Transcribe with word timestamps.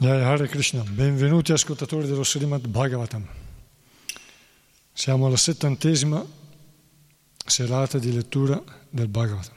Hare 0.00 0.46
Krishna, 0.46 0.84
benvenuti 0.84 1.50
ascoltatori 1.50 2.06
dello 2.06 2.22
Srimad 2.22 2.68
Bhagavatam. 2.68 3.26
Siamo 4.92 5.26
alla 5.26 5.36
settantesima 5.36 6.24
serata 7.44 7.98
di 7.98 8.12
lettura 8.12 8.62
del 8.88 9.08
Bhagavatam. 9.08 9.56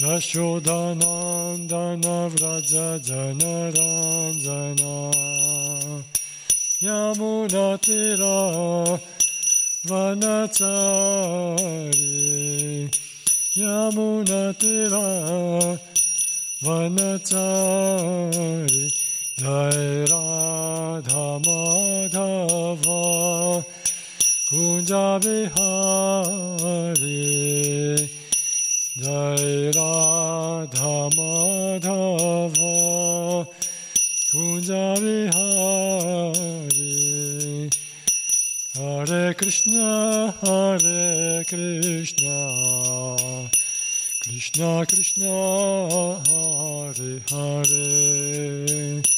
Yashodanandana 0.00 2.16
Vraja 2.30 2.98
Janaranjana 3.02 4.94
Yamunatira 6.80 8.36
Vanachari. 9.84 10.48
Yamunatira 13.56 15.06
Vanachari. 16.62 17.66
Jai 19.36 20.04
Radha 20.10 21.26
Madhava 21.44 23.00
Kunja 24.48 25.20
Bihari 25.20 25.60
Jai 28.96 29.70
Radha 29.76 30.96
Madhava 31.12 32.72
Kunja 34.32 34.86
Bihari 35.02 36.58
Hare 38.74 39.34
Krishna 39.34 40.32
Hare 40.40 41.44
Krishna 41.44 42.36
Krishna 44.22 44.86
Krishna 44.86 45.34
Hare 46.24 47.20
Hare 47.28 49.17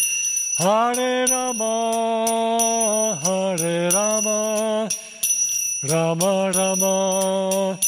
Hare 0.61 1.25
Rama, 1.25 3.17
Hare 3.23 3.89
Rama, 3.89 4.87
Rama 5.81 6.51
Rama, 6.51 7.79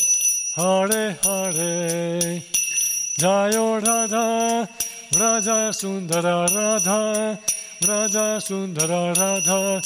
Hare 0.55 1.15
Hare, 1.21 2.41
Jayo 3.19 3.79
Radha, 3.85 4.67
Raja 5.19 5.71
Sundara 5.71 6.47
Radha, 6.47 7.37
Raja 7.87 8.41
Sundara 8.41 9.13
Radha, 9.19 9.79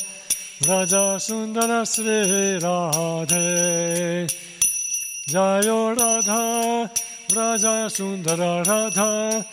Raja 0.65 1.19
Sundara 1.19 1.85
Sri 1.85 2.57
Radhe, 2.63 4.31
Jayo 5.27 5.93
Radha, 5.93 6.89
Raja 7.35 7.89
Sundara 7.89 8.63
Radha, 8.65 9.45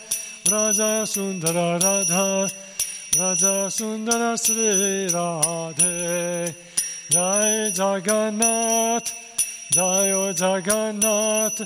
Raja 0.49 1.05
Sundara 1.05 1.77
Radha, 1.83 2.31
Raja 2.31 2.45
Sundara 2.45 2.74
Sri 3.15 5.07
Radhe, 5.07 6.53
Jai 7.09 7.71
Jagannath, 7.71 9.13
Jayo 9.71 10.33
Jagannath, 10.37 11.59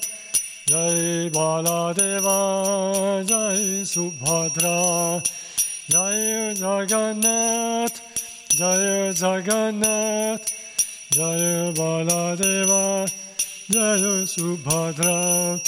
Jai 0.67 1.29
Baladeva, 1.33 3.25
Jai 3.25 3.81
Subhadra, 3.81 5.23
Jai 5.89 6.53
Jagannath, 6.53 7.99
Jai 8.49 9.09
Jagannath, 9.09 10.53
Jai 11.09 11.73
Baladeva, 11.73 13.07
Jai 13.71 14.25
Subhadra, 14.35 15.59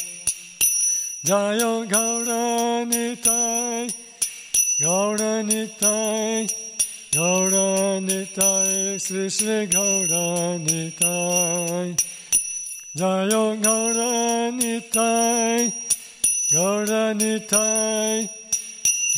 Jai 1.24 1.58
Gauranitai, 1.88 3.32
Gauranitai, 4.82 6.50
Gauranitai, 7.12 8.98
Sri 9.00 9.30
Sri 9.30 9.68
Gauranitai, 9.68 10.98
Jai 12.96 13.30
Gauranitai, 13.62 14.82
Gauranitai, 16.52 18.30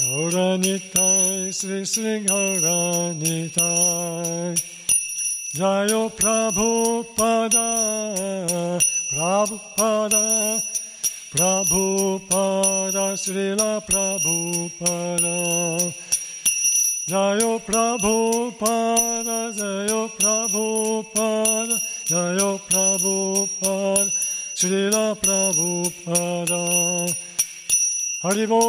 Gauranitai, 0.01 1.53
Sri 1.53 1.85
Sri 1.85 2.25
Gauranitai, 2.25 3.55
Jayo 5.55 6.09
Prabhupada, 6.11 7.69
Prabhupada, 9.09 10.61
Prabhupada, 11.33 13.17
Srila 13.17 13.81
Prabhupada, 13.81 15.35
Jayo 17.09 17.59
Prabhupada, 17.65 19.49
Jayo 19.57 20.09
Prabhupada, 20.13 21.75
Jayo 22.05 22.61
Prabhupada, 22.69 24.11
Srila 24.53 25.15
Prabhupada, 25.17 26.61
Haribol, 28.21 28.61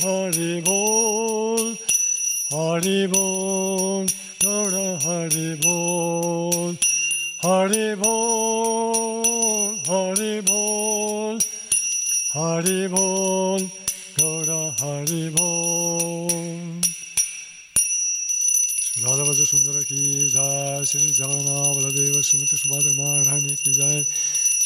Haribol, 0.00 1.76
Haribol, 2.50 4.06
Gaura 4.40 4.96
Haribol, 5.04 6.72
Haribol, 7.46 8.90
Haribol, 9.86 11.38
Haribol, 12.34 13.70
Gaura 14.16 14.74
Haribol. 14.80 16.26
Radha 19.00 19.22
Vaja 19.22 19.46
Sundara 19.46 19.82
ki 19.86 20.26
jai, 20.26 20.82
Shri 20.82 21.12
Jalana 21.12 21.56
Baladeva 21.76 22.18
Sumita 22.18 22.56
Subhadra 22.58 22.92
Maharani 22.96 23.54
ki 23.62 23.70
jai, 23.70 24.04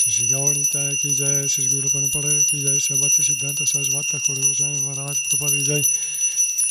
Shri 0.09 0.27
Gaurita 0.29 0.83
ki 0.99 1.11
jai, 1.11 1.47
Shri 1.49 1.69
Guru 1.69 1.89
Parampara 1.89 2.33
ki 2.47 2.65
jai, 2.65 2.79
Shri 2.79 2.97
Bhakti 2.97 3.21
Siddhanta 3.23 3.65
Sarasvata 3.69 4.25
Kuru 4.25 4.41
Goswami 4.41 4.81
Maharaj 4.81 5.21
Prabhupada 5.29 5.57
ki 5.59 5.65
jai, 5.65 5.83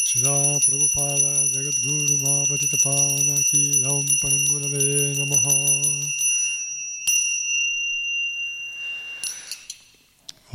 Shri 0.10 0.26
Prabhupada 0.26 1.34
Jagat 1.54 1.78
Guru 1.86 2.18
Mahapatita 2.18 2.78
Pavana 2.82 3.38
ki 3.46 3.62
Ram 3.86 4.08
Parangurave 4.18 5.14
Namaha. 5.20 5.56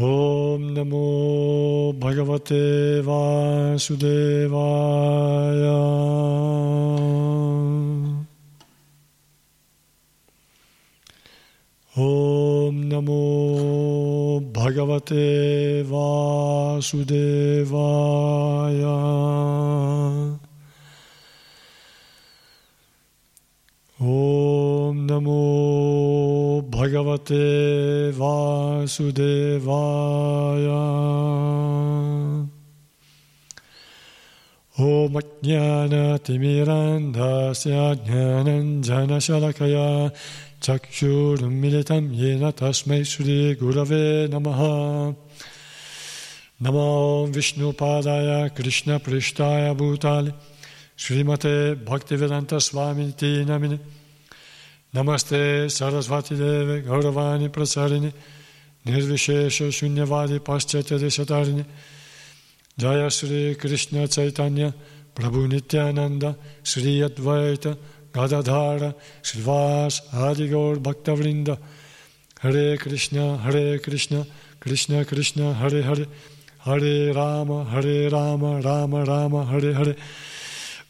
Om 0.00 0.62
Namo 0.74 1.06
Bhagavate 1.94 2.66
Vasudevaya. 3.06 4.18
Om 11.96 12.63
Namo 12.94 14.38
Bhagavate 14.54 15.82
Vasudevaya. 15.82 17.18
Om 23.98 24.94
Namo 25.08 26.62
Bhagavate 26.70 28.12
Vasudevaya. 28.14 29.24
Om 34.78 35.12
Jnana 35.42 36.18
Timirandasya 36.22 37.94
Jnananjana 40.64 40.80
Shalakaya 40.90 41.84
Chakshurmilitam 41.84 42.16
Yena 42.16 42.52
Tasmai 42.52 43.04
Shri 43.04 43.54
Gurave 43.56 44.28
Namaha. 44.28 45.14
Namo 46.62 47.28
Vishnu 47.32 47.72
Padaya 47.72 48.54
Krishna 48.54 48.98
Prishtaya 48.98 49.76
Bhutale. 49.76 50.32
Srimate 50.96 51.74
Bhaktivedanta 51.76 52.60
Swami 52.60 53.12
Ti 53.12 53.44
Namine 53.44 53.78
Namaste 54.94 55.66
Sarasvati 55.66 56.36
Deve 56.36 56.82
Gauravani 56.82 57.50
Gadadhara 68.14 68.94
Srivas 69.22 70.00
Adigaur 70.12 70.76
Bhaktavrinda. 70.76 71.58
Hare 72.40 72.78
Krishna 72.78 73.38
Hare 73.38 73.80
Krishna 73.80 74.24
Krishna 74.60 75.04
Krishna 75.04 75.52
Hare 75.52 75.82
Hare. 75.82 76.06
Hare 76.64 77.12
Rama 77.12 77.64
Hare 77.64 78.08
Rama 78.08 78.60
Rama 78.60 79.04
Rama 79.04 79.44
Hare 79.46 79.74
Hare. 79.74 79.96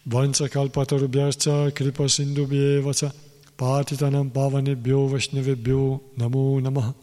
Vancha 0.06 0.48
Kalpatarubhyascha 0.48 1.74
Kripa 1.74 2.04
Sindhubhyevacha 2.04 3.10
Patitanam 3.56 4.30
Pavanebhyo 4.30 5.08
Vaishnavebhyo 5.08 6.00
Namo 6.18 6.60
Namaha. 6.60 6.94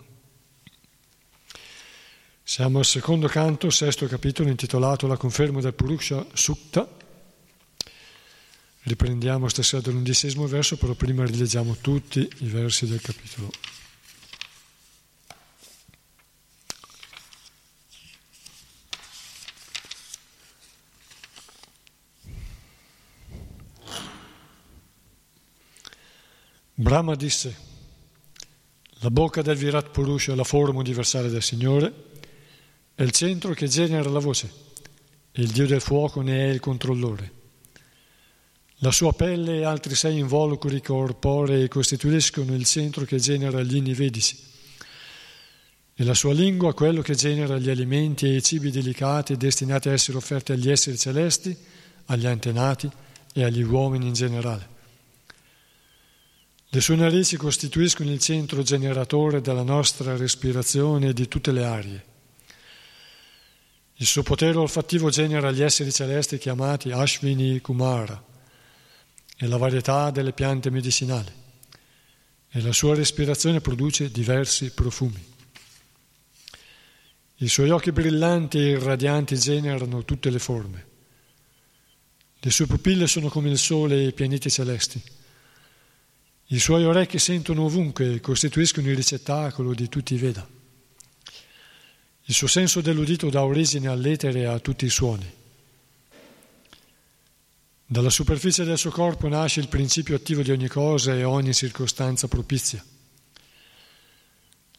Siamo 2.43 2.79
al 2.79 2.85
secondo 2.85 3.27
canto, 3.27 3.69
sesto 3.69 4.05
capitolo, 4.07 4.49
intitolato 4.49 5.07
La 5.07 5.15
conferma 5.15 5.61
del 5.61 5.73
Purusha 5.73 6.23
Sukta. 6.33 7.00
Riprendiamo 8.83 9.47
stasera 9.47 9.81
dall'undicesimo 9.81 10.47
verso, 10.47 10.77
però 10.77 10.93
prima 10.93 11.25
rileggiamo 11.25 11.77
tutti 11.79 12.19
i 12.19 12.47
versi 12.47 12.87
del 12.87 13.01
capitolo. 13.01 13.49
Brahma 26.73 27.15
disse, 27.15 27.55
la 29.01 29.11
bocca 29.11 29.41
del 29.43 29.55
Virat 29.55 29.91
Purusha, 29.91 30.33
la 30.33 30.43
forma 30.43 30.79
universale 30.79 31.29
del 31.29 31.43
Signore, 31.43 32.09
è 32.95 33.03
il 33.03 33.11
centro 33.11 33.53
che 33.53 33.67
genera 33.67 34.09
la 34.09 34.19
voce 34.19 34.69
il 35.35 35.49
Dio 35.49 35.65
del 35.65 35.79
fuoco 35.79 36.21
ne 36.21 36.47
è 36.47 36.49
il 36.49 36.59
controllore. 36.59 37.40
La 38.83 38.89
sua 38.91 39.13
pelle 39.13 39.57
e 39.57 39.63
altri 39.63 39.93
sei 39.93 40.17
involucri 40.17 40.81
corporei 40.81 41.67
costituiscono 41.67 42.55
il 42.55 42.65
centro 42.65 43.05
che 43.05 43.19
genera 43.19 43.61
gli 43.61 43.75
inivedici 43.75 44.35
e 45.93 46.03
la 46.03 46.15
sua 46.15 46.33
lingua 46.33 46.73
quello 46.73 47.03
che 47.03 47.13
genera 47.13 47.59
gli 47.59 47.69
alimenti 47.69 48.25
e 48.25 48.37
i 48.37 48.41
cibi 48.41 48.71
delicati 48.71 49.37
destinati 49.37 49.89
a 49.89 49.91
essere 49.91 50.17
offerti 50.17 50.53
agli 50.53 50.71
esseri 50.71 50.97
celesti, 50.97 51.55
agli 52.05 52.25
antenati 52.25 52.89
e 53.33 53.43
agli 53.43 53.61
uomini 53.61 54.07
in 54.07 54.13
generale. 54.13 54.69
Le 56.67 56.81
sue 56.81 56.95
narici 56.95 57.37
costituiscono 57.37 58.09
il 58.09 58.19
centro 58.19 58.63
generatore 58.63 59.41
della 59.41 59.61
nostra 59.61 60.17
respirazione 60.17 61.09
e 61.09 61.13
di 61.13 61.27
tutte 61.27 61.51
le 61.51 61.65
arie. 61.65 62.05
Il 63.97 64.07
suo 64.07 64.23
potere 64.23 64.57
olfattivo 64.57 65.11
genera 65.11 65.51
gli 65.51 65.61
esseri 65.61 65.91
celesti 65.91 66.39
chiamati 66.39 66.89
Ashvini 66.89 67.61
Kumara 67.61 68.29
e 69.41 69.47
la 69.47 69.57
varietà 69.57 70.11
delle 70.11 70.33
piante 70.33 70.69
medicinali 70.69 71.31
e 72.51 72.61
la 72.61 72.71
sua 72.71 72.93
respirazione 72.93 73.59
produce 73.59 74.11
diversi 74.11 74.69
profumi. 74.69 75.19
I 77.37 77.47
suoi 77.47 77.71
occhi 77.71 77.91
brillanti 77.91 78.59
e 78.59 78.69
irradianti 78.69 79.35
generano 79.39 80.05
tutte 80.05 80.29
le 80.29 80.37
forme. 80.37 80.85
Le 82.39 82.51
sue 82.51 82.67
pupille 82.67 83.07
sono 83.07 83.29
come 83.29 83.49
il 83.49 83.57
sole 83.57 83.95
e 83.95 84.07
i 84.07 84.13
pianeti 84.13 84.51
celesti. 84.51 85.01
I 86.47 86.59
suoi 86.59 86.85
orecchi 86.85 87.17
sentono 87.17 87.63
ovunque 87.63 88.13
e 88.13 88.19
costituiscono 88.19 88.89
il 88.89 88.95
ricettacolo 88.95 89.73
di 89.73 89.89
tutti 89.89 90.13
i 90.13 90.17
Veda. 90.17 90.47
Il 92.25 92.33
suo 92.35 92.47
senso 92.47 92.79
dell'udito 92.79 93.27
dà 93.31 93.43
origine 93.43 93.87
all'etere 93.87 94.41
e 94.41 94.45
a 94.45 94.59
tutti 94.59 94.85
i 94.85 94.89
suoni. 94.89 95.39
Dalla 97.91 98.09
superficie 98.09 98.63
del 98.63 98.77
suo 98.77 98.89
corpo 98.89 99.27
nasce 99.27 99.59
il 99.59 99.67
principio 99.67 100.15
attivo 100.15 100.43
di 100.43 100.51
ogni 100.51 100.69
cosa 100.69 101.13
e 101.13 101.25
ogni 101.25 101.53
circostanza 101.53 102.29
propizia. 102.29 102.81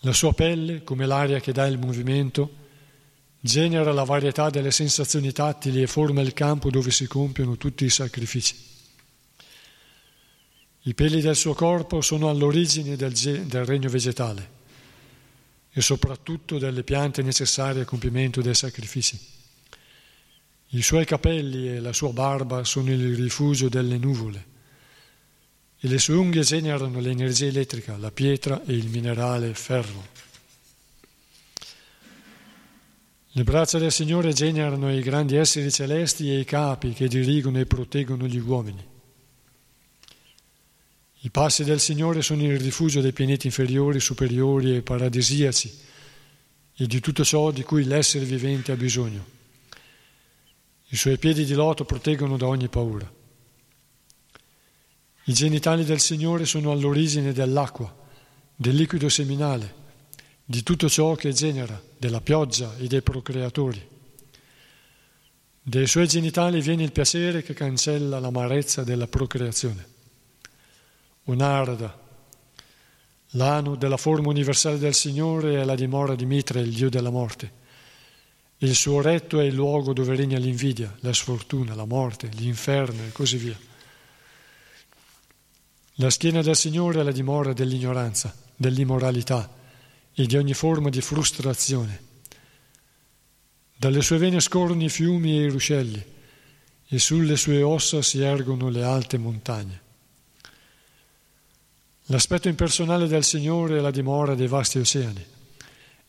La 0.01 0.15
sua 0.15 0.33
pelle, 0.33 0.83
come 0.83 1.05
l'aria 1.05 1.39
che 1.39 1.53
dà 1.53 1.67
il 1.67 1.77
movimento, 1.77 2.51
genera 3.39 3.93
la 3.93 4.05
varietà 4.05 4.49
delle 4.49 4.71
sensazioni 4.71 5.31
tattili 5.31 5.83
e 5.83 5.87
forma 5.87 6.23
il 6.23 6.33
campo 6.33 6.71
dove 6.71 6.91
si 6.91 7.07
compiono 7.07 7.59
tutti 7.59 7.85
i 7.85 7.91
sacrifici. 7.91 8.57
I 10.85 10.95
peli 10.95 11.21
del 11.21 11.37
suo 11.37 11.53
corpo 11.53 12.01
sono 12.01 12.31
all'origine 12.31 12.97
del, 12.97 13.13
del 13.13 13.67
regno 13.67 13.91
vegetale 13.91 14.51
e 15.71 15.83
soprattutto 15.83 16.57
delle 16.57 16.83
piante 16.83 17.21
necessarie 17.21 17.81
al 17.81 17.87
compimento 17.87 18.41
dei 18.41 18.55
sacrifici. 18.55 19.32
I 20.75 20.81
suoi 20.81 21.05
capelli 21.05 21.69
e 21.69 21.81
la 21.81 21.93
sua 21.93 22.13
barba 22.13 22.65
sono 22.65 22.91
il 22.91 23.15
rifugio 23.15 23.69
delle 23.69 23.99
nuvole 23.99 24.47
e 25.79 25.87
le 25.87 25.99
sue 25.99 26.15
unghie 26.15 26.43
generano 26.43 26.99
l'energia 26.99 27.45
elettrica, 27.45 27.99
la 27.99 28.11
pietra 28.11 28.63
e 28.65 28.73
il 28.73 28.89
minerale 28.89 29.53
ferro. 29.53 30.07
Le 33.33 33.45
braccia 33.45 33.79
del 33.79 33.93
Signore 33.93 34.33
generano 34.33 34.91
i 34.91 35.03
grandi 35.03 35.37
esseri 35.37 35.71
celesti 35.71 36.31
e 36.31 36.39
i 36.39 36.45
capi 36.47 36.95
che 36.95 37.07
dirigono 37.07 37.59
e 37.59 37.67
proteggono 37.67 38.27
gli 38.27 38.39
uomini. 38.39 38.83
I 41.21 41.31
passi 41.31 41.65
del 41.65 41.81
Signore 41.81 42.23
sono 42.23 42.45
il 42.45 42.59
rifugio 42.59 43.03
dei 43.03 43.13
pianeti 43.13 43.47
inferiori, 43.47 44.01
superiori 44.01 44.77
e 44.77 44.83
paradisiaci 44.83 45.79
e 46.77 46.87
di 46.87 47.01
tutto 47.01 47.25
ciò 47.25 47.51
di 47.51 47.63
cui 47.63 47.85
l'essere 47.85 48.25
vivente 48.25 48.73
ha 48.73 48.77
bisogno. 48.77 49.41
I 50.93 50.97
suoi 50.97 51.17
piedi 51.17 51.47
di 51.47 51.55
loto 51.55 51.87
proteggono 51.87 52.37
da 52.37 52.47
ogni 52.47 52.69
paura. 52.69 53.11
I 55.25 55.33
genitali 55.33 55.87
del 55.87 56.01
Signore 56.01 56.45
sono 56.45 56.71
all'origine 56.71 57.33
dell'acqua, 57.33 57.91
del 58.55 58.75
liquido 58.75 59.09
seminale, 59.09 59.75
di 60.45 60.63
tutto 60.63 60.91
ciò 60.91 61.15
che 61.15 61.33
genera, 61.33 61.81
della 61.97 62.21
pioggia 62.21 62.77
e 62.77 62.89
dei 62.89 63.01
procreatori. 63.01 63.89
Dai 65.63 65.87
suoi 65.87 66.07
genitali 66.07 66.61
viene 66.61 66.83
il 66.83 66.93
piacere 66.93 67.43
che 67.43 67.55
cancella 67.55 68.19
l'amarezza 68.19 68.85
della 68.85 69.07
procreazione. 69.07 69.87
Un'arda, 71.25 71.99
l'ano 73.31 73.77
della 73.77 73.97
forma 73.97 74.29
universale 74.29 74.77
del 74.77 74.93
Signore 74.93 75.59
è 75.59 75.65
la 75.65 75.75
dimora 75.75 76.15
di 76.15 76.27
Mitra, 76.27 76.61
il 76.61 76.75
Dio 76.75 76.91
della 76.91 77.09
morte. 77.09 77.61
Il 78.63 78.77
suo 78.77 79.01
retto 79.01 79.41
è 79.41 79.45
il 79.45 79.55
luogo 79.55 79.93
dove 79.93 80.15
regna 80.15 80.39
l'invidia, 80.39 80.97
la 81.01 81.13
sfortuna, 81.13 81.75
la 81.75 81.85
morte, 81.85 82.29
l'inferno 82.35 83.03
e 83.05 83.11
così 83.11 83.37
via. 83.37 83.59
La 85.95 86.11
schiena 86.11 86.43
del 86.43 86.55
Signore 86.55 87.01
è 87.01 87.03
la 87.03 87.11
dimora 87.11 87.53
dell'ignoranza, 87.53 88.33
dell'immoralità 88.55 89.53
e 90.15 90.27
di 90.27 90.37
ogni 90.37 90.55
forma 90.55 90.91
di 90.91 91.01
frustrazione. 91.01 92.11
Dalle 93.75 94.01
sue 94.01 94.19
vene 94.19 94.39
scorrono 94.39 94.85
i 94.85 94.89
fiumi 94.89 95.39
e 95.39 95.43
i 95.43 95.49
ruscelli 95.49 96.05
e 96.87 96.99
sulle 97.01 97.37
sue 97.37 97.63
ossa 97.63 98.01
si 98.01 98.21
ergono 98.21 98.69
le 98.69 98.85
alte 98.85 99.19
montagne. 99.19 99.81
L'aspetto 102.05 102.47
impersonale 102.47 103.09
del 103.09 103.25
Signore 103.25 103.79
è 103.79 103.81
la 103.81 103.91
dimora 103.91 104.37
dei 104.37 104.47
vasti 104.47 104.79
oceani. 104.79 105.32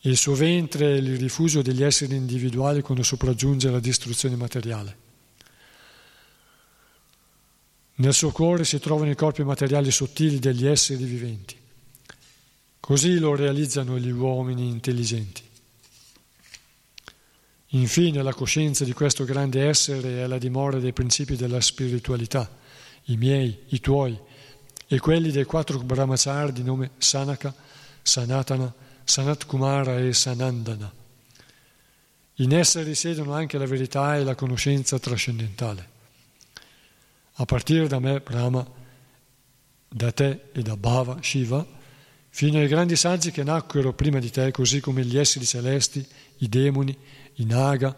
Il 0.06 0.18
suo 0.18 0.34
ventre 0.34 0.86
è 0.86 0.96
il 0.96 1.16
rifugio 1.16 1.62
degli 1.62 1.82
esseri 1.82 2.14
individuali 2.14 2.82
quando 2.82 3.02
sopraggiunge 3.02 3.70
la 3.70 3.80
distruzione 3.80 4.36
materiale. 4.36 4.96
Nel 7.96 8.12
suo 8.12 8.30
cuore 8.30 8.64
si 8.64 8.78
trovano 8.80 9.10
i 9.10 9.14
corpi 9.14 9.44
materiali 9.44 9.90
sottili 9.90 10.38
degli 10.38 10.66
esseri 10.66 11.04
viventi. 11.04 11.56
Così 12.80 13.18
lo 13.18 13.34
realizzano 13.34 13.98
gli 13.98 14.10
uomini 14.10 14.68
intelligenti. 14.68 15.42
Infine 17.68 18.22
la 18.22 18.34
coscienza 18.34 18.84
di 18.84 18.92
questo 18.92 19.24
grande 19.24 19.66
essere 19.66 20.22
è 20.22 20.26
la 20.26 20.38
dimora 20.38 20.78
dei 20.78 20.92
principi 20.92 21.34
della 21.34 21.62
spiritualità, 21.62 22.54
i 23.04 23.16
miei, 23.16 23.58
i 23.68 23.80
tuoi, 23.80 24.20
e 24.86 24.98
quelli 24.98 25.30
dei 25.30 25.44
quattro 25.44 25.78
brahmachari 25.78 26.52
di 26.52 26.62
nome 26.62 26.90
Sanaka, 26.98 27.54
Sanatana, 28.02 28.83
Sanat 29.04 29.46
Kumara 29.46 29.98
e 29.98 30.12
Sanandana. 30.12 30.92
In 32.38 32.52
esse 32.52 32.82
risiedono 32.82 33.32
anche 33.32 33.58
la 33.58 33.66
verità 33.66 34.16
e 34.16 34.24
la 34.24 34.34
conoscenza 34.34 34.98
trascendentale. 34.98 35.88
A 37.34 37.44
partire 37.44 37.86
da 37.86 38.00
me, 38.00 38.20
Brahma, 38.20 38.66
da 39.88 40.10
te 40.10 40.46
e 40.52 40.62
da 40.62 40.76
Bhava, 40.76 41.18
Shiva, 41.20 41.64
fino 42.30 42.58
ai 42.58 42.66
grandi 42.66 42.96
saggi 42.96 43.30
che 43.30 43.44
nacquero 43.44 43.92
prima 43.92 44.18
di 44.18 44.30
te, 44.30 44.50
così 44.50 44.80
come 44.80 45.04
gli 45.04 45.16
esseri 45.16 45.46
celesti, 45.46 46.04
i 46.38 46.48
demoni, 46.48 46.96
i 47.34 47.44
naga, 47.44 47.96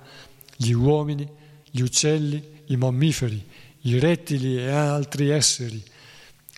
gli 0.57 0.73
uomini, 0.73 1.27
gli 1.71 1.81
uccelli, 1.81 2.63
i 2.67 2.77
mammiferi, 2.77 3.43
i 3.83 3.99
rettili 3.99 4.59
e 4.59 4.69
altri 4.69 5.31
esseri, 5.31 5.83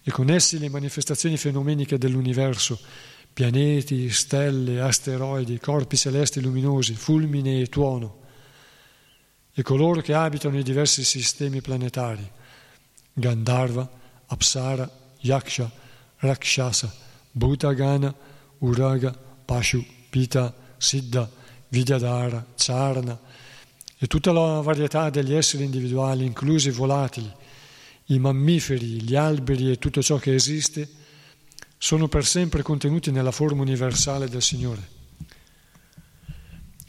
e 0.03 0.11
con 0.11 0.31
essi 0.31 0.59
le 0.59 0.69
manifestazioni 0.69 1.37
fenomeniche 1.37 1.99
dell'universo, 1.99 2.81
pianeti, 3.39 4.11
stelle, 4.11 4.81
asteroidi, 4.81 5.61
corpi 5.61 5.97
celesti 5.97 6.41
luminosi, 6.41 6.95
fulmine 6.95 7.61
e 7.61 7.67
tuono, 7.67 8.17
e 9.55 9.63
coloro 9.63 10.01
che 10.01 10.13
abitano 10.13 10.59
i 10.59 10.65
diversi 10.65 11.05
sistemi 11.05 11.61
planetari, 11.61 12.29
Gandharva, 13.13 13.89
Apsara, 14.27 14.91
Yaksha, 15.21 15.71
Rakshasa, 16.17 16.93
Bhutagana, 17.31 18.13
Uraga, 18.59 19.17
Pashu, 19.45 19.87
Pita, 20.11 20.53
Siddha, 20.77 21.31
Vidyadhara, 21.69 22.45
Charna 22.57 23.17
e 23.99 24.07
tutta 24.09 24.33
la 24.33 24.61
varietà 24.63 25.11
degli 25.11 25.33
esseri 25.33 25.63
individuali, 25.63 26.27
inclusi 26.27 26.71
i 26.71 26.73
volatili, 26.73 27.33
i 28.07 28.19
mammiferi, 28.19 29.01
gli 29.01 29.15
alberi 29.15 29.71
e 29.71 29.79
tutto 29.79 30.03
ciò 30.03 30.17
che 30.17 30.35
esiste 30.35 31.07
sono 31.79 32.09
per 32.09 32.27
sempre 32.27 32.63
contenuti 32.63 33.13
nella 33.13 33.31
forma 33.31 33.63
universale 33.63 34.29
del 34.29 34.43
Signore. 34.43 34.97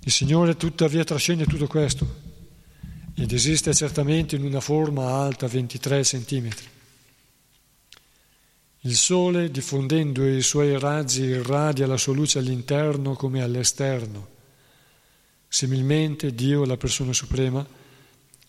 Il 0.02 0.12
Signore 0.12 0.58
tuttavia 0.58 1.04
trascende 1.04 1.46
tutto 1.46 1.68
questo 1.68 2.28
ed 3.16 3.32
esiste 3.32 3.74
certamente 3.76 4.36
in 4.36 4.44
una 4.44 4.60
forma 4.60 5.14
alta 5.14 5.48
23 5.48 6.04
centimetri. 6.04 6.68
Il 8.84 8.96
Sole, 8.96 9.52
diffondendo 9.52 10.26
i 10.26 10.42
suoi 10.42 10.80
raggi, 10.80 11.24
irradia 11.24 11.86
la 11.86 11.98
sua 11.98 12.14
luce 12.14 12.40
all'interno 12.40 13.14
come 13.14 13.44
all'esterno. 13.44 14.38
Similmente 15.48 16.34
Dio, 16.34 16.66
la 16.66 16.78
persona 16.78 17.14
suprema, 17.14 17.66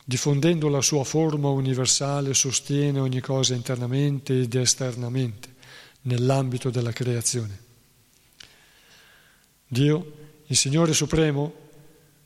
diffondendo 0.05 0.69
la 0.69 0.81
sua 0.81 1.05
forma 1.05 1.49
universale, 1.49 2.33
sostiene 2.33 3.01
ogni 3.01 3.21
cosa 3.21 3.55
internamente 3.55 4.41
ed 4.41 4.55
esternamente 4.55 5.59
nell'ambito 6.03 6.71
della 6.71 6.93
creazione. 6.93 7.59
Dio, 9.67 10.13
il 10.47 10.57
Signore 10.57 10.93
Supremo, 10.93 11.69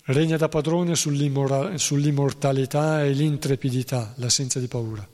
regna 0.04 0.36
da 0.36 0.48
padrone 0.48 0.96
sull'immortalità 0.96 3.04
e 3.04 3.10
l'intrepidità, 3.10 4.12
l'assenza 4.16 4.58
di 4.58 4.66
paura, 4.66 5.06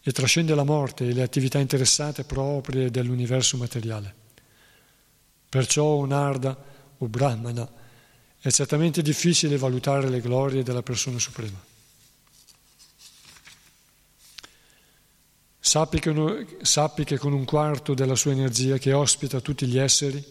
e 0.00 0.12
trascende 0.12 0.54
la 0.54 0.64
morte 0.64 1.08
e 1.08 1.12
le 1.12 1.22
attività 1.22 1.58
interessate 1.58 2.24
proprie 2.24 2.90
dell'universo 2.90 3.56
materiale. 3.56 4.14
Perciò 5.48 5.96
un'arda 5.96 6.56
o 6.98 7.08
brahmana 7.08 7.70
è 8.40 8.50
certamente 8.50 9.02
difficile 9.02 9.56
valutare 9.56 10.08
le 10.08 10.20
glorie 10.20 10.62
della 10.62 10.82
persona 10.82 11.18
suprema. 11.18 11.67
Sappi 15.68 16.00
che, 16.00 16.46
sappi 16.62 17.04
che 17.04 17.18
con 17.18 17.34
un 17.34 17.44
quarto 17.44 17.92
della 17.92 18.14
sua 18.14 18.32
energia 18.32 18.78
che 18.78 18.94
ospita 18.94 19.42
tutti 19.42 19.66
gli 19.66 19.76
esseri, 19.76 20.24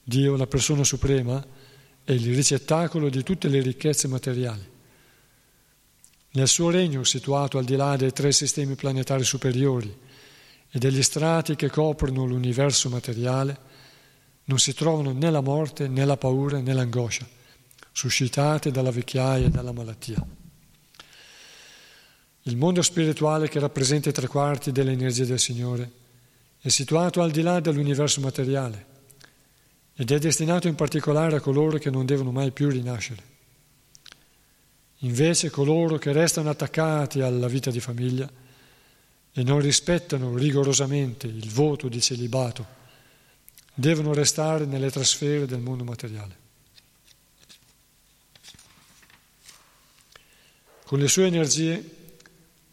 Dio, 0.00 0.36
la 0.36 0.46
persona 0.46 0.84
suprema, 0.84 1.44
è 2.04 2.12
il 2.12 2.32
ricettacolo 2.32 3.08
di 3.08 3.24
tutte 3.24 3.48
le 3.48 3.60
ricchezze 3.60 4.06
materiali. 4.06 4.64
Nel 6.30 6.46
suo 6.46 6.70
regno, 6.70 7.02
situato 7.02 7.58
al 7.58 7.64
di 7.64 7.74
là 7.74 7.96
dei 7.96 8.12
tre 8.12 8.30
sistemi 8.30 8.76
planetari 8.76 9.24
superiori 9.24 9.92
e 10.70 10.78
degli 10.78 11.02
strati 11.02 11.56
che 11.56 11.70
coprono 11.70 12.24
l'universo 12.24 12.88
materiale, 12.88 13.58
non 14.44 14.60
si 14.60 14.74
trovano 14.74 15.10
né 15.10 15.28
la 15.28 15.40
morte, 15.40 15.88
né 15.88 16.04
la 16.04 16.16
paura, 16.16 16.60
né 16.60 16.72
l'angoscia, 16.72 17.26
suscitate 17.90 18.70
dalla 18.70 18.92
vecchiaia 18.92 19.46
e 19.46 19.50
dalla 19.50 19.72
malattia. 19.72 20.24
Il 22.42 22.56
mondo 22.56 22.82
spirituale 22.82 23.48
che 23.48 23.58
rappresenta 23.58 24.08
i 24.08 24.12
tre 24.12 24.26
quarti 24.26 24.72
dell'energia 24.72 25.24
del 25.24 25.38
Signore 25.38 25.90
è 26.60 26.68
situato 26.68 27.20
al 27.20 27.30
di 27.30 27.42
là 27.42 27.60
dell'universo 27.60 28.20
materiale 28.20 28.86
ed 29.94 30.10
è 30.10 30.18
destinato 30.18 30.68
in 30.68 30.74
particolare 30.74 31.36
a 31.36 31.40
coloro 31.40 31.78
che 31.78 31.90
non 31.90 32.06
devono 32.06 32.30
mai 32.30 32.52
più 32.52 32.68
rinascere. 32.68 33.22
Invece 35.02 35.50
coloro 35.50 35.98
che 35.98 36.12
restano 36.12 36.50
attaccati 36.50 37.20
alla 37.20 37.48
vita 37.48 37.70
di 37.70 37.80
famiglia 37.80 38.30
e 39.32 39.42
non 39.42 39.60
rispettano 39.60 40.36
rigorosamente 40.36 41.26
il 41.26 41.48
voto 41.50 41.88
di 41.88 42.00
celibato 42.00 42.76
devono 43.78 44.12
restare 44.12 44.64
nelle 44.64 44.90
trasfere 44.90 45.46
del 45.46 45.60
mondo 45.60 45.84
materiale. 45.84 46.36
Con 50.84 50.98
le 50.98 51.06
sue 51.06 51.26
energie 51.26 51.97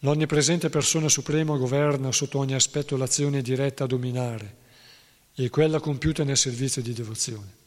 l'onnipresente 0.06 0.70
persona 0.70 1.10
suprema 1.10 1.58
governa 1.58 2.12
sotto 2.12 2.38
ogni 2.38 2.54
aspetto 2.54 2.96
l'azione 2.96 3.42
diretta 3.42 3.86
a 3.86 3.88
dominare 3.88 4.58
e 5.34 5.50
quella 5.50 5.80
compiuta 5.80 6.24
nel 6.24 6.38
servizio 6.38 6.84
di 6.84 6.94
devozione. 6.94 7.64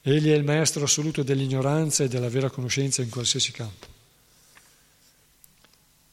Egli 0.00 0.30
è 0.30 0.34
il 0.34 0.44
maestro 0.44 0.84
assoluto 0.84 1.22
dell'ignoranza 1.22 2.04
e 2.04 2.08
della 2.08 2.30
vera 2.30 2.48
conoscenza 2.48 3.02
in 3.02 3.10
qualsiasi 3.10 3.52
campo. 3.52 3.86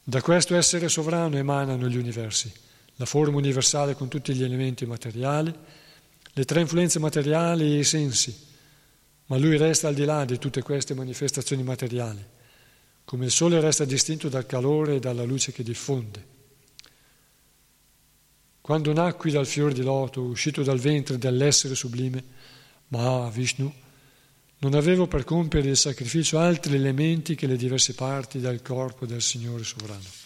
Da 0.04 0.20
questo 0.20 0.56
essere 0.56 0.90
sovrano 0.90 1.38
emanano 1.38 1.88
gli 1.88 1.96
universi, 1.96 2.52
la 2.96 3.06
forma 3.06 3.38
universale 3.38 3.94
con 3.94 4.08
tutti 4.08 4.34
gli 4.34 4.44
elementi 4.44 4.84
materiali, 4.84 5.54
le 6.34 6.44
tre 6.44 6.60
influenze 6.60 6.98
materiali 6.98 7.64
e 7.64 7.78
i 7.78 7.84
sensi, 7.84 8.46
ma 9.26 9.38
lui 9.38 9.56
resta 9.56 9.88
al 9.88 9.94
di 9.94 10.04
là 10.04 10.26
di 10.26 10.38
tutte 10.38 10.60
queste 10.60 10.92
manifestazioni 10.92 11.62
materiali, 11.62 12.22
come 13.04 13.26
il 13.26 13.30
sole 13.30 13.60
resta 13.60 13.84
distinto 13.84 14.28
dal 14.28 14.46
calore 14.46 14.96
e 14.96 15.00
dalla 15.00 15.24
luce 15.24 15.52
che 15.52 15.62
diffonde. 15.62 16.30
Quando 18.60 18.92
nacqui 18.92 19.30
dal 19.30 19.46
fior 19.46 19.72
di 19.72 19.82
loto, 19.82 20.22
uscito 20.22 20.62
dal 20.62 20.78
ventre 20.78 21.18
dell'essere 21.18 21.74
sublime, 21.74 22.24
ma 22.88 23.28
Vishnu, 23.28 23.72
non 24.58 24.74
avevo 24.74 25.08
per 25.08 25.24
compiere 25.24 25.70
il 25.70 25.76
sacrificio 25.76 26.38
altri 26.38 26.76
elementi 26.76 27.34
che 27.34 27.48
le 27.48 27.56
diverse 27.56 27.94
parti 27.94 28.38
del 28.38 28.62
corpo 28.62 29.06
del 29.06 29.20
Signore 29.20 29.64
sovrano. 29.64 30.20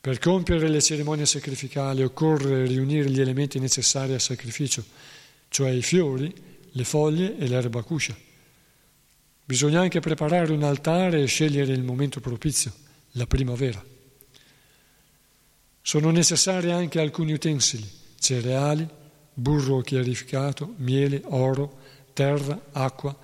Per 0.00 0.18
compiere 0.18 0.68
le 0.68 0.80
cerimonie 0.80 1.26
sacrificali 1.26 2.02
occorre 2.02 2.66
riunire 2.66 3.10
gli 3.10 3.20
elementi 3.20 3.58
necessari 3.58 4.14
al 4.14 4.20
sacrificio, 4.20 4.84
cioè 5.48 5.70
i 5.70 5.82
fiori, 5.82 6.32
le 6.70 6.84
foglie 6.84 7.36
e 7.36 7.46
l'erba 7.46 7.82
cuscia. 7.82 8.16
Bisogna 9.44 9.80
anche 9.80 10.00
preparare 10.00 10.52
un 10.52 10.62
altare 10.62 11.20
e 11.20 11.26
scegliere 11.26 11.72
il 11.72 11.82
momento 11.82 12.20
propizio, 12.20 12.72
la 13.12 13.26
primavera. 13.26 13.84
Sono 15.82 16.10
necessari 16.10 16.70
anche 16.70 16.98
alcuni 16.98 17.34
utensili, 17.34 17.86
cereali, 18.18 18.88
burro 19.34 19.82
chiarificato, 19.82 20.72
miele, 20.78 21.20
oro, 21.26 21.78
terra, 22.14 22.68
acqua, 22.72 23.14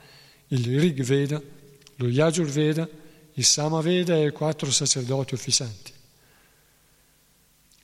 il 0.48 0.78
Rig 0.78 1.02
Veda, 1.02 1.40
lo 1.96 2.08
Yajur 2.08 2.48
Veda, 2.48 2.86
il 3.34 3.44
Samaveda 3.44 4.16
e 4.16 4.32
quattro 4.32 4.70
sacerdoti 4.70 5.32
ufficianti. 5.32 5.92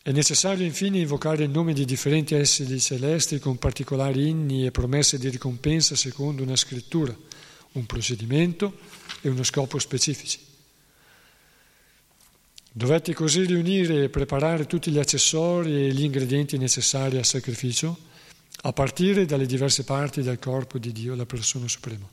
È 0.02 0.12
necessario 0.12 0.64
infine 0.64 0.98
invocare 0.98 1.44
il 1.44 1.50
nome 1.50 1.72
di 1.72 1.84
differenti 1.84 2.34
esseri 2.34 2.78
celesti 2.78 3.38
con 3.38 3.56
particolari 3.56 4.28
inni 4.28 4.66
e 4.66 4.70
promesse 4.70 5.18
di 5.18 5.28
ricompensa 5.30 5.96
secondo 5.96 6.42
una 6.42 6.54
scrittura, 6.54 7.16
un 7.78 7.86
procedimento 7.86 8.78
e 9.20 9.28
uno 9.28 9.42
scopo 9.42 9.78
specifici. 9.78 10.38
Dovetti 12.72 13.14
così 13.14 13.44
riunire 13.44 14.04
e 14.04 14.08
preparare 14.10 14.66
tutti 14.66 14.90
gli 14.90 14.98
accessori 14.98 15.86
e 15.86 15.92
gli 15.92 16.04
ingredienti 16.04 16.58
necessari 16.58 17.16
al 17.16 17.24
sacrificio, 17.24 17.96
a 18.62 18.72
partire 18.72 19.24
dalle 19.24 19.46
diverse 19.46 19.84
parti 19.84 20.22
del 20.22 20.38
corpo 20.38 20.78
di 20.78 20.92
Dio, 20.92 21.14
la 21.14 21.24
persona 21.24 21.68
suprema. 21.68 22.06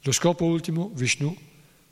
Lo 0.00 0.12
scopo 0.12 0.44
ultimo, 0.44 0.90
Vishnu, 0.94 1.36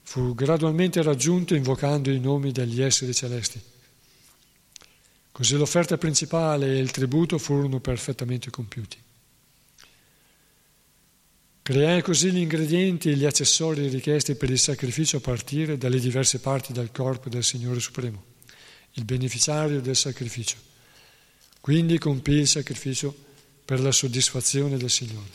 fu 0.02 0.34
gradualmente 0.34 1.02
raggiunto 1.02 1.54
invocando 1.54 2.10
i 2.10 2.18
nomi 2.18 2.52
degli 2.52 2.80
esseri 2.80 3.14
celesti. 3.14 3.60
Così 5.30 5.56
l'offerta 5.56 5.96
principale 5.96 6.72
e 6.72 6.78
il 6.78 6.90
tributo 6.90 7.38
furono 7.38 7.80
perfettamente 7.80 8.50
compiuti. 8.50 8.98
Creai 11.70 12.02
così 12.02 12.32
gli 12.32 12.38
ingredienti 12.38 13.10
e 13.10 13.14
gli 13.14 13.24
accessori 13.24 13.86
richiesti 13.86 14.34
per 14.34 14.50
il 14.50 14.58
sacrificio 14.58 15.18
a 15.18 15.20
partire 15.20 15.78
dalle 15.78 16.00
diverse 16.00 16.40
parti 16.40 16.72
del 16.72 16.90
corpo 16.90 17.28
del 17.28 17.44
Signore 17.44 17.78
Supremo, 17.78 18.24
il 18.94 19.04
beneficiario 19.04 19.80
del 19.80 19.94
sacrificio. 19.94 20.56
Quindi 21.60 21.96
compì 21.98 22.32
il 22.32 22.48
sacrificio 22.48 23.14
per 23.64 23.78
la 23.78 23.92
soddisfazione 23.92 24.78
del 24.78 24.90
Signore. 24.90 25.28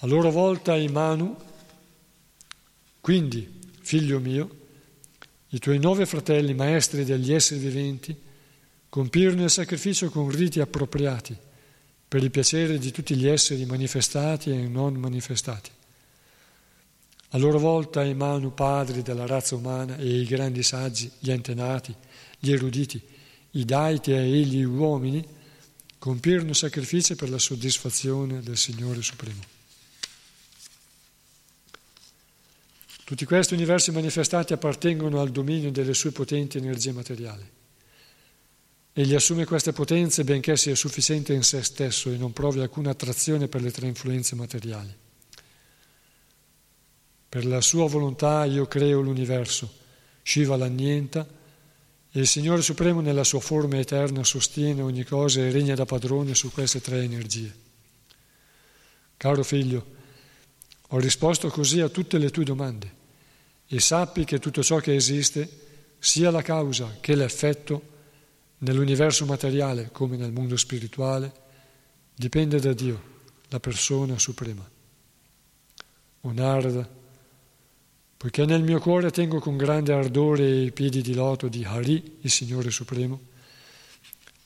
A 0.00 0.06
loro 0.06 0.30
volta 0.30 0.76
i 0.76 0.88
Manu, 0.88 1.34
quindi, 3.00 3.50
figlio 3.80 4.20
mio, 4.20 4.66
i 5.48 5.58
tuoi 5.58 5.78
nove 5.78 6.04
fratelli 6.04 6.52
maestri 6.52 7.06
degli 7.06 7.32
esseri 7.32 7.60
viventi, 7.60 8.14
compirono 8.90 9.44
il 9.44 9.50
sacrificio 9.50 10.10
con 10.10 10.28
riti 10.28 10.60
appropriati 10.60 11.44
per 12.16 12.24
il 12.24 12.30
piacere 12.30 12.78
di 12.78 12.92
tutti 12.92 13.14
gli 13.14 13.26
esseri 13.26 13.66
manifestati 13.66 14.48
e 14.48 14.66
non 14.66 14.94
manifestati. 14.94 15.70
A 17.28 17.36
loro 17.36 17.58
volta 17.58 18.02
i 18.04 18.14
Manu 18.14 18.54
padri 18.54 19.02
della 19.02 19.26
razza 19.26 19.54
umana 19.54 19.98
e 19.98 20.20
i 20.20 20.24
grandi 20.24 20.62
saggi, 20.62 21.12
gli 21.18 21.30
antenati, 21.30 21.94
gli 22.38 22.52
eruditi, 22.52 22.98
i 23.50 23.66
daiti 23.66 24.12
e 24.12 24.26
gli 24.26 24.62
uomini 24.62 25.22
compirono 25.98 26.54
sacrifici 26.54 27.16
per 27.16 27.28
la 27.28 27.38
soddisfazione 27.38 28.40
del 28.40 28.56
Signore 28.56 29.02
Supremo. 29.02 29.42
Tutti 33.04 33.26
questi 33.26 33.52
universi 33.52 33.90
manifestati 33.90 34.54
appartengono 34.54 35.20
al 35.20 35.28
dominio 35.28 35.70
delle 35.70 35.92
sue 35.92 36.12
potenti 36.12 36.56
energie 36.56 36.92
materiali. 36.92 37.46
Egli 38.98 39.14
assume 39.14 39.44
queste 39.44 39.74
potenze 39.74 40.24
benché 40.24 40.56
sia 40.56 40.74
sufficiente 40.74 41.34
in 41.34 41.42
se 41.42 41.62
stesso 41.62 42.10
e 42.10 42.16
non 42.16 42.32
provi 42.32 42.60
alcuna 42.60 42.88
attrazione 42.88 43.46
per 43.46 43.60
le 43.60 43.70
tre 43.70 43.86
influenze 43.86 44.34
materiali. 44.34 44.90
Per 47.28 47.44
la 47.44 47.60
sua 47.60 47.86
volontà 47.88 48.46
io 48.46 48.64
creo 48.64 49.02
l'universo, 49.02 49.70
Shiva 50.22 50.56
l'annienta 50.56 51.28
e 52.10 52.20
il 52.20 52.26
Signore 52.26 52.62
Supremo 52.62 53.02
nella 53.02 53.22
sua 53.22 53.40
forma 53.40 53.76
eterna 53.76 54.24
sostiene 54.24 54.80
ogni 54.80 55.04
cosa 55.04 55.40
e 55.40 55.50
regna 55.50 55.74
da 55.74 55.84
padrone 55.84 56.34
su 56.34 56.50
queste 56.50 56.80
tre 56.80 57.02
energie. 57.02 57.54
Caro 59.18 59.42
figlio, 59.42 59.86
ho 60.88 60.98
risposto 60.98 61.50
così 61.50 61.80
a 61.80 61.90
tutte 61.90 62.16
le 62.16 62.30
tue 62.30 62.44
domande 62.44 62.90
e 63.66 63.78
sappi 63.78 64.24
che 64.24 64.38
tutto 64.38 64.62
ciò 64.62 64.78
che 64.78 64.94
esiste, 64.94 65.46
sia 65.98 66.30
la 66.30 66.40
causa 66.40 66.96
che 66.98 67.14
l'effetto, 67.14 67.95
nell'universo 68.58 69.26
materiale 69.26 69.90
come 69.92 70.16
nel 70.16 70.32
mondo 70.32 70.56
spirituale, 70.56 71.32
dipende 72.14 72.58
da 72.58 72.72
Dio, 72.72 73.14
la 73.48 73.60
persona 73.60 74.18
suprema. 74.18 74.68
O 76.22 76.32
Narada, 76.32 76.88
poiché 78.16 78.46
nel 78.46 78.62
mio 78.62 78.80
cuore 78.80 79.10
tengo 79.10 79.38
con 79.38 79.56
grande 79.56 79.92
ardore 79.92 80.48
i 80.48 80.72
piedi 80.72 81.02
di 81.02 81.14
loto 81.14 81.48
di 81.48 81.64
Hari, 81.64 82.18
il 82.22 82.30
Signore 82.30 82.70
Supremo, 82.70 83.20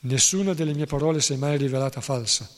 nessuna 0.01 0.53
delle 0.53 0.73
mie 0.73 0.85
parole 0.85 1.21
si 1.21 1.33
è 1.33 1.37
mai 1.37 1.57
rivelata 1.57 2.01
falsa, 2.01 2.49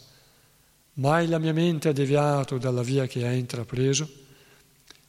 mai 0.93 1.27
la 1.27 1.39
mia 1.39 1.53
mente 1.53 1.89
ha 1.89 1.93
deviato 1.93 2.57
dalla 2.57 2.81
via 2.81 3.05
che 3.05 3.25
ha 3.25 3.31
intrapreso, 3.31 4.09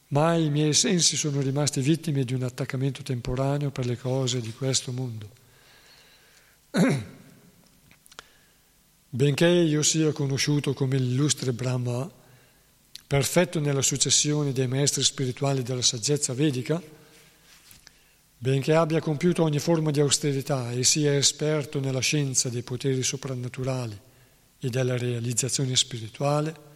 mai 0.09 0.45
i 0.45 0.51
miei 0.51 0.75
sensi 0.75 1.17
sono 1.17 1.41
rimasti 1.41 1.81
vittime 1.81 2.25
di 2.25 2.35
un 2.35 2.43
attaccamento 2.43 3.03
temporaneo 3.03 3.71
per 3.71 3.87
le 3.87 3.97
cose 3.97 4.41
di 4.41 4.53
questo 4.53 4.93
mondo 4.93 5.43
Benché 9.09 9.47
io 9.47 9.83
sia 9.85 10.11
conosciuto 10.11 10.75
come 10.75 10.99
l'illustre 10.99 11.53
Brahma, 11.53 12.11
perfetto 13.07 13.61
nella 13.61 13.81
successione 13.81 14.51
dei 14.51 14.67
maestri 14.67 15.05
spirituali 15.05 15.63
della 15.63 15.83
saggezza 15.83 16.35
vedica, 16.35 16.83
benché 18.37 18.75
abbia 18.75 18.99
compiuto 19.01 19.45
ogni 19.45 19.61
forma 19.61 19.93
di 19.93 20.01
austerità 20.01 20.73
e 20.73 20.83
sia 20.83 21.15
esperto 21.15 21.79
nella 21.79 22.01
scienza 22.01 22.49
dei 22.49 22.63
poteri 22.63 23.05
soprannaturali 23.05 23.97
e 24.59 24.69
della 24.69 24.97
realizzazione 24.97 25.77
spirituale, 25.77 26.73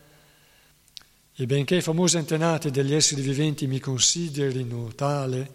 e 1.34 1.44
benché 1.46 1.74
i 1.74 1.82
famosi 1.82 2.18
antenati 2.18 2.70
degli 2.70 2.94
esseri 2.94 3.20
viventi 3.20 3.66
mi 3.66 3.80
considerino 3.80 4.92
tale 4.94 5.52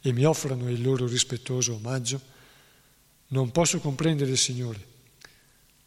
e 0.00 0.12
mi 0.12 0.24
offrano 0.24 0.70
il 0.70 0.80
loro 0.80 1.08
rispettoso 1.08 1.74
omaggio, 1.74 2.38
non 3.32 3.50
posso 3.50 3.78
comprendere 3.80 4.30
il 4.30 4.38
Signore, 4.38 4.86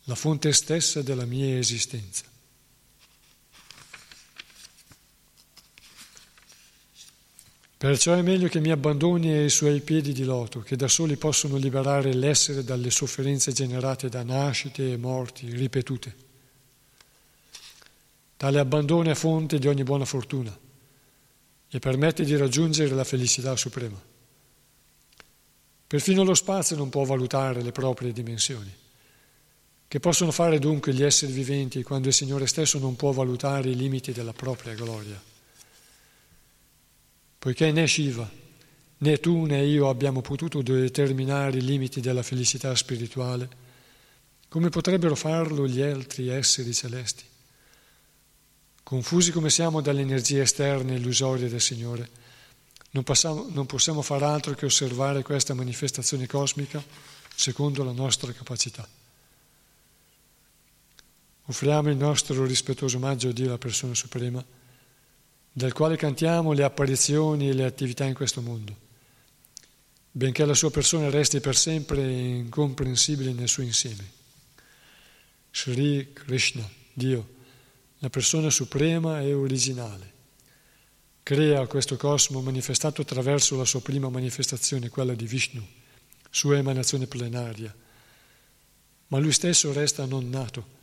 la 0.03 0.15
fonte 0.15 0.51
stessa 0.53 1.01
della 1.01 1.25
mia 1.25 1.58
esistenza. 1.58 2.32
Perciò 7.84 8.13
è 8.13 8.21
meglio 8.21 8.47
che 8.47 8.62
mi 8.62 8.71
abbandoni 8.71 9.29
ai 9.34 9.49
suoi 9.49 9.82
piedi 9.82 10.13
di 10.13 10.23
loto, 10.23 10.62
che 10.62 10.77
da 10.77 10.88
soli 10.88 11.17
possono 11.17 11.58
liberare 11.58 12.13
l'essere 12.13 12.63
dalle 12.63 12.89
sofferenze 12.89 13.51
generate 13.51 14.08
da 14.08 14.23
nascite 14.23 14.93
e 14.93 14.95
morti 14.95 15.49
ripetute. 15.49 16.15
Tale 18.38 18.60
abbandono 18.60 19.12
è 19.12 19.15
fonte 19.15 19.60
di 19.60 19.67
ogni 19.67 19.84
buona 19.84 20.06
fortuna 20.06 20.58
e 21.67 21.79
permette 21.79 22.23
di 22.23 22.38
raggiungere 22.38 22.95
la 22.95 23.03
felicità 23.03 23.53
suprema. 23.58 24.12
Perfino 25.93 26.23
lo 26.23 26.34
spazio 26.34 26.75
non 26.75 26.89
può 26.89 27.03
valutare 27.03 27.62
le 27.62 27.71
proprie 27.71 28.12
dimensioni. 28.12 28.73
Che 29.88 29.99
possono 29.99 30.32
fare 30.32 30.58
dunque 30.58 30.91
gli 30.91 31.03
esseri 31.03 31.32
viventi 31.32 31.84
quando 31.84 32.08
il 32.08 32.15
Signore 32.15 32.47
stesso 32.47 32.79
non 32.79 32.95
può 32.95 33.12
valutare 33.12 33.69
i 33.69 33.75
limiti 33.75 34.12
della 34.12 34.34
propria 34.34 34.73
gloria? 34.73 35.21
poiché 37.38 37.71
né 37.71 37.86
Shiva, 37.86 38.27
né 38.97 39.19
tu 39.19 39.45
né 39.45 39.63
io 39.65 39.88
abbiamo 39.88 40.21
potuto 40.21 40.63
determinare 40.63 41.60
i 41.60 41.62
limiti 41.62 42.01
della 42.01 42.23
felicità 42.23 42.73
spirituale, 42.73 43.47
come 44.49 44.69
potrebbero 44.69 45.13
farlo 45.13 45.67
gli 45.67 45.82
altri 45.82 46.29
esseri 46.29 46.73
celesti? 46.73 47.23
Confusi 48.82 49.32
come 49.32 49.51
siamo 49.51 49.79
dalle 49.79 50.01
energie 50.01 50.41
esterne 50.41 50.95
illusorie 50.95 51.49
del 51.49 51.62
Signore, 51.62 52.23
non, 52.93 53.03
passiamo, 53.03 53.47
non 53.49 53.65
possiamo 53.65 54.01
far 54.01 54.21
altro 54.21 54.53
che 54.53 54.65
osservare 54.65 55.23
questa 55.23 55.53
manifestazione 55.53 56.27
cosmica 56.27 56.84
secondo 57.36 57.84
la 57.84 57.91
nostra 57.91 58.32
capacità. 58.32 58.88
Offriamo 61.45 61.89
il 61.89 61.97
nostro 61.97 62.45
rispettoso 62.45 62.97
omaggio 62.97 63.29
a 63.29 63.32
Dio, 63.32 63.49
la 63.49 63.58
persona 63.58 63.95
suprema, 63.95 64.43
del 65.51 65.73
quale 65.73 65.97
cantiamo 65.97 66.53
le 66.53 66.63
apparizioni 66.63 67.49
e 67.49 67.53
le 67.53 67.65
attività 67.65 68.06
in 68.06 68.13
questo 68.13 68.41
mondo, 68.41 68.75
benché 70.12 70.45
la 70.45 70.53
sua 70.53 70.69
persona 70.69 71.10
resti 71.10 71.39
per 71.39 71.56
sempre 71.56 72.01
incomprensibile 72.01 73.34
nel 73.34 73.49
suo 73.49 73.63
insieme. 73.63 74.21
Sri 75.51 76.13
Krishna, 76.13 76.67
Dio, 76.93 77.27
la 77.99 78.10
persona 78.10 78.51
suprema 78.51 79.19
e 79.21 79.34
originale, 79.34 80.12
crea 81.24 81.66
questo 81.68 81.96
cosmo 81.96 82.42
manifestato 82.42 83.02
attraverso 83.02 83.56
la 83.56 83.66
sua 83.66 83.82
prima 83.82 84.10
manifestazione, 84.10 84.90
quella 84.90 85.16
di 85.16 85.26
Vishnu, 85.26 85.66
sua 86.30 86.58
emanazione 86.58 87.08
plenaria, 87.08 87.74
ma 89.08 89.18
lui 89.20 89.32
stesso 89.32 89.72
resta 89.72 90.06
non 90.06 90.30
nato. 90.30 90.82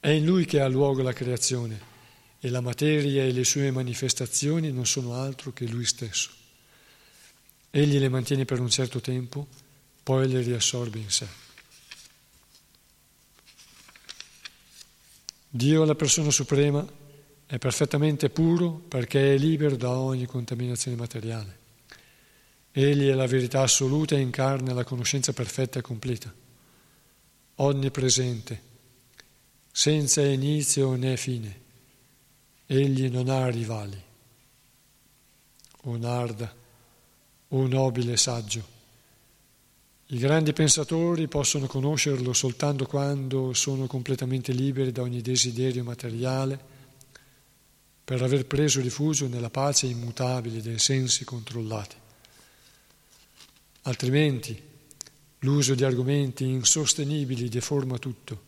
È 0.00 0.08
in 0.08 0.24
lui 0.24 0.44
che 0.44 0.60
ha 0.60 0.68
luogo 0.68 1.02
la 1.02 1.12
creazione 1.12 1.96
e 2.40 2.50
la 2.50 2.60
materia 2.60 3.24
e 3.24 3.32
le 3.32 3.44
sue 3.44 3.70
manifestazioni 3.70 4.72
non 4.72 4.86
sono 4.86 5.14
altro 5.14 5.52
che 5.52 5.66
lui 5.66 5.84
stesso. 5.84 6.30
Egli 7.70 7.98
le 7.98 8.08
mantiene 8.08 8.44
per 8.44 8.60
un 8.60 8.70
certo 8.70 9.00
tempo, 9.00 9.46
poi 10.02 10.28
le 10.28 10.40
riassorbe 10.40 10.98
in 10.98 11.10
sé. 11.10 11.28
Dio, 15.50 15.84
la 15.84 15.94
persona 15.94 16.30
suprema, 16.30 16.86
è 17.48 17.56
perfettamente 17.56 18.28
puro 18.28 18.70
perché 18.72 19.34
è 19.34 19.38
libero 19.38 19.74
da 19.74 19.96
ogni 19.96 20.26
contaminazione 20.26 20.98
materiale. 20.98 21.56
Egli 22.70 23.08
è 23.08 23.14
la 23.14 23.26
verità 23.26 23.62
assoluta 23.62 24.14
e 24.14 24.20
incarna 24.20 24.74
la 24.74 24.84
conoscenza 24.84 25.32
perfetta 25.32 25.78
e 25.78 25.82
completa, 25.82 26.30
onnipresente, 27.56 28.62
senza 29.72 30.20
inizio 30.20 30.94
né 30.94 31.16
fine 31.16 31.66
Egli 32.66 33.08
non 33.08 33.30
ha 33.30 33.48
rivali. 33.48 33.98
O 35.84 35.96
Narda, 35.96 36.54
o 37.48 37.66
nobile 37.66 38.18
saggio, 38.18 38.62
i 40.08 40.18
grandi 40.18 40.52
pensatori 40.52 41.28
possono 41.28 41.66
conoscerlo 41.66 42.34
soltanto 42.34 42.84
quando 42.84 43.54
sono 43.54 43.86
completamente 43.86 44.52
liberi 44.52 44.92
da 44.92 45.00
ogni 45.00 45.22
desiderio 45.22 45.82
materiale, 45.82 46.76
per 48.08 48.22
aver 48.22 48.46
preso 48.46 48.80
rifugio 48.80 49.28
nella 49.28 49.50
pace 49.50 49.84
immutabile 49.84 50.62
dei 50.62 50.78
sensi 50.78 51.26
controllati. 51.26 51.94
Altrimenti 53.82 54.58
l'uso 55.40 55.74
di 55.74 55.84
argomenti 55.84 56.44
insostenibili 56.44 57.50
deforma 57.50 57.98
tutto 57.98 58.42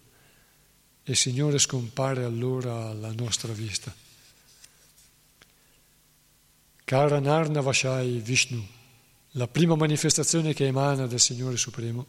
e 1.02 1.10
il 1.10 1.16
Signore 1.18 1.58
scompare 1.58 2.24
allora 2.24 2.86
alla 2.88 3.12
nostra 3.12 3.52
vista. 3.52 3.94
Karanarna 6.82 7.60
Vashai 7.60 8.18
Vishnu, 8.20 8.66
la 9.32 9.46
prima 9.46 9.74
manifestazione 9.74 10.54
che 10.54 10.68
emana 10.68 11.06
dal 11.06 11.20
Signore 11.20 11.58
Supremo, 11.58 12.06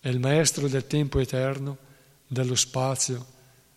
è 0.00 0.08
il 0.08 0.18
maestro 0.18 0.66
del 0.66 0.88
tempo 0.88 1.20
eterno, 1.20 1.78
dello 2.26 2.56
spazio, 2.56 3.24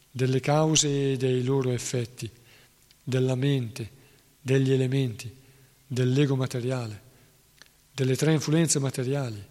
delle 0.10 0.40
cause 0.40 1.12
e 1.12 1.18
dei 1.18 1.44
loro 1.44 1.70
effetti, 1.70 2.44
della 3.06 3.36
mente, 3.36 3.90
degli 4.42 4.72
elementi, 4.72 5.34
dell'ego 5.86 6.36
materiale, 6.36 7.02
delle 7.94 8.16
tre 8.16 8.34
influenze 8.34 8.80
materiali, 8.80 9.42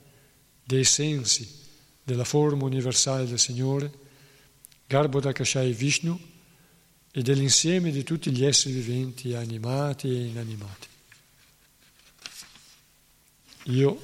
dei 0.65 0.85
sensi, 0.85 1.63
della 2.03 2.25
forma 2.25 2.65
universale 2.65 3.27
del 3.27 3.39
Signore, 3.39 3.91
Garbhodakashai 4.87 5.73
Vishnu, 5.73 6.21
e 7.13 7.23
dell'insieme 7.23 7.93
di 7.93 8.03
tutti 8.03 8.33
gli 8.33 8.45
esseri 8.45 8.75
viventi, 8.75 9.35
animati 9.35 10.09
e 10.09 10.27
inanimati. 10.27 10.89
Io, 13.67 14.03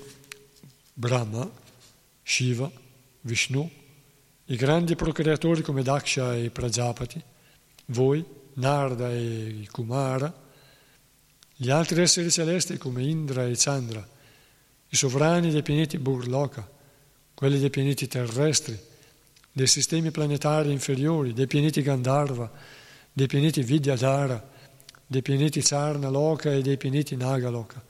Brahma, 0.94 1.50
Shiva, 2.22 2.70
Vishnu, 3.22 3.68
i 4.46 4.56
grandi 4.56 4.94
procreatori 4.94 5.62
come 5.62 5.82
Daksha 5.82 6.36
e 6.36 6.50
Prajapati, 6.50 7.20
voi, 7.86 8.24
Narda 8.54 9.10
e 9.12 9.66
Kumara, 9.70 10.32
gli 11.56 11.70
altri 11.70 12.00
esseri 12.02 12.30
celesti 12.30 12.78
come 12.78 13.02
Indra 13.02 13.46
e 13.46 13.52
Chandra, 13.56 14.06
i 14.88 14.96
sovrani 14.96 15.50
dei 15.50 15.62
pianeti 15.62 15.98
Burloka, 15.98 16.68
quelli 17.34 17.58
dei 17.58 17.70
pianeti 17.70 18.06
terrestri, 18.06 18.78
dei 19.52 19.66
sistemi 19.66 20.10
planetari 20.10 20.72
inferiori, 20.72 21.32
dei 21.32 21.46
pianeti 21.46 21.82
Gandharva, 21.82 22.50
dei 23.12 23.26
pianeti 23.26 23.62
Vidyadhara, 23.62 24.48
dei 25.06 25.22
pianeti 25.22 25.60
Sarna 25.60 26.08
Loka 26.08 26.52
e 26.52 26.62
dei 26.62 26.76
pianeti 26.76 27.16
Nagaloka, 27.16 27.84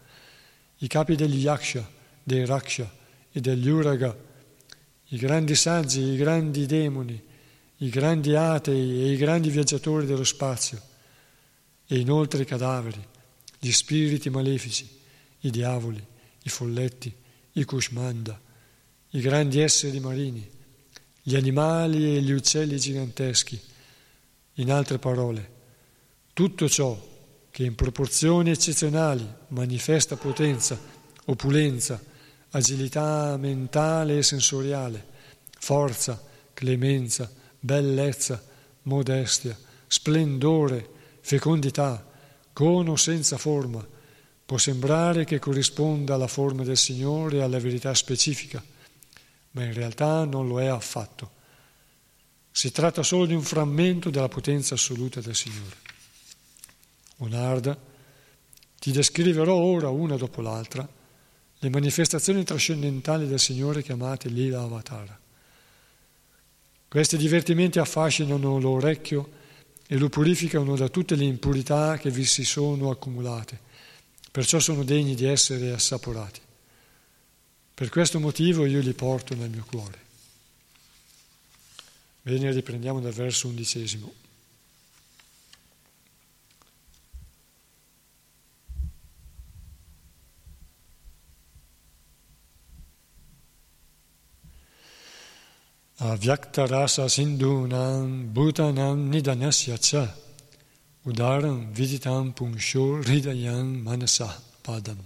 i 0.79 0.87
capi 0.87 1.17
degli 1.17 1.37
Yaksha, 1.37 1.89
dei 2.23 2.45
Raksha 2.47 2.91
e 3.31 3.41
degli 3.41 3.69
Uraga, 3.69 4.17
i 5.09 5.17
grandi 5.17 5.55
saggi, 5.55 6.01
i 6.01 6.17
grandi 6.17 6.67
demoni, 6.67 7.29
i 7.83 7.89
grandi 7.89 8.35
atei 8.35 9.03
e 9.05 9.13
i 9.13 9.17
grandi 9.17 9.49
viaggiatori 9.49 10.07
dello 10.07 10.25
spazio, 10.25 10.81
e 11.87 11.99
inoltre 11.99 12.43
i 12.43 12.47
cadaveri, 12.47 13.03
gli 13.59 13.73
spiriti 13.73 14.29
malefici, 14.29 14.89
i 15.41 15.51
diavoli, 15.51 16.03
i 16.43 16.49
folletti, 16.49 17.15
i 17.53 17.65
Kushmanda, 17.65 18.39
i 19.11 19.21
grandi 19.21 19.61
esseri 19.61 19.99
marini, 19.99 20.49
gli 21.23 21.35
animali 21.35 22.17
e 22.17 22.21
gli 22.21 22.33
uccelli 22.33 22.79
giganteschi, 22.79 23.61
in 24.55 24.71
altre 24.71 24.99
parole, 24.99 25.51
tutto 26.35 26.69
ciò 26.69 27.09
che 27.51 27.65
in 27.65 27.75
proporzioni 27.75 28.51
eccezionali 28.51 29.27
manifesta 29.49 30.17
potenza, 30.17 30.79
opulenza, 31.25 32.01
agilità 32.51 33.37
mentale 33.39 34.19
e 34.19 34.23
sensoriale, 34.23 35.07
forza, 35.59 36.23
clemenza, 36.53 37.39
bellezza, 37.61 38.43
modestia, 38.83 39.57
splendore, 39.87 40.89
fecondità, 41.21 42.05
con 42.53 42.89
o 42.89 42.97
senza 42.97 43.37
forma, 43.39 43.87
può 44.45 44.59
sembrare 44.59 45.25
che 45.25 45.39
corrisponda 45.39 46.15
alla 46.15 46.27
forma 46.27 46.65
del 46.65 46.77
Signore 46.77 47.37
e 47.37 47.43
alla 47.43 47.61
verità 47.61 47.95
specifica, 47.95 48.63
ma 49.53 49.65
in 49.65 49.73
realtà 49.73 50.25
non 50.25 50.49
lo 50.49 50.61
è 50.61 50.67
affatto 50.67 51.39
Si 52.51 52.73
tratta 52.73 53.03
solo 53.03 53.27
di 53.27 53.35
un 53.35 53.43
frammento 53.43 54.11
della 54.11 54.29
potenza 54.29 54.75
assoluta 54.75 55.21
del 55.21 55.37
Signore. 55.37 55.77
Onarda, 57.19 57.79
ti 58.79 58.91
descriverò 58.93 59.55
ora, 59.55 59.89
una 59.91 60.17
dopo 60.17 60.41
l'altra, 60.41 60.89
le 61.59 61.69
manifestazioni 61.69 62.43
trascendentali 62.43 63.29
del 63.29 63.39
Signore 63.39 63.83
chiamate 63.83 64.29
Lila 64.29 64.63
Avatara. 64.63 65.20
Questi 66.91 67.17
divertimenti 67.17 67.79
affascinano 67.79 68.59
l'orecchio 68.59 69.31
e 69.87 69.97
lo 69.97 70.09
purificano 70.09 70.75
da 70.75 70.89
tutte 70.89 71.15
le 71.15 71.23
impurità 71.23 71.97
che 71.99 72.11
vi 72.11 72.25
si 72.25 72.43
sono 72.43 72.91
accumulate, 72.91 73.57
perciò 74.33 74.59
sono 74.59 74.83
degni 74.83 75.15
di 75.15 75.25
essere 75.25 75.71
assaporati. 75.71 76.41
Per 77.73 77.89
questo 77.91 78.19
motivo 78.19 78.67
io 78.67 78.81
li 78.81 78.93
porto 78.93 79.37
nel 79.37 79.51
mio 79.51 79.65
cuore. 79.71 79.99
Bene, 82.23 82.51
riprendiamo 82.51 82.99
dal 82.99 83.13
verso 83.13 83.47
undicesimo. 83.47 84.13
Avyaktarasa 96.01 97.11
sindhunam 97.11 98.33
bhutanam 98.33 99.11
nidanasya 99.11 99.77
cha 99.77 100.09
udaram 101.05 101.71
viditam 101.75 102.33
punsho 102.33 103.03
hridayam 103.03 103.83
manasa 103.85 104.35
padam. 104.63 104.97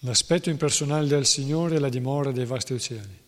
L'aspetto 0.00 0.50
impersonale 0.50 1.06
del 1.06 1.24
Signore 1.24 1.76
è 1.76 1.78
la 1.78 1.88
dimora 1.88 2.30
dei 2.30 2.44
vasti 2.44 2.74
oceani. 2.74 3.18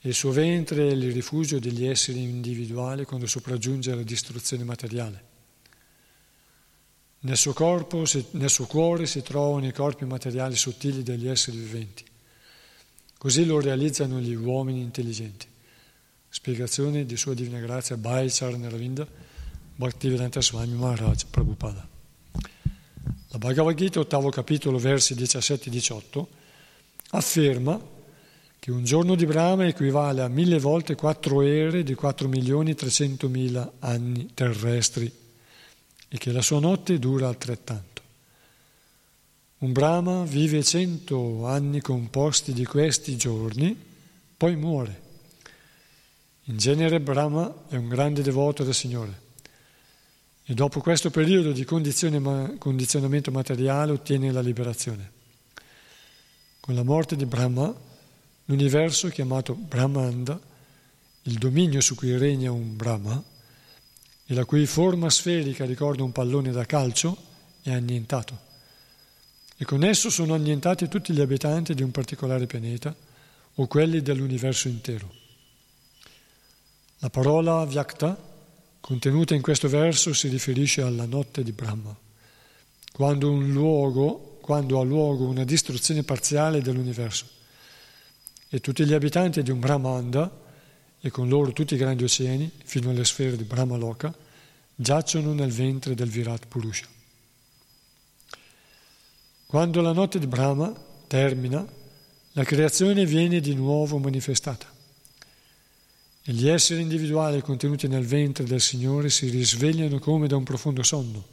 Il 0.00 0.12
suo 0.12 0.32
ventre 0.32 0.86
è 0.86 0.92
il 0.92 1.10
rifugio 1.10 1.58
degli 1.58 1.86
esseri 1.86 2.22
individuali 2.22 3.06
quando 3.06 3.26
sopraggiunge 3.26 3.94
la 3.94 4.02
distruzione 4.02 4.64
materiale. 4.64 5.24
Nel 7.20 7.38
suo 7.38 7.54
corpo, 7.54 8.04
nel 8.32 8.50
suo 8.50 8.66
cuore 8.66 9.06
si 9.06 9.22
trovano 9.22 9.66
i 9.66 9.72
corpi 9.72 10.04
materiali 10.04 10.56
sottili 10.56 11.02
degli 11.02 11.26
esseri 11.26 11.56
viventi. 11.56 12.07
Così 13.18 13.44
lo 13.44 13.60
realizzano 13.60 14.20
gli 14.20 14.34
uomini 14.34 14.80
intelligenti. 14.80 15.46
Spiegazione 16.28 17.04
di 17.04 17.16
Sua 17.16 17.34
Divina 17.34 17.58
Grazia 17.58 17.96
Bhai 17.96 18.28
Charnaravinda 18.30 19.06
Bhaktivedanta 19.74 20.40
Swami 20.40 20.74
Maharaj 20.74 21.24
Prabhupada. 21.30 21.86
La 23.30 23.38
Bhagavad 23.38 23.74
Gita, 23.76 24.00
ottavo 24.00 24.28
capitolo, 24.30 24.78
versi 24.78 25.14
17-18, 25.14 26.24
afferma 27.10 27.80
che 28.58 28.70
un 28.70 28.84
giorno 28.84 29.14
di 29.14 29.26
Brahma 29.26 29.66
equivale 29.66 30.22
a 30.22 30.28
mille 30.28 30.58
volte 30.58 30.94
quattro 30.94 31.42
ere 31.42 31.82
di 31.82 31.94
4 31.94 32.26
milioni 32.26 32.70
e 32.70 32.74
300 32.74 33.28
mila 33.28 33.72
anni 33.78 34.30
terrestri 34.34 35.12
e 36.08 36.18
che 36.18 36.32
la 36.32 36.42
sua 36.42 36.58
notte 36.58 36.98
dura 36.98 37.28
altrettanto. 37.28 37.97
Un 39.58 39.72
Brahma 39.72 40.24
vive 40.24 40.62
cento 40.62 41.46
anni 41.46 41.80
composti 41.80 42.52
di 42.52 42.64
questi 42.64 43.16
giorni, 43.16 43.76
poi 44.36 44.56
muore. 44.56 45.02
In 46.44 46.56
genere 46.56 47.00
Brahma 47.00 47.64
è 47.68 47.76
un 47.76 47.88
grande 47.88 48.22
devoto 48.22 48.64
del 48.64 48.74
Signore 48.74 49.26
e 50.44 50.54
dopo 50.54 50.80
questo 50.80 51.10
periodo 51.10 51.52
di 51.52 51.64
condizionamento 51.64 53.30
materiale 53.30 53.92
ottiene 53.92 54.32
la 54.32 54.40
liberazione. 54.40 55.12
Con 56.60 56.74
la 56.74 56.82
morte 56.82 57.16
di 57.16 57.26
Brahma 57.26 57.86
L'universo 58.50 59.08
chiamato 59.08 59.54
Brahmanda, 59.54 60.40
il 61.24 61.34
dominio 61.36 61.82
su 61.82 61.94
cui 61.94 62.16
regna 62.16 62.50
un 62.50 62.76
Brahma, 62.76 63.22
e 64.24 64.34
la 64.34 64.46
cui 64.46 64.64
forma 64.64 65.10
sferica 65.10 65.66
ricorda 65.66 66.02
un 66.02 66.12
pallone 66.12 66.50
da 66.50 66.64
calcio, 66.64 67.14
è 67.60 67.72
annientato. 67.72 68.46
E 69.60 69.64
con 69.64 69.82
esso 69.82 70.08
sono 70.08 70.34
annientati 70.34 70.86
tutti 70.86 71.12
gli 71.12 71.20
abitanti 71.20 71.74
di 71.74 71.82
un 71.82 71.90
particolare 71.90 72.46
pianeta 72.46 72.94
o 73.54 73.66
quelli 73.66 74.00
dell'universo 74.00 74.68
intero. 74.68 75.12
La 76.98 77.10
parola 77.10 77.64
Vyakta, 77.64 78.16
contenuta 78.78 79.34
in 79.34 79.42
questo 79.42 79.68
verso, 79.68 80.12
si 80.12 80.28
riferisce 80.28 80.82
alla 80.82 81.06
notte 81.06 81.42
di 81.42 81.50
Brahma, 81.50 81.96
quando, 82.92 83.30
luogo, 83.30 84.38
quando 84.40 84.78
ha 84.78 84.84
luogo 84.84 85.26
una 85.26 85.44
distruzione 85.44 86.04
parziale 86.04 86.62
dell'universo 86.62 87.26
e 88.48 88.60
tutti 88.60 88.86
gli 88.86 88.94
abitanti 88.94 89.42
di 89.42 89.50
un 89.50 89.58
Brahmanda, 89.58 90.46
e 91.00 91.10
con 91.10 91.28
loro 91.28 91.52
tutti 91.52 91.74
i 91.74 91.78
grandi 91.78 92.04
oceani, 92.04 92.50
fino 92.64 92.90
alle 92.90 93.04
sfere 93.04 93.36
di 93.36 93.44
Brahmaloka, 93.44 94.14
giacciono 94.74 95.32
nel 95.32 95.50
ventre 95.50 95.94
del 95.94 96.08
Virat 96.08 96.46
Purusha. 96.46 96.86
Quando 99.48 99.80
la 99.80 99.92
notte 99.92 100.18
di 100.18 100.26
Brahma 100.26 100.70
termina, 101.06 101.66
la 102.32 102.44
creazione 102.44 103.06
viene 103.06 103.40
di 103.40 103.54
nuovo 103.54 103.96
manifestata 103.96 104.66
e 106.22 106.32
gli 106.34 106.50
esseri 106.50 106.82
individuali 106.82 107.40
contenuti 107.40 107.88
nel 107.88 108.04
ventre 108.04 108.44
del 108.44 108.60
Signore 108.60 109.08
si 109.08 109.30
risvegliano 109.30 109.98
come 110.00 110.28
da 110.28 110.36
un 110.36 110.44
profondo 110.44 110.82
sonno 110.82 111.24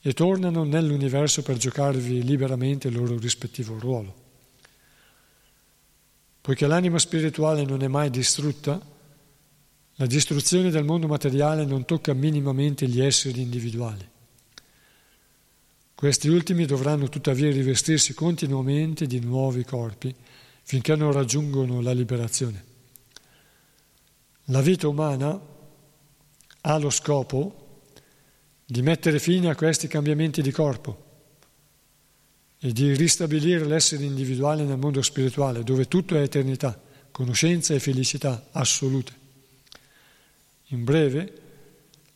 e 0.00 0.12
tornano 0.12 0.64
nell'universo 0.64 1.42
per 1.42 1.56
giocarvi 1.56 2.24
liberamente 2.24 2.88
il 2.88 2.96
loro 2.96 3.16
rispettivo 3.16 3.78
ruolo. 3.78 4.14
Poiché 6.40 6.66
l'anima 6.66 6.98
spirituale 6.98 7.64
non 7.64 7.84
è 7.84 7.86
mai 7.86 8.10
distrutta, 8.10 8.84
la 9.94 10.06
distruzione 10.06 10.68
del 10.70 10.82
mondo 10.82 11.06
materiale 11.06 11.64
non 11.64 11.84
tocca 11.84 12.12
minimamente 12.12 12.88
gli 12.88 13.00
esseri 13.00 13.40
individuali. 13.40 14.10
Questi 16.04 16.28
ultimi 16.28 16.66
dovranno 16.66 17.08
tuttavia 17.08 17.50
rivestirsi 17.50 18.12
continuamente 18.12 19.06
di 19.06 19.20
nuovi 19.20 19.64
corpi 19.64 20.14
finché 20.62 20.94
non 20.96 21.12
raggiungono 21.12 21.80
la 21.80 21.92
liberazione. 21.92 22.62
La 24.48 24.60
vita 24.60 24.86
umana 24.86 25.40
ha 26.60 26.76
lo 26.76 26.90
scopo 26.90 27.84
di 28.66 28.82
mettere 28.82 29.18
fine 29.18 29.48
a 29.48 29.54
questi 29.54 29.88
cambiamenti 29.88 30.42
di 30.42 30.50
corpo 30.50 31.04
e 32.58 32.70
di 32.70 32.94
ristabilire 32.94 33.64
l'essere 33.64 34.04
individuale 34.04 34.64
nel 34.64 34.76
mondo 34.76 35.00
spirituale, 35.00 35.64
dove 35.64 35.88
tutto 35.88 36.18
è 36.18 36.20
eternità, 36.20 36.78
conoscenza 37.12 37.72
e 37.72 37.80
felicità 37.80 38.48
assolute. 38.52 39.12
In 40.66 40.84
breve, 40.84 41.32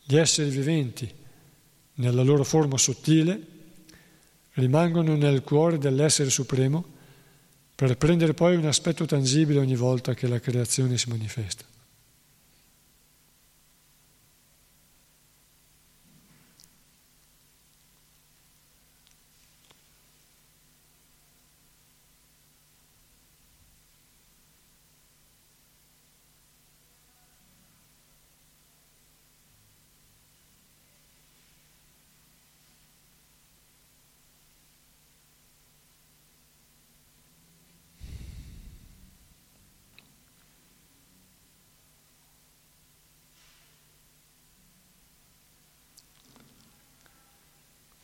gli 0.03 0.15
esseri 0.15 0.51
viventi, 0.51 1.11
nella 1.95 2.21
loro 2.21 2.43
forma 2.43 2.77
sottile, 2.77 3.57
rimangono 4.53 5.15
nel 5.15 5.43
cuore 5.43 5.77
dell'essere 5.77 6.29
supremo 6.29 6.97
per 7.75 7.95
prendere 7.97 8.33
poi 8.33 8.55
un 8.55 8.65
aspetto 8.65 9.05
tangibile 9.05 9.59
ogni 9.59 9.75
volta 9.75 10.13
che 10.13 10.27
la 10.27 10.39
creazione 10.39 10.97
si 10.97 11.09
manifesta. 11.09 11.63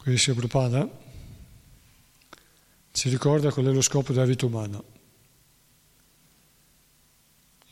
Quindi 0.06 0.22
Prabhupada 0.22 0.88
ci 2.92 3.10
ricorda 3.10 3.52
qual 3.52 3.66
è 3.66 3.72
lo 3.72 3.82
scopo 3.82 4.14
della 4.14 4.26
vita 4.26 4.46
umana. 4.46 4.78
La 4.78 5.00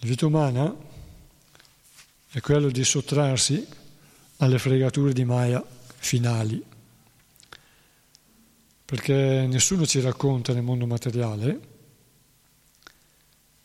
vita 0.07 0.25
umana 0.25 0.75
è 2.29 2.41
quello 2.41 2.71
di 2.71 2.83
sottrarsi 2.83 3.67
alle 4.37 4.57
fregature 4.57 5.13
di 5.13 5.23
Maya 5.23 5.63
finali, 5.97 6.65
perché 8.83 9.45
nessuno 9.45 9.85
ci 9.85 10.01
racconta 10.01 10.53
nel 10.53 10.63
mondo 10.63 10.87
materiale 10.87 11.59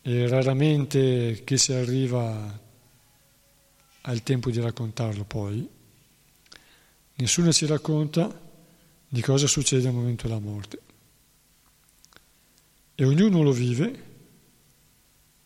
e 0.02 0.28
raramente 0.28 1.42
chi 1.42 1.57
si 1.57 1.72
arriva 1.72 2.61
ha 4.02 4.12
il 4.12 4.22
tempo 4.22 4.50
di 4.50 4.61
raccontarlo 4.61 5.24
poi. 5.24 5.66
Nessuno 7.14 7.50
ci 7.50 7.64
racconta 7.64 8.44
di 9.09 9.23
cosa 9.23 9.47
succede 9.47 9.88
al 9.88 9.94
momento 9.94 10.27
della 10.27 10.38
morte. 10.38 10.81
E 12.94 13.05
ognuno 13.05 13.42
lo 13.42 13.53
vive 13.53 14.05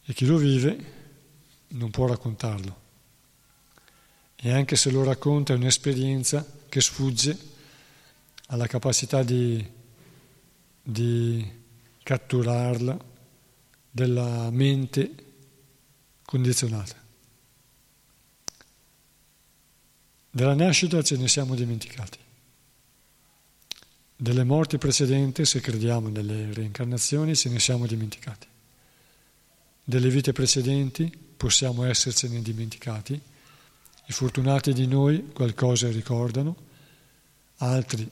e 0.05 0.13
chi 0.13 0.27
lo 0.27 0.37
vive 0.37 1.01
non 1.69 1.91
può 1.91 2.07
raccontarlo. 2.07 2.81
E 4.37 4.53
anche 4.53 4.75
se 4.75 4.91
lo 4.91 5.05
racconta 5.05 5.53
è 5.53 5.57
un'esperienza 5.57 6.45
che 6.69 6.81
sfugge 6.81 7.39
alla 8.47 8.67
capacità 8.67 9.23
di, 9.23 9.65
di 10.83 11.61
catturarla 12.03 12.99
della 13.91 14.51
mente 14.51 15.15
condizionata. 16.25 17.01
Della 20.31 20.55
nascita 20.55 21.03
ce 21.03 21.17
ne 21.17 21.29
siamo 21.29 21.55
dimenticati. 21.55 22.19
Delle 24.23 24.45
morti 24.45 24.79
precedenti, 24.79 25.45
se 25.45 25.59
crediamo 25.59 26.09
nelle 26.09 26.55
reincarnazioni, 26.55 27.35
ce 27.35 27.49
ne 27.49 27.59
siamo 27.59 27.89
dimenticati. 27.89 28.47
Delle 29.83 30.09
vite 30.11 30.33
precedenti 30.33 31.11
possiamo 31.37 31.83
essercene 31.83 32.41
dimenticati. 32.41 33.15
I 33.15 34.13
fortunati 34.13 34.73
di 34.73 34.87
noi 34.87 35.33
qualcosa 35.33 35.91
ricordano, 35.91 36.55
altri, 37.57 38.09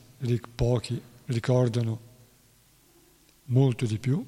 pochi, 0.53 1.01
ricordano 1.27 1.99
molto 3.45 3.85
di 3.85 3.97
più. 3.97 4.21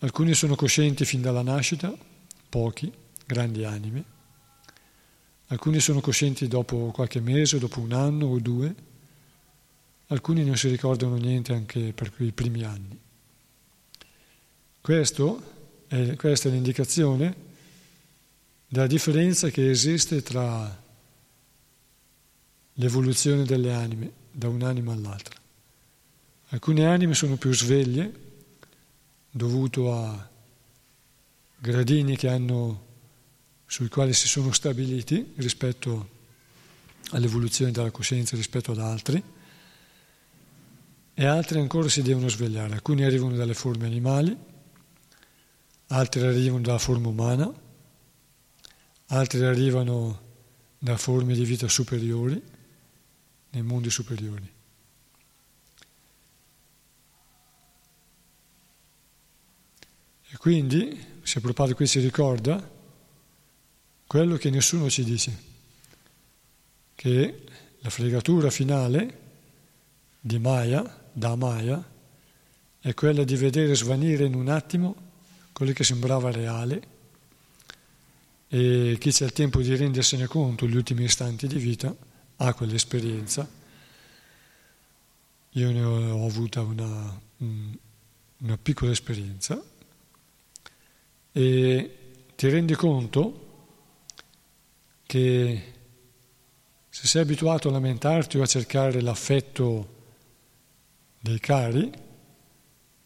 Alcuni 0.00 0.34
sono 0.34 0.56
coscienti 0.56 1.06
fin 1.06 1.22
dalla 1.22 1.40
nascita, 1.40 1.90
pochi, 2.50 2.92
grandi 3.24 3.64
anime. 3.64 4.13
Alcuni 5.48 5.80
sono 5.80 6.00
coscienti 6.00 6.48
dopo 6.48 6.90
qualche 6.92 7.20
mese, 7.20 7.58
dopo 7.58 7.80
un 7.80 7.92
anno 7.92 8.26
o 8.26 8.38
due. 8.38 8.74
Alcuni 10.06 10.44
non 10.44 10.56
si 10.56 10.68
ricordano 10.68 11.16
niente 11.16 11.52
anche 11.52 11.92
per 11.92 12.12
i 12.18 12.32
primi 12.32 12.62
anni. 12.62 12.98
È, 14.80 16.16
questa 16.16 16.48
è 16.48 16.52
l'indicazione 16.52 17.34
della 18.68 18.86
differenza 18.86 19.48
che 19.50 19.70
esiste 19.70 20.22
tra 20.22 20.82
l'evoluzione 22.74 23.44
delle 23.44 23.72
anime 23.72 24.12
da 24.30 24.48
un'anima 24.48 24.92
all'altra. 24.92 25.40
Alcune 26.48 26.86
anime 26.86 27.14
sono 27.14 27.36
più 27.36 27.52
sveglie 27.52 28.22
dovuto 29.30 29.92
a 29.92 30.28
gradini 31.58 32.16
che 32.16 32.28
hanno, 32.28 32.83
sui 33.66 33.88
quali 33.88 34.12
si 34.12 34.28
sono 34.28 34.52
stabiliti 34.52 35.32
rispetto 35.36 36.08
all'evoluzione 37.10 37.70
della 37.70 37.90
coscienza 37.90 38.36
rispetto 38.36 38.72
ad 38.72 38.78
altri, 38.78 39.22
e 41.16 41.26
altri 41.26 41.60
ancora 41.60 41.88
si 41.88 42.02
devono 42.02 42.28
svegliare. 42.28 42.74
Alcuni 42.74 43.04
arrivano 43.04 43.36
dalle 43.36 43.54
forme 43.54 43.86
animali, 43.86 44.36
altri 45.88 46.22
arrivano 46.22 46.62
dalla 46.62 46.78
forma 46.78 47.08
umana, 47.08 47.52
altri 49.06 49.44
arrivano 49.44 50.22
da 50.78 50.96
forme 50.96 51.34
di 51.34 51.44
vita 51.44 51.68
superiori, 51.68 52.42
nei 53.50 53.62
mondi 53.62 53.90
superiori. 53.90 54.52
E 60.30 60.36
quindi, 60.36 61.20
se 61.22 61.38
Prabhupada 61.38 61.74
qui 61.74 61.86
si 61.86 62.00
ricorda, 62.00 62.73
quello 64.06 64.36
che 64.36 64.50
nessuno 64.50 64.88
ci 64.88 65.04
dice, 65.04 65.38
che 66.94 67.44
la 67.78 67.90
fregatura 67.90 68.50
finale 68.50 69.20
di 70.20 70.38
Maya, 70.38 71.08
da 71.12 71.36
Maya, 71.36 71.92
è 72.80 72.94
quella 72.94 73.24
di 73.24 73.36
vedere 73.36 73.74
svanire 73.74 74.24
in 74.24 74.34
un 74.34 74.48
attimo 74.48 74.94
quello 75.52 75.72
che 75.72 75.84
sembrava 75.84 76.30
reale 76.30 76.92
e 78.48 78.96
chi 78.98 79.10
c'è 79.10 79.24
il 79.24 79.32
tempo 79.32 79.60
di 79.60 79.74
rendersene 79.74 80.26
conto, 80.26 80.66
gli 80.66 80.76
ultimi 80.76 81.04
istanti 81.04 81.46
di 81.46 81.58
vita, 81.58 81.94
ha 82.36 82.54
quell'esperienza. 82.54 83.48
Io 85.50 85.70
ne 85.72 85.82
ho, 85.82 86.22
ho 86.22 86.26
avuta 86.26 86.60
una, 86.60 87.20
una 87.38 88.58
piccola 88.58 88.92
esperienza 88.92 89.62
e 91.32 91.98
ti 92.36 92.48
rendi 92.48 92.74
conto 92.74 93.43
che 95.06 95.72
se 96.88 97.06
sei 97.06 97.22
abituato 97.22 97.68
a 97.68 97.72
lamentarti 97.72 98.38
o 98.38 98.42
a 98.42 98.46
cercare 98.46 99.00
l'affetto 99.00 99.92
dei 101.18 101.40
cari, 101.40 101.90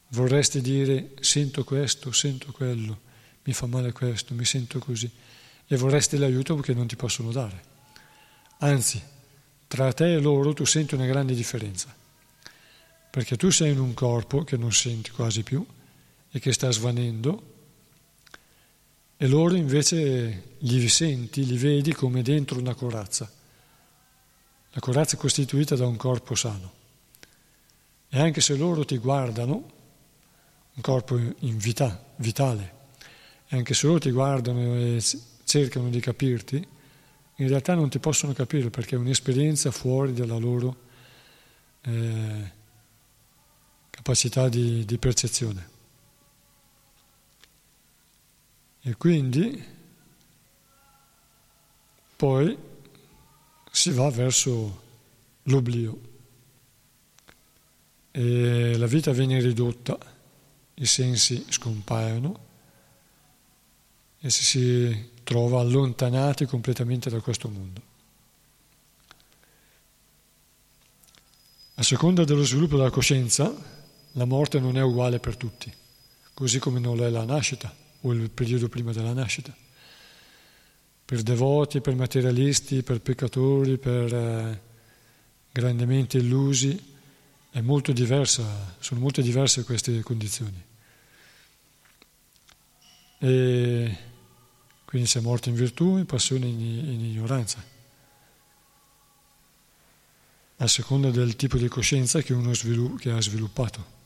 vorresti 0.08 0.61
dire 0.61 1.12
sento 1.20 1.64
questo, 1.64 2.12
sento 2.12 2.52
quello, 2.52 3.00
mi 3.44 3.52
fa 3.52 3.66
male 3.66 3.92
questo, 3.92 4.34
mi 4.34 4.44
sento 4.44 4.78
così, 4.78 5.11
e 5.66 5.76
vorresti 5.76 6.16
l'aiuto 6.18 6.56
che 6.56 6.74
non 6.74 6.87
ti 6.87 6.96
possono 6.96 7.30
dare. 7.30 7.62
Anzi, 8.58 9.00
tra 9.66 9.92
te 9.92 10.14
e 10.14 10.20
loro 10.20 10.52
tu 10.52 10.64
senti 10.64 10.94
una 10.94 11.06
grande 11.06 11.34
differenza, 11.34 11.94
perché 13.11 13.37
tu 13.37 13.50
sei 13.50 13.72
in 13.72 13.78
un 13.78 13.94
corpo 13.94 14.44
che 14.44 14.56
non 14.56 14.72
senti 14.72 15.11
quasi 15.11 15.42
più 15.42 15.64
e 16.30 16.38
che 16.40 16.52
sta 16.52 16.70
svanendo 16.70 17.47
e 19.20 19.26
loro 19.26 19.57
invece 19.57 20.54
li 20.59 20.88
senti, 20.88 21.44
li 21.44 21.59
vedi 21.59 21.92
come 21.92 22.22
dentro 22.22 22.57
una 22.57 22.74
corazza. 22.74 23.28
La 24.70 24.81
corazza 24.81 25.16
è 25.16 25.18
costituita 25.18 25.74
da 25.74 25.87
un 25.87 25.96
corpo 25.96 26.37
sano. 26.37 26.72
E 28.09 28.20
anche 28.20 28.40
se 28.40 28.54
loro 28.57 28.85
ti 28.85 28.96
guardano, 28.96 29.72
un 30.72 30.83
corpo 30.83 31.18
in 31.18 31.59
vita, 31.59 32.12
vitale, 32.16 32.74
e 33.48 33.57
anche 33.57 33.74
se 33.74 33.88
loro 33.88 33.98
ti 33.98 34.12
guardano 34.12 34.76
e 34.76 35.02
cercano 35.42 35.90
di 35.90 35.98
capirti, 35.98 36.68
in 37.40 37.48
realtà 37.48 37.74
non 37.74 37.88
ti 37.88 37.98
possono 37.98 38.33
capire 38.33 38.70
perché 38.70 38.94
è 38.94 38.98
un'esperienza 38.98 39.72
fuori 39.72 40.12
dalla 40.12 40.38
loro 40.38 40.76
eh, 41.83 42.52
capacità 43.90 44.48
di, 44.48 44.85
di 44.85 44.98
percezione. 44.98 45.76
E 48.82 48.96
quindi 48.96 49.76
poi 52.16 52.56
si 53.70 53.90
va 53.90 54.10
verso 54.10 54.82
l'oblio 55.44 56.00
e 58.10 58.76
la 58.76 58.86
vita 58.86 59.12
viene 59.12 59.40
ridotta, 59.40 59.96
i 60.74 60.86
sensi 60.86 61.44
scompaiono 61.48 62.46
e 64.20 64.30
si, 64.30 64.42
si 64.42 65.10
trova 65.22 65.60
allontanati 65.60 66.46
completamente 66.46 67.10
da 67.10 67.20
questo 67.20 67.48
mondo. 67.48 67.82
A 71.74 71.82
seconda 71.84 72.24
dello 72.24 72.44
sviluppo 72.44 72.76
della 72.76 72.90
coscienza, 72.90 73.54
la 74.12 74.24
morte 74.24 74.58
non 74.58 74.76
è 74.76 74.82
uguale 74.82 75.20
per 75.20 75.36
tutti, 75.36 75.72
così 76.34 76.59
come 76.59 76.80
non 76.80 76.96
lo 76.96 77.05
è 77.05 77.11
la 77.11 77.24
nascita 77.24 77.86
o 78.03 78.12
il 78.12 78.30
periodo 78.30 78.68
prima 78.68 78.92
della 78.92 79.12
nascita. 79.12 79.55
Per 81.05 81.22
devoti, 81.22 81.80
per 81.80 81.94
materialisti, 81.94 82.82
per 82.82 83.01
peccatori, 83.01 83.78
per 83.78 84.14
eh, 84.14 84.61
grandemente 85.51 86.18
illusi, 86.18 86.96
è 87.51 87.61
molto 87.61 87.92
diversa, 87.92 88.76
sono 88.78 89.01
molto 89.01 89.22
diverse 89.22 89.64
queste 89.64 90.01
condizioni. 90.03 90.62
E 93.20 93.96
quindi 94.84 95.09
si 95.09 95.18
è 95.18 95.20
morto 95.20 95.49
in 95.49 95.55
virtù, 95.55 95.96
in 95.96 96.07
passione 96.07 96.46
e 96.46 96.51
in, 96.51 96.61
in 96.61 97.05
ignoranza. 97.05 97.62
A 100.61 100.66
seconda 100.66 101.11
del 101.11 101.36
tipo 101.36 101.57
di 101.57 101.68
coscienza 101.68 102.20
che 102.20 102.32
uno 102.32 102.53
svilu- 102.53 102.99
che 102.99 103.11
ha 103.11 103.20
sviluppato 103.20 103.96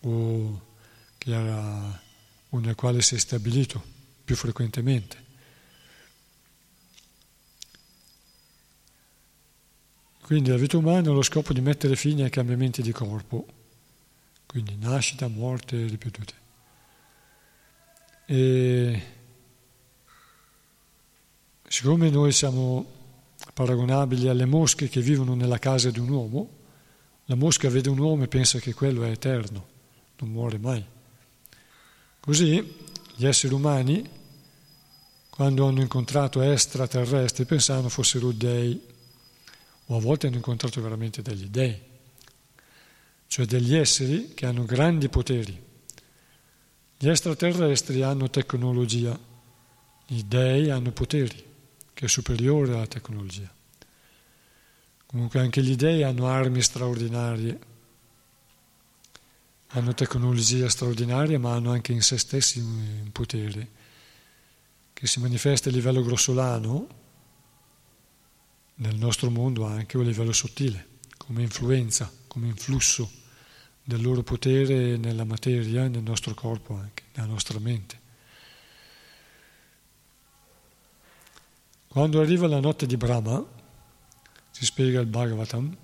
o 0.00 0.60
che 1.18 1.34
ha 1.34 2.02
nel 2.58 2.74
quale 2.74 3.02
si 3.02 3.14
è 3.14 3.18
stabilito 3.18 3.82
più 4.24 4.36
frequentemente. 4.36 5.22
Quindi 10.20 10.48
la 10.48 10.56
vita 10.56 10.78
umana 10.78 11.10
ha 11.10 11.12
lo 11.12 11.20
scopo 11.20 11.52
di 11.52 11.60
mettere 11.60 11.96
fine 11.96 12.24
ai 12.24 12.30
cambiamenti 12.30 12.80
di 12.80 12.92
corpo, 12.92 13.46
quindi 14.46 14.74
nascita, 14.76 15.28
morte 15.28 15.86
ripetute. 15.86 16.32
E 18.24 19.02
siccome 21.68 22.08
noi 22.08 22.32
siamo 22.32 22.90
paragonabili 23.52 24.28
alle 24.28 24.46
mosche 24.46 24.88
che 24.88 25.02
vivono 25.02 25.34
nella 25.34 25.58
casa 25.58 25.90
di 25.90 25.98
un 25.98 26.08
uomo, 26.08 26.48
la 27.26 27.34
mosca 27.34 27.68
vede 27.68 27.90
un 27.90 27.98
uomo 27.98 28.22
e 28.22 28.28
pensa 28.28 28.58
che 28.58 28.72
quello 28.72 29.04
è 29.04 29.10
eterno, 29.10 29.66
non 30.18 30.30
muore 30.30 30.58
mai. 30.58 30.93
Così 32.24 32.74
gli 33.16 33.26
esseri 33.26 33.52
umani, 33.52 34.02
quando 35.28 35.66
hanno 35.66 35.82
incontrato 35.82 36.40
extraterrestri, 36.40 37.44
pensavano 37.44 37.90
fossero 37.90 38.32
dei, 38.32 38.80
o 39.84 39.94
a 39.94 40.00
volte 40.00 40.28
hanno 40.28 40.36
incontrato 40.36 40.80
veramente 40.80 41.20
degli 41.20 41.48
dei, 41.48 41.78
cioè 43.26 43.44
degli 43.44 43.74
esseri 43.74 44.32
che 44.32 44.46
hanno 44.46 44.64
grandi 44.64 45.10
poteri. 45.10 45.62
Gli 46.96 47.08
extraterrestri 47.10 48.00
hanno 48.00 48.30
tecnologia, 48.30 49.20
gli 50.06 50.22
dei 50.22 50.70
hanno 50.70 50.92
poteri, 50.92 51.44
che 51.92 52.06
è 52.06 52.08
superiore 52.08 52.72
alla 52.72 52.86
tecnologia. 52.86 53.52
Comunque 55.04 55.40
anche 55.40 55.62
gli 55.62 55.76
dei 55.76 56.02
hanno 56.02 56.26
armi 56.26 56.62
straordinarie, 56.62 57.72
hanno 59.76 59.92
tecnologia 59.92 60.68
straordinaria, 60.68 61.38
ma 61.38 61.54
hanno 61.54 61.72
anche 61.72 61.92
in 61.92 62.00
se 62.00 62.16
stessi 62.16 62.60
un 62.60 63.10
potere 63.10 63.82
che 64.92 65.08
si 65.08 65.18
manifesta 65.18 65.68
a 65.68 65.72
livello 65.72 66.02
grossolano, 66.02 67.02
nel 68.76 68.94
nostro 68.94 69.30
mondo 69.30 69.66
anche 69.66 69.96
a 69.96 70.02
livello 70.02 70.32
sottile, 70.32 70.86
come 71.16 71.42
influenza, 71.42 72.10
come 72.28 72.46
influsso 72.46 73.10
del 73.82 74.00
loro 74.00 74.22
potere 74.22 74.96
nella 74.96 75.24
materia, 75.24 75.88
nel 75.88 76.02
nostro 76.02 76.34
corpo 76.34 76.76
anche, 76.76 77.02
nella 77.14 77.28
nostra 77.28 77.58
mente. 77.58 78.00
Quando 81.88 82.20
arriva 82.20 82.46
la 82.46 82.60
notte 82.60 82.86
di 82.86 82.96
Brahma, 82.96 83.44
si 84.50 84.64
spiega 84.64 85.00
il 85.00 85.06
Bhagavatam, 85.06 85.76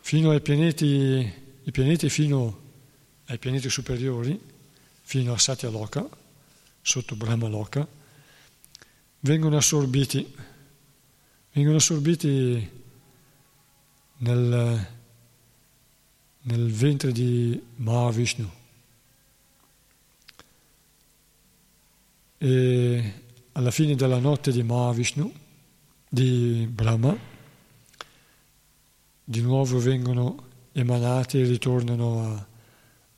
fino 0.00 0.30
ai 0.30 0.40
pianeti, 0.42 1.46
i 1.68 1.70
pianeti 1.70 2.08
fino 2.08 2.60
ai 3.26 3.36
pianeti 3.36 3.68
superiori, 3.68 4.40
fino 5.02 5.34
a 5.34 5.38
Satya 5.38 5.68
Loka, 5.68 6.08
sotto 6.80 7.14
Brahma 7.14 7.46
Loka, 7.46 7.86
vengono 9.20 9.58
assorbiti, 9.58 10.34
vengono 11.52 11.76
assorbiti 11.76 12.70
nel, 14.16 14.86
nel 16.40 16.72
ventre 16.72 17.12
di 17.12 17.62
Mahavishnu. 17.76 18.50
E 22.38 23.12
alla 23.52 23.70
fine 23.70 23.94
della 23.94 24.18
notte 24.18 24.52
di 24.52 24.62
Mahavishnu, 24.62 25.34
di 26.08 26.66
Brahma, 26.70 27.14
di 29.22 29.42
nuovo 29.42 29.78
vengono 29.78 30.47
e 30.84 31.44
ritornano 31.44 32.46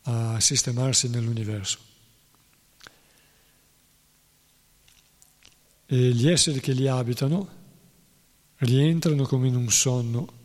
a, 0.03 0.35
a 0.35 0.41
sistemarsi 0.41 1.09
nell'universo. 1.09 1.79
E 5.87 5.97
gli 5.97 6.29
esseri 6.29 6.61
che 6.61 6.73
li 6.73 6.87
abitano 6.87 7.59
rientrano 8.59 9.25
come 9.25 9.49
in 9.49 9.57
un 9.57 9.71
sonno 9.71 10.39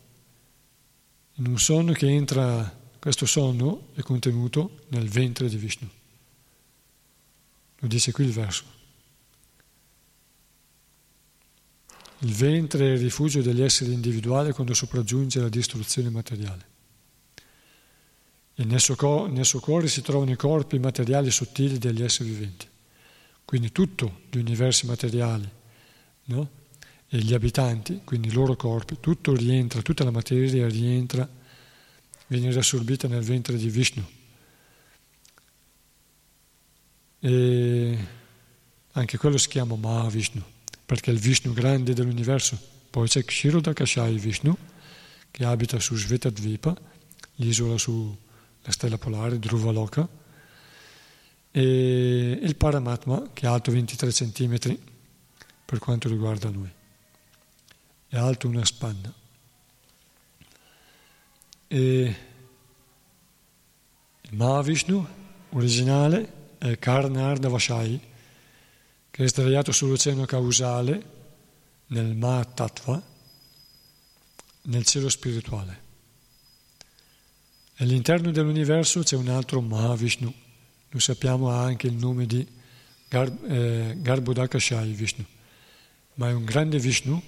in 1.38 1.48
un 1.48 1.58
sonno 1.58 1.92
che 1.92 2.08
entra, 2.08 2.74
questo 2.98 3.26
sonno 3.26 3.88
è 3.94 4.00
contenuto 4.00 4.84
nel 4.88 5.06
ventre 5.08 5.48
di 5.50 5.56
Vishnu. 5.56 5.88
Lo 7.80 7.88
dice 7.88 8.10
qui 8.10 8.24
il 8.24 8.32
verso. 8.32 8.64
Il 12.20 12.32
ventre 12.32 12.88
è 12.88 12.92
il 12.92 13.00
rifugio 13.00 13.42
degli 13.42 13.60
esseri 13.60 13.92
individuali 13.92 14.52
quando 14.52 14.72
sopraggiunge 14.72 15.40
la 15.40 15.50
distruzione 15.50 16.08
materiale. 16.08 16.74
E 18.58 18.64
nel 18.64 18.80
suo, 18.80 19.26
nel 19.26 19.44
suo 19.44 19.60
cuore 19.60 19.86
si 19.86 20.00
trovano 20.00 20.30
i 20.30 20.36
corpi 20.36 20.78
materiali 20.78 21.30
sottili 21.30 21.76
degli 21.76 22.02
esseri 22.02 22.30
viventi. 22.30 22.66
Quindi 23.44 23.70
tutto 23.70 24.20
gli 24.30 24.38
universi 24.38 24.86
materiali 24.86 25.48
no? 26.24 26.50
e 27.06 27.18
gli 27.18 27.34
abitanti, 27.34 28.00
quindi 28.02 28.28
i 28.28 28.32
loro 28.32 28.56
corpi, 28.56 28.96
tutto 28.98 29.34
rientra, 29.34 29.82
tutta 29.82 30.04
la 30.04 30.10
materia 30.10 30.66
rientra, 30.68 31.28
viene 32.28 32.50
riassorbita 32.50 33.06
nel 33.08 33.22
ventre 33.22 33.56
di 33.56 33.68
Vishnu. 33.68 34.04
E 37.20 37.98
anche 38.92 39.18
quello 39.18 39.36
si 39.36 39.48
chiama 39.48 39.76
Mahavishnu, 39.76 40.42
perché 40.86 41.10
è 41.10 41.14
il 41.14 41.20
Vishnu 41.20 41.52
grande 41.52 41.92
dell'universo. 41.92 42.58
Poi 42.88 43.06
c'è 43.06 43.22
Kshirodakashai 43.22 44.18
Vishnu, 44.18 44.56
che 45.30 45.44
abita 45.44 45.78
su 45.78 45.94
Svetadvipa, 45.94 46.74
l'isola 47.36 47.76
sulla 48.66 48.72
stella 48.72 48.98
polare, 48.98 49.38
Loka, 49.72 50.08
e 51.50 52.38
il 52.42 52.56
Paramatma, 52.56 53.30
che 53.32 53.46
è 53.46 53.48
alto 53.48 53.70
23 53.70 54.10
cm 54.10 54.78
per 55.64 55.78
quanto 55.78 56.08
riguarda 56.08 56.48
lui 56.48 56.70
è 58.08 58.16
alto 58.16 58.48
una 58.48 58.64
spanna. 58.64 59.12
E 61.68 62.16
il 64.20 64.36
Mahavishnu 64.36 65.06
originale 65.50 66.54
è 66.58 66.78
Karnarda 66.78 67.48
Vashai, 67.48 68.00
che 69.10 69.24
è 69.24 69.28
sdraiato 69.28 69.72
sull'oceano 69.72 70.24
causale 70.24 71.14
nel 71.86 72.14
Mahatattva, 72.14 73.02
nel 74.62 74.84
cielo 74.84 75.08
spirituale. 75.08 75.85
All'interno 77.78 78.30
dell'universo 78.30 79.02
c'è 79.02 79.16
un 79.16 79.28
altro 79.28 79.60
Mahavishnu, 79.60 80.32
noi 80.90 81.00
sappiamo 81.00 81.50
anche 81.50 81.86
il 81.86 81.94
nome 81.94 82.26
di 82.26 82.46
Gar- 83.08 83.44
eh, 83.44 83.94
Garbhodakashai 83.98 84.92
Vishnu, 84.92 85.24
ma 86.14 86.28
è 86.28 86.32
un 86.32 86.44
grande 86.44 86.78
Vishnu 86.78 87.22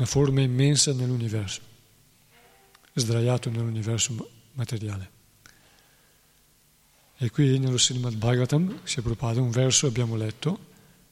una 0.00 0.06
forma 0.06 0.40
immensa 0.40 0.94
nell'universo, 0.94 1.60
sdraiato 2.94 3.50
nell'universo 3.50 4.30
materiale. 4.52 5.10
E 7.18 7.28
qui 7.30 7.58
nello 7.58 7.76
Srimad 7.76 8.14
Bhagavatam, 8.14 8.80
si 8.84 9.00
è 9.00 9.02
Prabhupada, 9.02 9.42
un 9.42 9.50
verso 9.50 9.86
abbiamo 9.86 10.16
letto, 10.16 10.68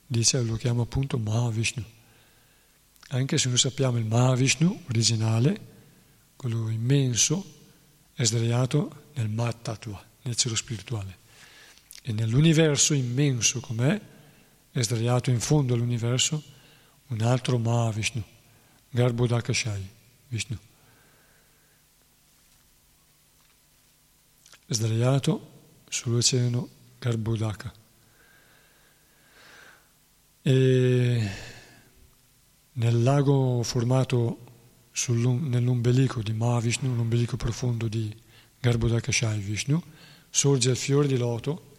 dice, 0.07 0.41
lo 0.41 0.57
chiama 0.57 0.83
appunto 0.83 1.19
Mahavishnu. 1.19 1.85
Anche 3.09 3.37
se 3.37 3.49
noi 3.49 3.59
sappiamo 3.59 3.99
il 3.99 4.07
Mahavishnu 4.07 4.85
originale, 4.89 5.61
quello 6.37 6.71
immenso, 6.71 7.58
è 8.19 8.25
sdraiato 8.25 9.11
nel 9.15 9.29
Mattattva, 9.29 10.05
nel 10.23 10.35
cielo 10.35 10.57
spirituale. 10.57 11.19
E 12.03 12.11
nell'universo 12.11 12.93
immenso 12.93 13.61
com'è, 13.61 14.01
è 14.73 14.83
sdraiato 14.83 15.31
in 15.31 15.39
fondo 15.39 15.75
all'universo 15.75 16.43
un 17.11 17.21
altro 17.21 17.59
Mahavishnu 17.59 18.25
Garbhodakashai, 18.91 19.89
Vishnu. 20.27 20.59
Sdraiato 24.67 25.51
sull'oceano 25.89 26.69
Garbhodaka. 26.99 27.73
E 30.43 31.31
nel 32.73 33.03
lago 33.05 33.63
formato 33.63 34.48
nell'ombelico 35.07 36.23
di 36.23 36.33
Mahavishnu, 36.33 36.95
l'ombelico 36.95 37.37
profondo 37.37 37.89
di 37.89 38.15
Garbhodakashai 38.61 39.39
Vishnu, 39.39 39.83
sorge 40.29 40.71
il 40.71 40.77
fiore 40.77 41.07
di 41.07 41.17
loto 41.17 41.77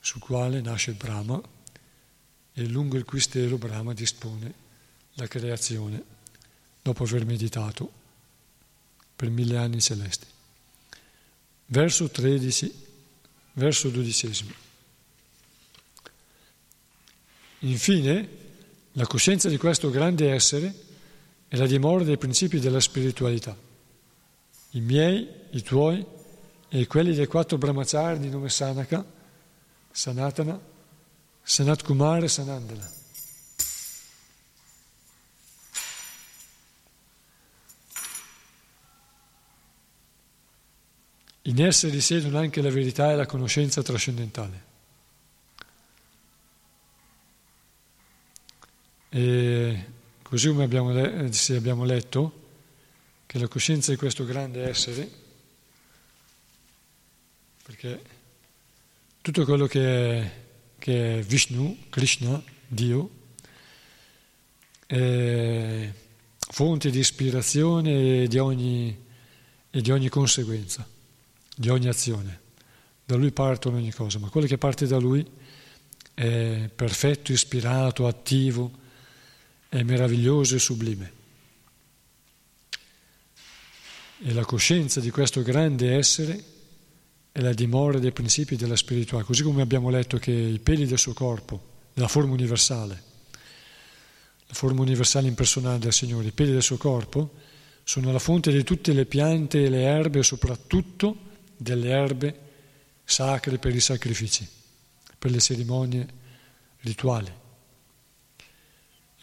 sul 0.00 0.20
quale 0.20 0.60
nasce 0.60 0.92
Brahma 0.92 1.40
e 2.52 2.66
lungo 2.66 2.96
il 2.96 3.04
cui 3.04 3.20
stelo 3.20 3.58
Brahma 3.58 3.92
dispone 3.92 4.64
la 5.14 5.26
creazione 5.26 6.02
dopo 6.82 7.04
aver 7.04 7.24
meditato 7.24 7.90
per 9.16 9.30
mille 9.30 9.56
anni 9.56 9.80
celesti. 9.80 10.26
Verso 11.66 12.08
13, 12.08 12.72
verso 13.54 13.88
12. 13.88 14.54
Infine, 17.60 18.28
la 18.92 19.06
coscienza 19.06 19.48
di 19.48 19.56
questo 19.56 19.90
grande 19.90 20.30
essere 20.30 20.84
è 21.48 21.56
la 21.56 21.66
dimora 21.66 22.04
dei 22.04 22.18
principi 22.18 22.58
della 22.58 22.80
spiritualità. 22.80 23.56
I 24.70 24.80
miei, 24.80 25.28
i 25.50 25.62
tuoi 25.62 26.04
e 26.68 26.86
quelli 26.86 27.14
dei 27.14 27.26
quattro 27.26 27.56
brahmachari 27.56 28.18
di 28.18 28.28
nome 28.28 28.48
Sanaka, 28.48 29.04
Sanatana, 29.90 30.60
Sanat 31.42 31.82
Kumar 31.84 32.24
e 32.24 32.28
Sanandana. 32.28 32.94
In 41.42 41.64
esse 41.64 41.88
risiedono 41.88 42.38
anche 42.38 42.60
la 42.60 42.70
verità 42.70 43.12
e 43.12 43.14
la 43.14 43.24
conoscenza 43.24 43.80
trascendentale. 43.80 44.64
E 49.10 49.86
così 50.28 50.48
come 50.48 50.64
abbiamo, 50.64 50.92
le- 50.92 51.30
abbiamo 51.50 51.84
letto, 51.84 52.44
che 53.26 53.38
la 53.38 53.48
coscienza 53.48 53.90
di 53.90 53.96
questo 53.96 54.24
grande 54.24 54.68
essere, 54.68 55.10
perché 57.62 58.02
tutto 59.20 59.44
quello 59.44 59.66
che 59.66 60.20
è, 60.20 60.32
che 60.78 61.18
è 61.18 61.22
Vishnu, 61.22 61.86
Krishna, 61.90 62.42
Dio, 62.66 63.10
è 64.86 65.92
fonte 66.38 66.90
di 66.90 66.98
ispirazione 66.98 68.22
e 68.22 68.28
di 68.28 68.38
ogni, 68.38 69.04
e 69.70 69.80
di 69.80 69.90
ogni 69.90 70.08
conseguenza 70.08 70.86
di 71.56 71.70
ogni 71.70 71.88
azione. 71.88 72.40
Da 73.04 73.16
lui 73.16 73.32
partono 73.32 73.78
ogni 73.78 73.92
cosa, 73.92 74.18
ma 74.18 74.28
quello 74.28 74.46
che 74.46 74.58
parte 74.58 74.86
da 74.86 74.98
lui 74.98 75.26
è 76.12 76.70
perfetto, 76.74 77.32
ispirato, 77.32 78.06
attivo, 78.06 78.84
è 79.76 79.82
meraviglioso 79.82 80.54
e 80.54 80.58
sublime. 80.58 81.12
E 84.22 84.32
la 84.32 84.44
coscienza 84.44 85.00
di 85.00 85.10
questo 85.10 85.42
grande 85.42 85.94
essere 85.94 86.44
è 87.30 87.40
la 87.40 87.52
dimora 87.52 87.98
dei 87.98 88.12
principi 88.12 88.56
della 88.56 88.76
spiritualità, 88.76 89.26
così 89.26 89.42
come 89.42 89.60
abbiamo 89.60 89.90
letto 89.90 90.16
che 90.16 90.32
i 90.32 90.58
peli 90.58 90.86
del 90.86 90.98
suo 90.98 91.12
corpo, 91.12 91.74
della 91.92 92.08
forma 92.08 92.32
universale, 92.32 93.02
la 94.46 94.54
forma 94.54 94.80
universale 94.80 95.28
impersonale 95.28 95.78
del 95.78 95.92
Signore, 95.92 96.28
i 96.28 96.32
peli 96.32 96.52
del 96.52 96.62
suo 96.62 96.78
corpo, 96.78 97.34
sono 97.84 98.10
la 98.10 98.18
fonte 98.18 98.50
di 98.50 98.64
tutte 98.64 98.94
le 98.94 99.04
piante 99.04 99.62
e 99.62 99.68
le 99.68 99.82
erbe, 99.82 100.22
soprattutto 100.22 101.16
delle 101.54 101.90
erbe 101.90 102.40
sacre 103.04 103.58
per 103.58 103.74
i 103.74 103.80
sacrifici, 103.80 104.48
per 105.18 105.30
le 105.30 105.40
cerimonie 105.40 106.08
rituali. 106.80 107.44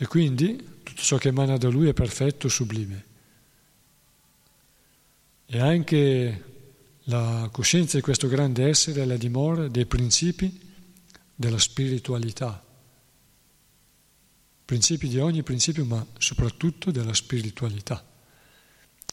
E 0.03 0.07
quindi 0.07 0.81
tutto 0.83 1.01
ciò 1.01 1.15
che 1.15 1.29
emana 1.29 1.55
da 1.55 1.69
lui 1.69 1.87
è 1.87 1.93
perfetto, 1.93 2.49
sublime. 2.49 3.05
E 5.45 5.59
anche 5.61 6.43
la 7.03 7.47
coscienza 7.49 7.95
di 7.95 8.03
questo 8.03 8.27
grande 8.27 8.67
essere 8.67 9.03
è 9.03 9.05
la 9.05 9.15
dimora 9.15 9.69
dei 9.69 9.85
principi 9.85 10.59
della 11.33 11.57
spiritualità. 11.57 12.61
Principi 14.65 15.07
di 15.07 15.19
ogni 15.19 15.41
principio, 15.41 15.85
ma 15.85 16.05
soprattutto 16.17 16.91
della 16.91 17.13
spiritualità. 17.13 18.05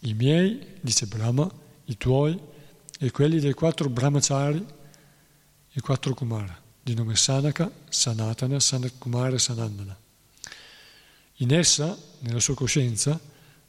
I 0.01 0.15
miei, 0.15 0.75
dice 0.81 1.07
Brahma, 1.07 1.49
i 1.85 1.97
tuoi 1.97 2.37
e 2.99 3.13
quelli 3.13 3.39
dei 3.39 3.53
quattro 3.53 3.89
brahmachari 3.89 4.67
e 5.71 5.81
quattro 5.81 6.15
kumara, 6.15 6.61
di 6.83 6.95
nome 6.95 7.15
Sanaka, 7.15 7.71
Sanatana, 7.89 8.59
Sanat 8.59 8.99
Kumara 8.99 9.37
e 9.37 9.39
Sanandana. 9.39 10.00
In 11.41 11.55
essa, 11.55 11.99
nella 12.21 12.41
sua 12.41 12.55
coscienza, 12.55 13.19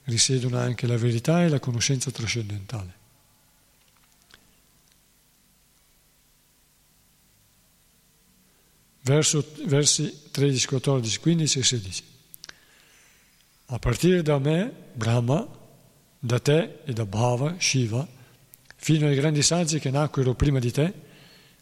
risiedono 0.05 0.57
anche 0.57 0.87
la 0.87 0.97
verità 0.97 1.43
e 1.43 1.49
la 1.49 1.59
conoscenza 1.59 2.11
trascendentale. 2.11 2.99
Verso, 9.03 9.53
versi 9.65 10.29
13, 10.31 10.67
14, 10.67 11.19
15 11.19 11.59
e 11.59 11.63
16. 11.63 12.03
A 13.67 13.79
partire 13.79 14.21
da 14.21 14.37
me, 14.37 14.71
Brahma, 14.93 15.47
da 16.19 16.39
te 16.39 16.79
e 16.83 16.91
da 16.91 17.05
Bhava, 17.05 17.55
Shiva, 17.57 18.05
fino 18.75 19.07
ai 19.07 19.15
grandi 19.15 19.41
saggi 19.41 19.79
che 19.79 19.89
nacquero 19.89 20.35
prima 20.35 20.59
di 20.59 20.71
te, 20.71 20.93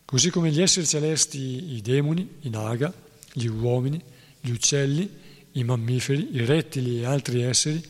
così 0.06 0.32
come 0.32 0.52
gli 0.52 0.62
esseri 0.62 0.88
celesti, 0.88 1.76
i 1.76 1.82
demoni, 1.82 2.38
i 2.42 2.50
naga, 2.50 2.92
gli 3.32 3.46
uomini, 3.46 4.02
gli 4.42 4.50
uccelli, 4.50 5.28
i 5.60 5.64
mammiferi, 5.64 6.36
i 6.36 6.46
rettili 6.46 7.02
e 7.02 7.06
altri 7.06 7.42
esseri, 7.42 7.84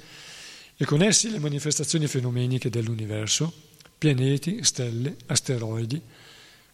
e 0.76 0.86
con 0.86 1.02
essi 1.02 1.30
le 1.30 1.40
manifestazioni 1.40 2.08
fenomeniche 2.08 2.70
dell'universo, 2.70 3.52
pianeti, 3.98 4.64
stelle, 4.64 5.16
asteroidi, 5.26 6.02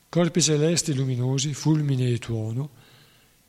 corpi 0.09 0.41
celesti 0.41 0.93
luminosi, 0.93 1.53
fulmine 1.53 2.07
e 2.09 2.19
tuono, 2.19 2.69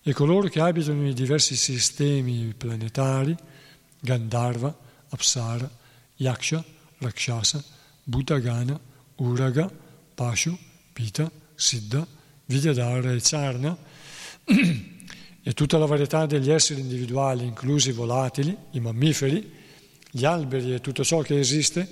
e 0.02 0.12
coloro 0.12 0.48
che 0.48 0.60
abitano 0.60 1.06
i 1.08 1.14
diversi 1.14 1.56
sistemi 1.56 2.54
planetari, 2.56 3.36
Gandharva, 4.00 4.76
Apsara, 5.08 5.70
Yaksha, 6.16 6.64
Rakshasa, 6.98 7.62
Bhuttagana, 8.04 8.78
Uraga, 9.16 9.70
Pashu, 10.14 10.56
Pita, 10.92 11.30
Siddha, 11.54 12.06
Vidyadhara 12.46 13.12
e 13.12 13.20
Charna, 13.20 13.76
e 15.48 15.52
tutta 15.52 15.78
la 15.78 15.86
varietà 15.86 16.26
degli 16.26 16.50
esseri 16.50 16.80
individuali, 16.80 17.44
inclusi 17.44 17.90
i 17.90 17.92
volatili, 17.92 18.56
i 18.72 18.80
mammiferi, 18.80 19.48
gli 20.10 20.24
alberi 20.24 20.74
e 20.74 20.80
tutto 20.80 21.04
ciò 21.04 21.20
che 21.20 21.38
esiste, 21.38 21.88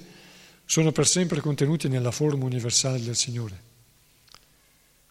sono 0.64 0.90
per 0.90 1.07
sempre 1.07 1.40
contenuti 1.40 1.86
nella 1.86 2.11
forma 2.11 2.46
universale 2.46 3.00
del 3.00 3.14
Signore. 3.14 3.62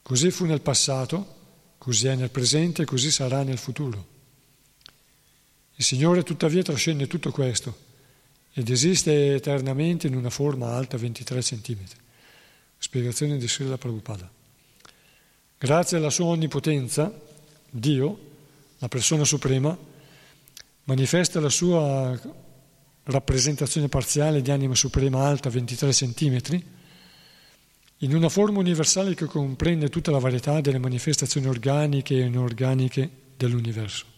Così 0.02 0.30
fu 0.30 0.44
nel 0.44 0.60
passato, 0.60 1.36
così 1.78 2.08
è 2.08 2.16
nel 2.16 2.32
presente 2.32 2.82
e 2.82 2.86
così 2.86 3.12
sarà 3.12 3.44
nel 3.44 3.58
futuro. 3.58 4.08
Il 5.76 5.86
Signore 5.86 6.24
tuttavia 6.24 6.64
trascende 6.64 7.08
tutto 7.08 7.32
questo 7.32 7.74
ed 8.52 8.70
esiste 8.70 9.36
eternamente 9.36 10.08
in 10.08 10.16
una 10.16 10.30
forma 10.30 10.74
alta 10.74 10.98
23 10.98 11.40
cm. 11.40 11.80
Spiegazione 12.78 13.38
di 13.38 13.48
Srila 13.48 13.78
Prabhupada. 13.78 14.30
Grazie 15.58 15.96
alla 15.96 16.10
sua 16.10 16.26
onnipotenza, 16.26 17.10
Dio, 17.70 18.32
la 18.84 18.90
persona 18.90 19.24
suprema, 19.24 19.78
manifesta 20.84 21.40
la 21.40 21.48
sua 21.48 22.20
rappresentazione 23.04 23.88
parziale 23.88 24.42
di 24.42 24.52
anima 24.52 24.76
suprema 24.76 25.26
alta 25.26 25.50
23 25.50 25.92
cm 25.92 26.42
in 28.00 28.14
una 28.14 28.28
forma 28.28 28.60
universale 28.60 29.16
che 29.16 29.26
comprende 29.26 29.88
tutta 29.88 30.12
la 30.12 30.20
varietà 30.20 30.60
delle 30.60 30.80
manifestazioni 30.80 31.48
organiche 31.48 32.16
e 32.16 32.26
inorganiche 32.26 33.10
dell'universo. 33.38 34.13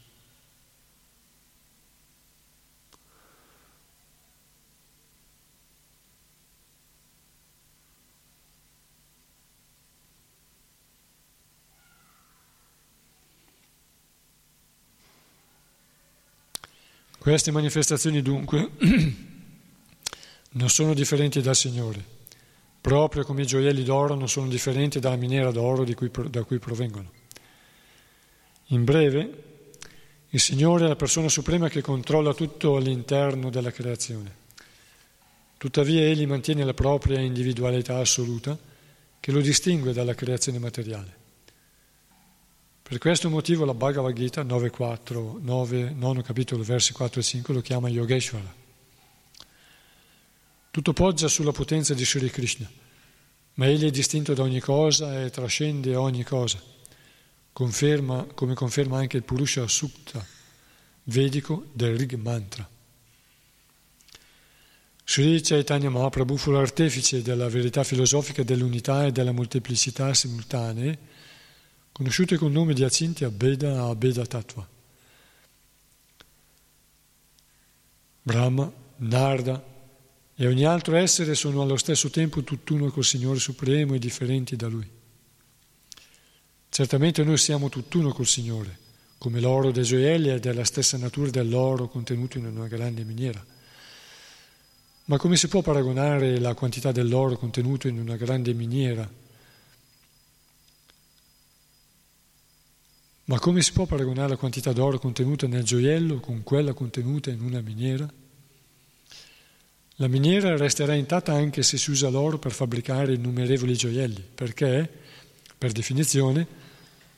Queste 17.25 17.49
manifestazioni 17.49 18.21
dunque 18.21 18.69
non 20.51 20.69
sono 20.69 20.93
differenti 20.93 21.41
dal 21.41 21.55
Signore, 21.55 21.99
proprio 22.79 23.23
come 23.23 23.41
i 23.41 23.47
gioielli 23.47 23.83
d'oro 23.83 24.13
non 24.13 24.29
sono 24.29 24.47
differenti 24.47 24.99
dalla 24.99 25.15
miniera 25.15 25.49
d'oro 25.49 25.83
cui, 25.95 26.11
da 26.29 26.43
cui 26.43 26.59
provengono. 26.59 27.09
In 28.67 28.83
breve, 28.83 29.43
il 30.29 30.39
Signore 30.39 30.85
è 30.85 30.87
la 30.87 30.95
persona 30.95 31.27
suprema 31.27 31.67
che 31.67 31.81
controlla 31.81 32.35
tutto 32.35 32.75
all'interno 32.75 33.49
della 33.49 33.71
creazione. 33.71 34.31
Tuttavia 35.57 36.01
Egli 36.01 36.27
mantiene 36.27 36.63
la 36.63 36.75
propria 36.75 37.19
individualità 37.19 37.97
assoluta 37.97 38.55
che 39.19 39.31
lo 39.31 39.41
distingue 39.41 39.93
dalla 39.93 40.13
creazione 40.13 40.59
materiale. 40.59 41.24
Per 42.87 42.99
questo 42.99 43.31
motivo 43.31 43.65
la 43.65 43.73
Bhagavad 43.73 44.13
Gita 44.13 44.43
9, 44.43 44.71
9, 45.41 45.89
9 45.89 46.21
capitolo, 46.21 46.61
versi 46.61 46.93
4 46.93 47.19
e 47.19 47.23
5 47.23 47.51
lo 47.55 47.61
chiama 47.61 47.89
Yogeshwara. 47.89 48.53
Tutto 50.69 50.93
poggia 50.93 51.27
sulla 51.27 51.51
potenza 51.51 51.95
di 51.95 52.05
Sri 52.05 52.29
Krishna, 52.29 52.69
ma 53.55 53.65
egli 53.65 53.87
è 53.87 53.89
distinto 53.89 54.35
da 54.35 54.43
ogni 54.43 54.59
cosa 54.59 55.23
e 55.23 55.31
trascende 55.31 55.95
ogni 55.95 56.23
cosa, 56.23 56.61
conferma, 57.51 58.27
come 58.35 58.53
conferma 58.53 58.99
anche 58.99 59.17
il 59.17 59.23
Purusha 59.23 59.67
Sukta 59.67 60.23
vedico 61.05 61.65
del 61.73 61.97
Rig 61.97 62.13
Mantra. 62.13 62.69
Sri 65.03 65.41
Chaitanya 65.41 65.89
Mahaprabhu 65.89 66.37
fu 66.37 66.51
l'artefice 66.51 67.23
della 67.23 67.49
verità 67.49 67.83
filosofica 67.83 68.43
dell'unità 68.43 69.07
e 69.07 69.11
della 69.11 69.31
molteplicità 69.31 70.13
simultanee 70.13 71.13
conosciute 71.95 72.35
col 72.35 72.51
nome 72.51 72.73
di 72.73 72.83
Acintya 72.83 73.29
Beda 73.29 73.85
a 73.85 73.95
Beda 73.95 74.25
Tattva. 74.25 74.67
Brahma, 78.21 78.69
Narda 78.97 79.63
e 80.35 80.45
ogni 80.45 80.65
altro 80.65 80.97
essere 80.97 81.35
sono 81.35 81.61
allo 81.61 81.77
stesso 81.77 82.09
tempo 82.09 82.43
tutt'uno 82.43 82.91
col 82.91 83.05
Signore 83.05 83.39
Supremo 83.39 83.93
e 83.93 83.99
differenti 83.99 84.57
da 84.57 84.67
Lui. 84.67 84.85
Certamente 86.67 87.23
noi 87.23 87.37
siamo 87.37 87.69
tutt'uno 87.69 88.11
col 88.11 88.27
Signore, 88.27 88.77
come 89.17 89.39
l'oro 89.39 89.71
dei 89.71 89.85
gioielli 89.85 90.27
è 90.27 90.39
della 90.41 90.65
stessa 90.65 90.97
natura 90.97 91.29
dell'oro 91.29 91.87
contenuto 91.87 92.37
in 92.37 92.45
una 92.45 92.67
grande 92.67 93.05
miniera. 93.05 93.41
Ma 95.05 95.15
come 95.15 95.37
si 95.37 95.47
può 95.47 95.61
paragonare 95.61 96.39
la 96.39 96.55
quantità 96.55 96.91
dell'oro 96.91 97.37
contenuto 97.37 97.87
in 97.87 97.97
una 97.99 98.17
grande 98.17 98.53
miniera 98.53 99.09
Ma 103.25 103.39
come 103.39 103.63
si 103.63 103.71
può 103.71 103.85
paragonare 103.85 104.29
la 104.29 104.37
quantità 104.37 104.71
d'oro 104.71 104.99
contenuta 104.99 105.47
nel 105.47 105.63
gioiello 105.63 106.19
con 106.19 106.43
quella 106.43 106.73
contenuta 106.73 107.31
in 107.31 107.41
una 107.41 107.59
miniera? 107.59 108.07
La 109.95 110.07
miniera 110.07 110.55
resterà 110.57 110.93
intatta 110.93 111.33
anche 111.33 111.63
se 111.63 111.77
si 111.77 111.89
usa 111.89 112.09
l'oro 112.09 112.37
per 112.37 112.51
fabbricare 112.51 113.13
innumerevoli 113.13 113.75
gioielli, 113.75 114.23
perché, 114.35 114.87
per 115.57 115.71
definizione, 115.71 116.45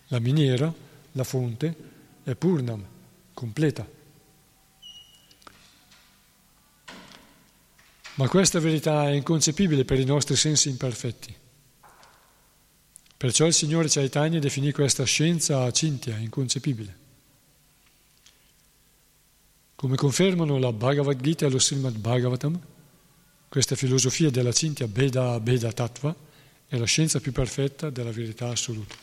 la 0.08 0.20
miniera, 0.20 0.74
la 1.12 1.24
fonte, 1.26 1.76
è 2.24 2.36
purnam, 2.36 2.86
completa. 3.34 3.86
Ma 8.14 8.28
questa 8.30 8.60
verità 8.60 9.10
è 9.10 9.12
inconcepibile 9.12 9.84
per 9.84 10.00
i 10.00 10.06
nostri 10.06 10.36
sensi 10.36 10.70
imperfetti. 10.70 11.36
Perciò 13.18 13.48
il 13.48 13.54
Signore 13.54 13.88
Chaitanya 13.90 14.38
definì 14.38 14.72
questa 14.72 15.04
scienza 15.04 15.64
acintya, 15.64 16.18
inconcepibile. 16.18 16.96
Come 19.74 19.96
confermano 19.96 20.60
la 20.60 20.72
Bhagavad 20.72 21.20
Gita 21.20 21.48
e 21.48 21.50
lo 21.50 21.60
Srimad 21.60 21.98
Bhagavatam, 21.98 22.60
questa 23.50 23.76
filosofia 23.76 24.30
della 24.30 24.52
Cintya 24.52 24.88
Beda 24.88 25.40
Beda 25.40 25.72
Tattva 25.72 26.16
è 26.68 26.78
la 26.78 26.86
scienza 26.86 27.20
più 27.20 27.32
perfetta 27.32 27.90
della 27.90 28.12
verità 28.12 28.50
assoluta. 28.50 28.96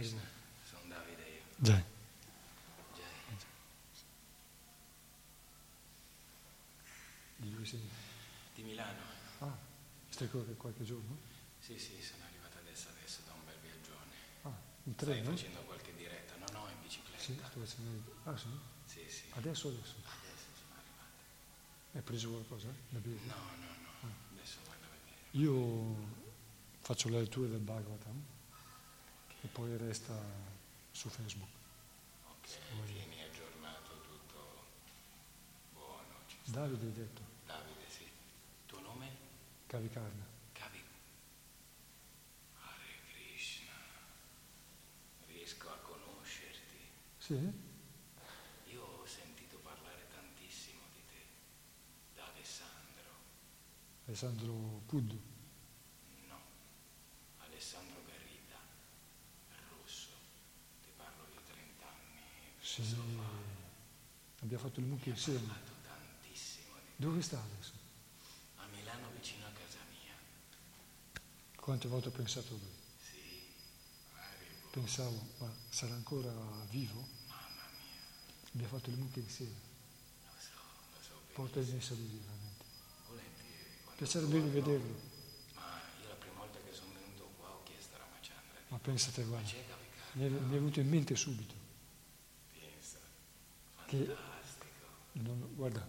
Sono 0.00 0.82
Davide 0.88 1.22
io. 1.22 1.42
Già. 1.56 1.82
Di 7.36 7.50
dove 7.50 7.64
sei? 7.66 7.80
Di 8.54 8.62
Milano. 8.62 8.98
Ah, 9.40 9.56
stai 10.08 10.30
qua 10.30 10.40
qualche 10.60 10.84
giorno? 10.84 11.16
Sì, 11.58 11.78
sì, 11.78 12.00
sono 12.02 12.24
arrivato 12.24 12.58
adesso, 12.58 12.88
adesso 12.90 13.20
da 13.24 13.32
un 13.32 13.44
bel 13.44 13.56
viaggione. 13.60 14.14
Ah, 14.42 14.52
in 14.84 14.92
Stai 14.92 15.06
treno? 15.06 15.30
facendo 15.30 15.60
qualche 15.62 15.94
diretta? 15.94 16.36
No, 16.36 16.46
no, 16.52 16.68
in 16.68 16.80
bicicletta. 16.82 17.22
Sì, 17.22 17.34
sto 17.34 17.60
facendo... 17.64 18.14
Ah 18.24 18.36
sì? 18.36 18.48
Sì, 18.84 19.08
sì. 19.08 19.24
Adesso 19.30 19.68
adesso. 19.68 19.94
Adesso 20.04 20.48
sono 20.60 20.74
arrivato. 20.76 21.16
Hai 21.92 22.02
preso 22.02 22.28
qualcosa? 22.30 22.68
Da? 22.90 22.98
No, 22.98 23.34
no, 23.56 23.72
no. 24.02 24.08
Adesso 24.32 24.58
vado 24.66 24.84
a 24.84 24.88
vedere. 24.92 25.18
Io 25.32 26.28
faccio 26.80 27.08
la 27.08 27.18
lettura 27.18 27.48
del 27.48 27.60
Bhagavatam 27.60 28.22
e 29.42 29.46
poi 29.48 29.76
resta 29.78 30.14
su 30.90 31.08
Facebook. 31.08 31.48
Ok, 32.28 32.48
tieni 32.86 33.22
aggiornato 33.22 34.00
tutto 34.02 34.64
buono. 35.72 36.20
Davide 36.44 36.84
hai 36.86 36.92
detto, 36.92 37.22
Davide, 37.46 37.84
sì. 37.88 38.06
Tuo 38.66 38.80
nome? 38.80 39.08
Kavikarna. 39.66 40.26
Kavi. 40.52 40.82
Hare 42.58 42.92
Krishna. 43.12 43.72
Riesco 45.26 45.68
a 45.70 45.76
conoscerti. 45.76 46.78
Sì? 47.30 47.38
Io 48.72 48.82
ho 48.82 49.06
sentito 49.06 49.58
parlare 49.58 50.08
tantissimo 50.12 50.80
di 50.92 51.00
te. 51.06 51.22
Da 52.16 52.26
Alessandro. 52.26 53.14
Alessandro 54.06 54.82
Pud. 54.86 55.16
No. 56.26 56.40
Alessandro 57.38 58.02
Garrida. 58.04 58.58
Russo. 59.68 60.10
Ti 60.82 60.90
parlo 60.96 61.24
di 61.30 61.38
30 61.46 61.86
anni. 61.86 62.20
Sì. 62.58 62.82
Abbiamo 64.40 64.62
fatto 64.64 64.80
il 64.80 64.86
mucchio 64.86 65.12
insieme. 65.12 65.46
parlato 65.46 65.72
tantissimo 65.84 66.74
di 66.78 66.86
te. 66.86 66.92
Dove 66.96 67.22
sta 67.22 67.40
adesso? 67.40 67.72
A 68.56 68.66
Milano 68.74 69.08
vicino 69.14 69.46
a 69.46 69.50
casa 69.50 69.78
mia. 69.88 70.16
Quante 71.54 71.86
volte 71.86 72.08
ho 72.08 72.10
pensato 72.10 72.54
a 72.54 72.58
lui? 72.58 72.74
Sì. 72.98 73.52
Arrivo. 74.14 74.68
Pensavo, 74.70 75.28
ma 75.38 75.54
sarà 75.68 75.94
ancora 75.94 76.32
vivo? 76.70 77.18
Abbiamo 78.52 78.76
fatto 78.76 78.90
il 78.90 78.96
mucchio 78.96 79.22
insieme. 79.22 79.52
Lo 80.24 80.30
so, 80.38 80.50
so. 81.00 81.12
Porta 81.32 81.60
i 81.60 81.64
miei 81.64 81.80
saluti 81.80 82.18
veramente. 82.18 82.64
Volentieri. 83.08 83.96
Piacerebbe 83.96 84.40
rivederlo. 84.40 84.94
Ma 85.54 85.80
io 86.02 86.08
la 86.08 86.14
prima 86.14 86.38
volta 86.38 86.58
che 86.64 86.72
sono 86.72 86.92
venuto 86.92 87.30
qua 87.38 87.48
ho 87.50 87.62
chiesto 87.62 87.94
a 87.94 87.98
Ramachandra 87.98 88.58
di 88.58 88.64
Ma 88.68 88.78
pensate, 88.78 89.24
guarda, 89.24 89.50
mi 90.12 90.24
è, 90.24 90.28
mi 90.28 90.36
è 90.36 90.58
venuto 90.58 90.80
in 90.80 90.88
mente 90.88 91.14
subito. 91.14 91.54
Pensa. 92.52 92.98
Che- 93.86 94.04
Fantastico. 94.04 94.86
Non- 95.12 95.52
guarda, 95.54 95.88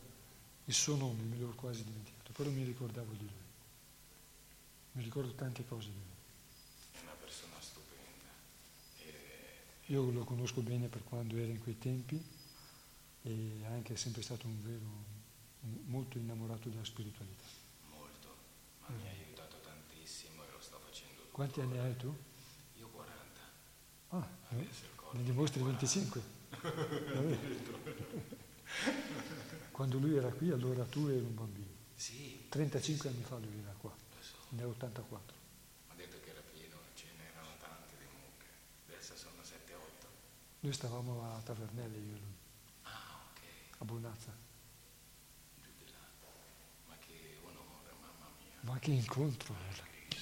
il 0.66 0.74
suo 0.74 0.96
nome 0.96 1.24
me 1.24 1.38
l'ho 1.38 1.54
quasi 1.56 1.84
dimenticato, 1.84 2.32
però 2.32 2.50
mi 2.52 2.64
ricordavo 2.64 3.12
di 3.14 3.26
lui. 3.26 3.40
Mi 4.94 5.04
ricordo 5.04 5.34
tante 5.34 5.66
cose 5.66 5.88
di 5.88 5.96
lui. 5.96 6.10
Io 9.88 10.10
lo 10.10 10.24
conosco 10.24 10.62
bene 10.62 10.88
per 10.88 11.04
quando 11.04 11.36
era 11.36 11.52
in 11.52 11.62
quei 11.62 11.78
tempi 11.78 12.24
e 13.24 13.62
anche 13.66 13.94
è 13.94 13.96
sempre 13.96 14.22
stato 14.22 14.48
un 14.48 14.62
vero, 14.64 14.86
un- 15.62 15.80
molto 15.86 16.18
innamorato 16.18 16.70
della 16.70 16.84
spiritualità. 16.86 17.44
molto. 17.90 18.36
Ma 18.82 18.88
mi 18.90 19.08
ha 19.08 19.12
aiutato 19.12 19.58
tantissimo 19.62 20.44
e 20.44 20.52
lo 20.52 20.60
sto 20.60 20.80
facendo 20.84 21.22
tutto. 21.22 21.32
Quanti 21.32 21.62
anni 21.62 21.78
hai 21.78 21.96
tu? 21.98 22.16
Io 22.78 22.88
40. 22.90 23.40
Ah, 24.10 24.28
eh, 24.50 24.68
ne 25.14 25.24
dimostri 25.24 25.62
25. 25.62 26.22
Vabbè. 26.62 27.38
Quando 29.72 29.98
lui 30.00 30.16
era 30.16 30.30
qui, 30.32 30.50
allora 30.52 30.84
tu 30.86 31.08
eri 31.08 31.24
un 31.24 31.34
bambino. 31.36 31.70
Sì, 31.96 32.46
35 32.50 33.10
anni 33.10 33.24
fa 33.24 33.38
lui 33.38 33.60
era 33.60 33.74
qua, 33.80 33.94
so. 34.20 34.36
nel 34.50 34.66
84. 34.66 35.36
Ha 35.90 35.94
detto 35.96 36.20
che 36.24 36.30
era 36.32 36.42
pieno, 36.42 36.78
ce 36.96 37.06
n'erano 37.18 37.50
tante 37.60 37.96
di 37.98 38.06
mucche. 38.06 38.46
Adesso 38.88 39.16
sono 39.16 39.42
7-8. 39.42 40.08
Noi 40.62 40.74
stavamo 40.74 41.36
a 41.36 41.40
Tavernelle, 41.42 41.98
io 41.98 42.16
e 42.16 42.20
lui, 42.20 42.36
ok. 43.82 43.84
a 43.84 43.86
Bonazza. 43.86 44.32
Giù 45.62 45.70
di 45.78 45.86
là. 45.92 45.98
Ma 46.88 46.96
che 47.00 47.38
onore, 47.44 47.92
mamma 48.02 48.30
mia. 48.40 48.56
Ma 48.62 48.80
che 48.80 48.92
incontro! 48.92 49.54
veramente. 49.54 50.18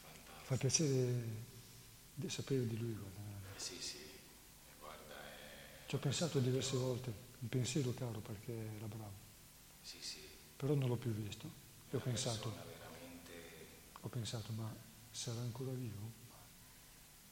Fantastico. 0.00 0.44
Fa 0.44 0.56
piacere 0.56 1.46
di 2.14 2.28
sapere 2.30 2.66
di 2.66 2.78
lui, 2.78 2.92
guarda. 2.94 3.20
Sì, 3.56 3.80
sì. 3.80 3.96
E 3.98 4.72
guarda, 4.78 5.14
è... 5.14 5.86
Ci 5.86 5.94
ho 5.94 5.98
pensato 5.98 6.38
diverse 6.38 6.76
volte, 6.76 7.12
un 7.40 7.48
pensiero 7.48 7.92
caro 7.94 8.20
perché 8.20 8.52
era 8.76 8.86
bravo, 8.86 9.12
Sì, 9.82 9.98
sì. 10.00 10.20
però 10.56 10.74
non 10.74 10.88
l'ho 10.88 10.96
più 10.96 11.10
visto 11.12 11.50
e 11.90 11.96
ho 11.96 12.00
pensato, 12.00 12.50
veramente... 12.50 13.32
ho 14.00 14.08
pensato, 14.08 14.52
ma 14.52 14.72
sarà 15.10 15.40
ancora 15.40 15.72
vivo? 15.72 16.12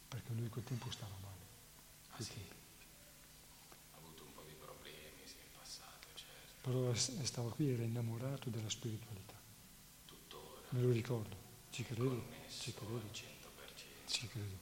Perché 0.09 0.33
lui 0.33 0.49
quel 0.49 0.64
tempo 0.64 0.91
stava 0.91 1.14
male. 1.21 1.45
Ah, 2.11 2.23
sì. 2.23 2.33
tempo. 2.35 2.55
Ha 3.93 3.97
avuto 3.99 4.25
un 4.25 4.33
po' 4.33 4.43
di 4.47 4.55
problemi, 4.55 5.23
sì, 5.27 5.35
in 5.43 5.51
passato, 5.59 6.07
certo. 6.14 6.56
Però 6.67 6.93
stava 6.95 7.51
qui, 7.53 7.71
era 7.71 7.85
innamorato 7.85 8.51
della 8.51 8.69
spiritualità. 8.69 9.35
Tuttora. 10.05 10.62
Me 10.71 10.81
lo 10.81 10.91
ricordo, 10.91 11.37
ci 11.71 11.85
credo, 11.85 12.25
ci 12.59 12.75
credo, 12.75 12.97
al 12.97 13.03
100%. 13.12 13.23
ci 14.07 14.27
credo. 14.27 14.59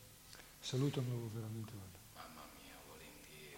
Salutamelo 0.60 1.30
veramente, 1.32 1.72
guarda. 1.72 1.98
Mamma 2.14 2.46
mia, 2.60 2.76
volentieri. 2.86 3.56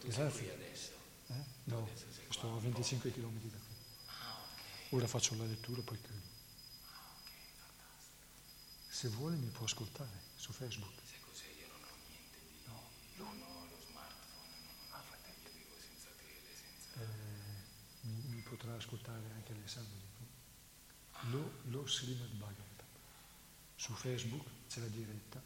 Tu 0.00 0.10
sei 0.10 0.22
Grazie. 0.24 0.40
qui 0.40 0.50
adesso? 0.50 0.92
Eh? 1.26 1.44
No, 1.64 1.82
Adesso 1.82 2.06
sto 2.30 2.48
a 2.48 2.54
un 2.54 2.60
25 2.60 3.12
km 3.12 3.38
da 3.50 3.58
qui. 3.58 3.74
Ah, 4.06 4.38
ok. 4.40 4.92
Ora 4.94 5.06
faccio 5.06 5.34
la 5.36 5.44
lettura, 5.44 5.82
poi 5.82 6.00
chiudo. 6.00 6.20
Ah, 6.88 7.16
ok, 7.20 7.30
fantastico. 7.58 8.24
Se 8.88 9.08
vuole 9.08 9.36
mi 9.36 9.48
può 9.50 9.66
ascoltare 9.66 10.22
su 10.36 10.52
Facebook. 10.52 10.92
Sai 11.04 11.20
cos'è? 11.20 11.44
Io 11.60 11.66
non 11.68 11.82
ho 11.82 11.96
niente 12.08 12.38
di... 12.48 12.60
No. 12.64 12.80
Non 13.16 13.42
ho 13.42 13.66
lo 13.68 13.76
smartphone, 13.88 14.56
non 14.64 15.04
ho 15.04 15.16
niente. 15.22 15.28
Io 15.44 15.50
vivo 15.52 15.76
senza 15.80 16.08
tele, 16.16 16.48
senza... 16.56 17.00
Eh, 17.02 18.08
mi, 18.08 18.22
mi 18.34 18.42
potrà 18.60 18.76
ascoltare 18.76 19.24
anche 19.32 19.52
Alessandro 19.52 19.96
di 19.96 20.04
qui. 20.18 21.30
Lo, 21.30 21.50
lo 21.72 21.86
Srimad 21.86 22.28
Bhagavatam. 22.28 22.86
Su 23.74 23.94
Facebook 23.94 24.44
c'è 24.68 24.80
la 24.80 24.88
diretta, 24.88 25.40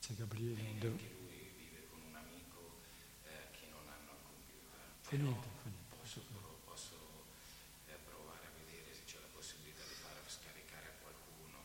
c'è 0.00 0.14
Gabriele. 0.14 0.78
Devo- 0.78 0.94
anche 0.94 1.10
lui 1.20 1.52
vive 1.54 1.86
con 1.90 2.00
un 2.00 2.16
amico 2.16 2.80
eh, 3.24 3.50
che 3.52 3.68
non 3.68 3.84
hanno 3.92 4.12
il 4.16 4.24
computer. 4.24 4.80
Fa 5.02 5.16
niente, 5.16 5.48
fa 5.60 5.68
niente. 5.68 5.96
Posso, 6.00 6.22
posso 6.64 6.96
eh, 7.88 7.98
provare 8.08 8.46
a 8.46 8.50
vedere 8.56 8.94
se 8.94 9.04
c'è 9.04 9.20
la 9.20 9.28
possibilità 9.30 9.84
di 9.84 9.92
far 9.92 10.16
scaricare 10.24 10.96
a 10.96 11.02
qualcuno 11.04 11.60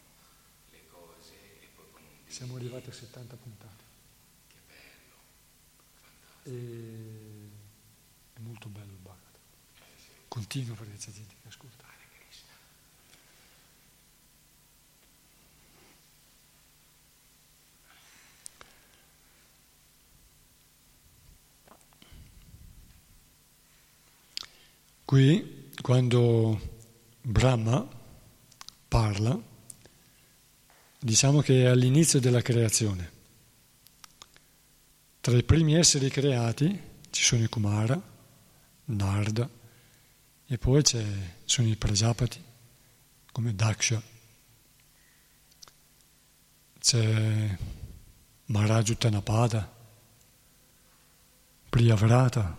le 0.71 0.87
cose 0.91 1.61
e 1.61 1.67
poi 1.73 1.85
con 1.89 2.03
un 2.03 2.19
DVD. 2.19 2.35
Siamo 2.35 2.57
arrivati 2.57 2.89
a 2.89 2.93
70 2.93 3.35
puntate. 3.37 3.83
Che 4.47 4.59
bello, 4.67 5.15
fantastico. 6.03 6.51
E 6.51 7.47
è 8.33 8.39
molto 8.39 8.67
bello 8.67 8.91
il 8.91 8.99
Bhagavatam. 8.99 9.28
Sì. 10.29 10.35
Continua 10.35 10.75
perché 10.75 10.97
c'è 10.97 11.11
gente 11.11 11.35
che 11.41 11.47
ascolta. 11.47 11.87
Qui 25.09 25.71
quando 25.81 26.77
Brahma 27.19 27.87
parla, 28.87 29.41
diciamo 30.99 31.41
che 31.41 31.63
è 31.63 31.65
all'inizio 31.65 32.19
della 32.19 32.43
creazione. 32.43 33.11
Tra 35.19 35.35
i 35.35 35.43
primi 35.43 35.73
esseri 35.73 36.11
creati 36.11 36.79
ci 37.09 37.23
sono 37.23 37.43
i 37.43 37.49
Kumara, 37.49 37.99
Narda, 38.85 39.49
e 40.51 40.57
poi 40.57 40.83
ci 40.83 40.99
sono 41.45 41.67
i 41.67 41.75
Prajapati, 41.75 42.43
come 43.31 43.53
Daksha. 43.53 44.01
C'è 46.79 47.57
Maharaj 48.45 48.89
Uttanapada, 48.89 49.71
Priyavrata. 51.69 52.57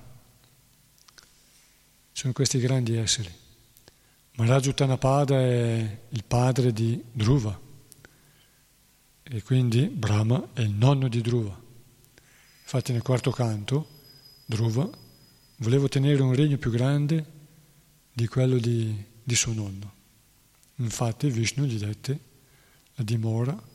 Sono 2.13 2.33
questi 2.33 2.61
grandi 2.61 2.95
esseri. 2.95 3.35
Maharaj 4.35 4.69
Uttanapada 4.69 5.41
è 5.41 6.01
il 6.11 6.25
padre 6.25 6.73
di 6.73 7.03
Dhruva 7.11 7.59
e 9.25 9.43
quindi 9.43 9.87
Brahma 9.87 10.51
è 10.53 10.61
il 10.61 10.71
nonno 10.71 11.09
di 11.09 11.21
Dhruva. 11.21 11.61
Infatti 12.63 12.93
nel 12.93 13.03
quarto 13.03 13.33
canto 13.33 13.89
Dhruva 14.45 14.89
voleva 15.57 15.87
ottenere 15.87 16.23
un 16.23 16.37
regno 16.37 16.57
più 16.57 16.71
grande 16.71 17.39
di 18.13 18.27
quello 18.27 18.59
di, 18.59 19.05
di 19.23 19.35
suo 19.35 19.53
nonno. 19.53 19.93
Infatti 20.77 21.31
Vishnu 21.31 21.65
gli 21.65 21.79
dette 21.79 22.19
la 22.95 23.05
dimora 23.05 23.69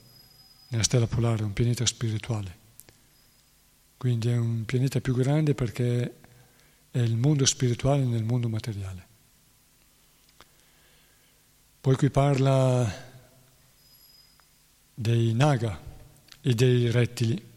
nella 0.68 0.84
stella 0.84 1.08
polare, 1.08 1.44
un 1.44 1.54
pianeta 1.54 1.86
spirituale. 1.86 2.64
Quindi 3.98 4.30
è 4.30 4.38
un 4.38 4.66
pianeta 4.66 5.00
più 5.00 5.16
grande 5.16 5.54
perché 5.56 6.20
è 6.92 7.00
il 7.00 7.16
mondo 7.16 7.46
spirituale 7.46 8.04
nel 8.04 8.24
mondo 8.24 8.50
materiale. 8.50 9.08
Poi 11.82 11.96
qui 11.96 12.10
parla 12.10 13.14
dei 14.94 15.34
naga 15.34 15.80
e 16.42 16.54
dei 16.54 16.90
rettili. 16.90 17.54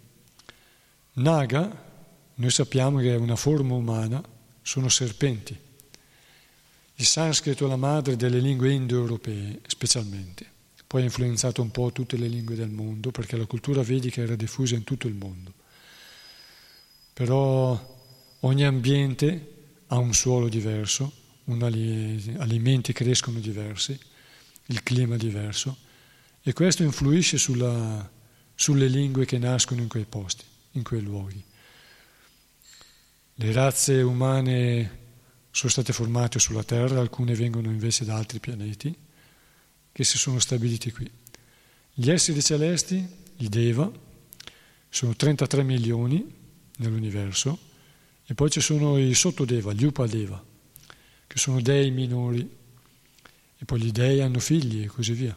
Naga, 1.15 1.85
noi 2.35 2.51
sappiamo 2.51 2.99
che 2.99 3.15
è 3.15 3.17
una 3.17 3.37
forma 3.37 3.75
umana, 3.75 4.23
sono 4.63 4.89
serpenti. 4.89 5.59
Il 7.01 7.07
sanscrito 7.07 7.65
è 7.65 7.69
la 7.69 7.77
madre 7.77 8.17
delle 8.17 8.41
lingue 8.41 8.73
indoeuropee, 8.73 9.61
specialmente. 9.69 10.45
Poi 10.85 11.03
ha 11.03 11.05
influenzato 11.05 11.63
un 11.63 11.71
po' 11.71 11.93
tutte 11.93 12.17
le 12.17 12.27
lingue 12.27 12.57
del 12.57 12.71
mondo, 12.71 13.13
perché 13.13 13.37
la 13.37 13.47
cultura 13.47 13.83
vedica 13.83 14.21
era 14.21 14.35
diffusa 14.35 14.75
in 14.75 14.83
tutto 14.83 15.07
il 15.07 15.15
mondo. 15.15 15.53
Però 17.13 18.01
ogni 18.41 18.65
ambiente 18.65 19.55
ha 19.87 19.97
un 19.97 20.13
suolo 20.13 20.49
diverso, 20.49 21.13
gli 21.45 22.35
alimenti 22.37 22.93
crescono 22.93 23.39
diversi, 23.39 23.97
il 24.67 24.83
clima 24.83 25.17
diverso, 25.17 25.77
e 26.43 26.53
questo 26.53 26.83
influisce 26.83 27.39
sulla, 27.39 28.11
sulle 28.57 28.89
lingue 28.89 29.25
che 29.25 29.39
nascono 29.39 29.83
in 29.83 29.89
quei 29.89 30.05
posti, 30.05 30.45
in 30.73 30.83
quei 30.83 31.03
luoghi. 31.03 31.45
Le 33.35 33.53
razze 33.53 34.03
umane 34.03 34.98
sono 35.59 35.73
state 35.73 35.93
formate 35.93 36.39
sulla 36.39 36.63
Terra, 36.63 37.01
alcune 37.01 37.35
vengono 37.35 37.69
invece 37.69 38.05
da 38.05 38.15
altri 38.15 38.39
pianeti 38.39 38.95
che 39.91 40.05
si 40.05 40.17
sono 40.17 40.39
stabiliti 40.39 40.93
qui. 40.93 41.11
Gli 41.93 42.13
esseri 42.13 42.41
celesti, 42.41 43.05
i 43.39 43.49
Deva, 43.49 43.91
sono 44.89 45.17
33 45.17 45.65
milioni 45.65 46.25
nell'universo 46.77 47.59
e 48.25 48.35
poi 48.35 48.51
ci 48.51 48.61
sono 48.61 48.99
i 48.99 49.13
Sottodeva, 49.15 49.73
gli 49.73 49.83
Upadeva, 49.83 50.41
che 51.27 51.39
sono 51.39 51.61
dei 51.61 51.91
minori 51.91 52.49
e 53.59 53.65
poi 53.65 53.81
gli 53.81 53.91
dei 53.91 54.21
hanno 54.21 54.39
figli 54.39 54.85
e 54.85 54.87
così 54.87 55.13
via. 55.13 55.37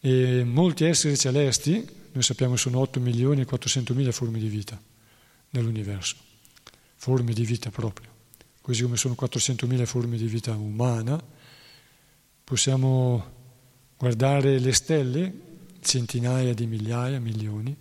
E 0.00 0.42
molti 0.42 0.82
esseri 0.82 1.16
celesti, 1.16 1.88
noi 2.10 2.24
sappiamo 2.24 2.54
che 2.54 2.60
sono 2.60 2.80
8 2.80 2.98
milioni 2.98 3.42
e 3.42 3.44
400 3.44 3.94
mila 3.94 4.10
forme 4.10 4.40
di 4.40 4.48
vita 4.48 4.82
nell'universo, 5.50 6.16
forme 6.96 7.32
di 7.32 7.44
vita 7.44 7.70
proprio 7.70 8.09
così 8.60 8.82
come 8.82 8.96
sono 8.96 9.16
400.000 9.18 9.84
forme 9.84 10.16
di 10.16 10.26
vita 10.26 10.54
umana, 10.54 11.22
possiamo 12.44 13.38
guardare 13.96 14.58
le 14.58 14.72
stelle, 14.72 15.32
centinaia 15.80 16.54
di 16.54 16.66
migliaia, 16.66 17.20
milioni. 17.20 17.76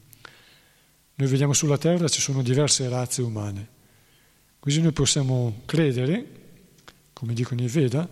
Noi 1.16 1.28
vediamo 1.28 1.54
sulla 1.54 1.78
Terra 1.78 2.08
ci 2.08 2.22
sono 2.22 2.42
diverse 2.42 2.88
razze 2.88 3.22
umane, 3.22 3.68
così 4.60 4.82
noi 4.82 4.94
possiamo 4.94 5.62
credere, 5.66 6.38
come 7.14 7.34
dicono 7.34 7.62
i 7.62 7.68
Veda, 7.68 8.08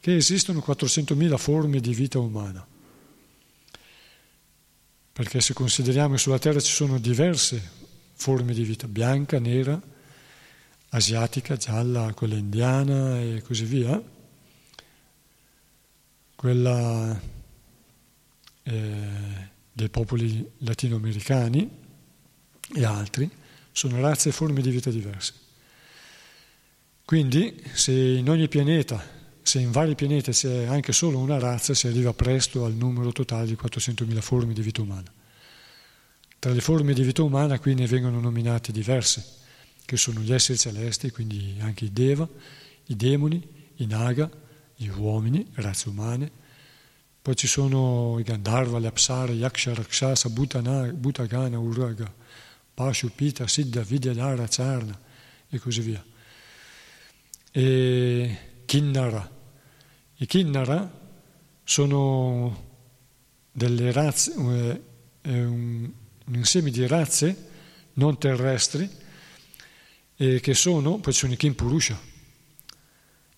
che 0.00 0.16
esistono 0.16 0.62
400.000 0.66 1.36
forme 1.36 1.80
di 1.80 1.92
vita 1.92 2.18
umana. 2.18 2.66
Perché 5.12 5.40
se 5.40 5.52
consideriamo 5.52 6.14
che 6.14 6.20
sulla 6.20 6.38
Terra 6.38 6.60
ci 6.60 6.72
sono 6.72 6.98
diverse 6.98 7.60
forme 8.12 8.54
di 8.54 8.62
vita, 8.62 8.86
bianca, 8.86 9.38
nera, 9.38 9.80
asiatica, 10.96 11.56
gialla, 11.56 12.12
quella 12.14 12.36
indiana 12.36 13.20
e 13.20 13.42
così 13.42 13.64
via, 13.64 14.02
quella 16.34 17.20
eh, 18.62 19.50
dei 19.72 19.88
popoli 19.90 20.50
latinoamericani 20.58 21.70
e 22.74 22.84
altri, 22.84 23.30
sono 23.72 24.00
razze 24.00 24.30
e 24.30 24.32
forme 24.32 24.62
di 24.62 24.70
vita 24.70 24.90
diverse. 24.90 25.34
Quindi 27.04 27.62
se 27.74 27.92
in 27.92 28.28
ogni 28.30 28.48
pianeta, 28.48 29.14
se 29.42 29.60
in 29.60 29.70
vari 29.70 29.94
pianeti 29.94 30.32
c'è 30.32 30.64
anche 30.64 30.92
solo 30.92 31.18
una 31.18 31.38
razza, 31.38 31.74
si 31.74 31.86
arriva 31.86 32.12
presto 32.14 32.64
al 32.64 32.72
numero 32.72 33.12
totale 33.12 33.46
di 33.46 33.58
400.000 33.60 34.20
forme 34.20 34.54
di 34.54 34.62
vita 34.62 34.80
umana. 34.80 35.12
Tra 36.38 36.52
le 36.52 36.60
forme 36.60 36.94
di 36.94 37.02
vita 37.02 37.22
umana 37.22 37.58
qui 37.58 37.74
ne 37.74 37.86
vengono 37.86 38.18
nominate 38.18 38.72
diverse 38.72 39.44
che 39.86 39.96
sono 39.96 40.20
gli 40.20 40.32
esseri 40.32 40.58
celesti, 40.58 41.10
quindi 41.10 41.56
anche 41.60 41.84
i 41.86 41.92
Deva, 41.92 42.28
i 42.86 42.96
demoni, 42.96 43.40
i 43.76 43.86
Naga, 43.86 44.28
gli 44.74 44.88
uomini, 44.88 45.46
razze 45.54 45.88
umane. 45.88 46.30
Poi 47.22 47.36
ci 47.36 47.46
sono 47.46 48.18
i 48.18 48.24
Gandharva, 48.24 48.78
le 48.78 48.88
Apsara, 48.88 49.32
Yaksha, 49.32 49.74
Rakshasa, 49.74 50.28
Bhutana, 50.28 50.92
Bhutagana, 50.92 51.58
Uraga, 51.58 52.12
Pashu, 52.74 53.10
Pita, 53.14 53.46
Siddha, 53.46 53.82
Vidyadhara, 53.82 54.46
Charna 54.48 54.98
e 55.48 55.58
così 55.58 55.80
via. 55.80 56.04
E 57.52 58.38
Kinnara. 58.64 59.34
I 60.16 60.26
Kinnara 60.26 61.04
sono 61.62 62.64
delle 63.52 63.92
razze, 63.92 64.32
eh, 64.32 65.44
un, 65.44 65.90
un 66.26 66.34
insieme 66.34 66.70
di 66.70 66.86
razze 66.86 67.50
non 67.94 68.18
terrestri 68.18 69.04
e 70.16 70.40
che 70.40 70.54
sono, 70.54 70.98
poi 70.98 71.12
ci 71.12 71.20
sono 71.20 71.32
i 71.34 71.36
Kimpurusha, 71.36 72.00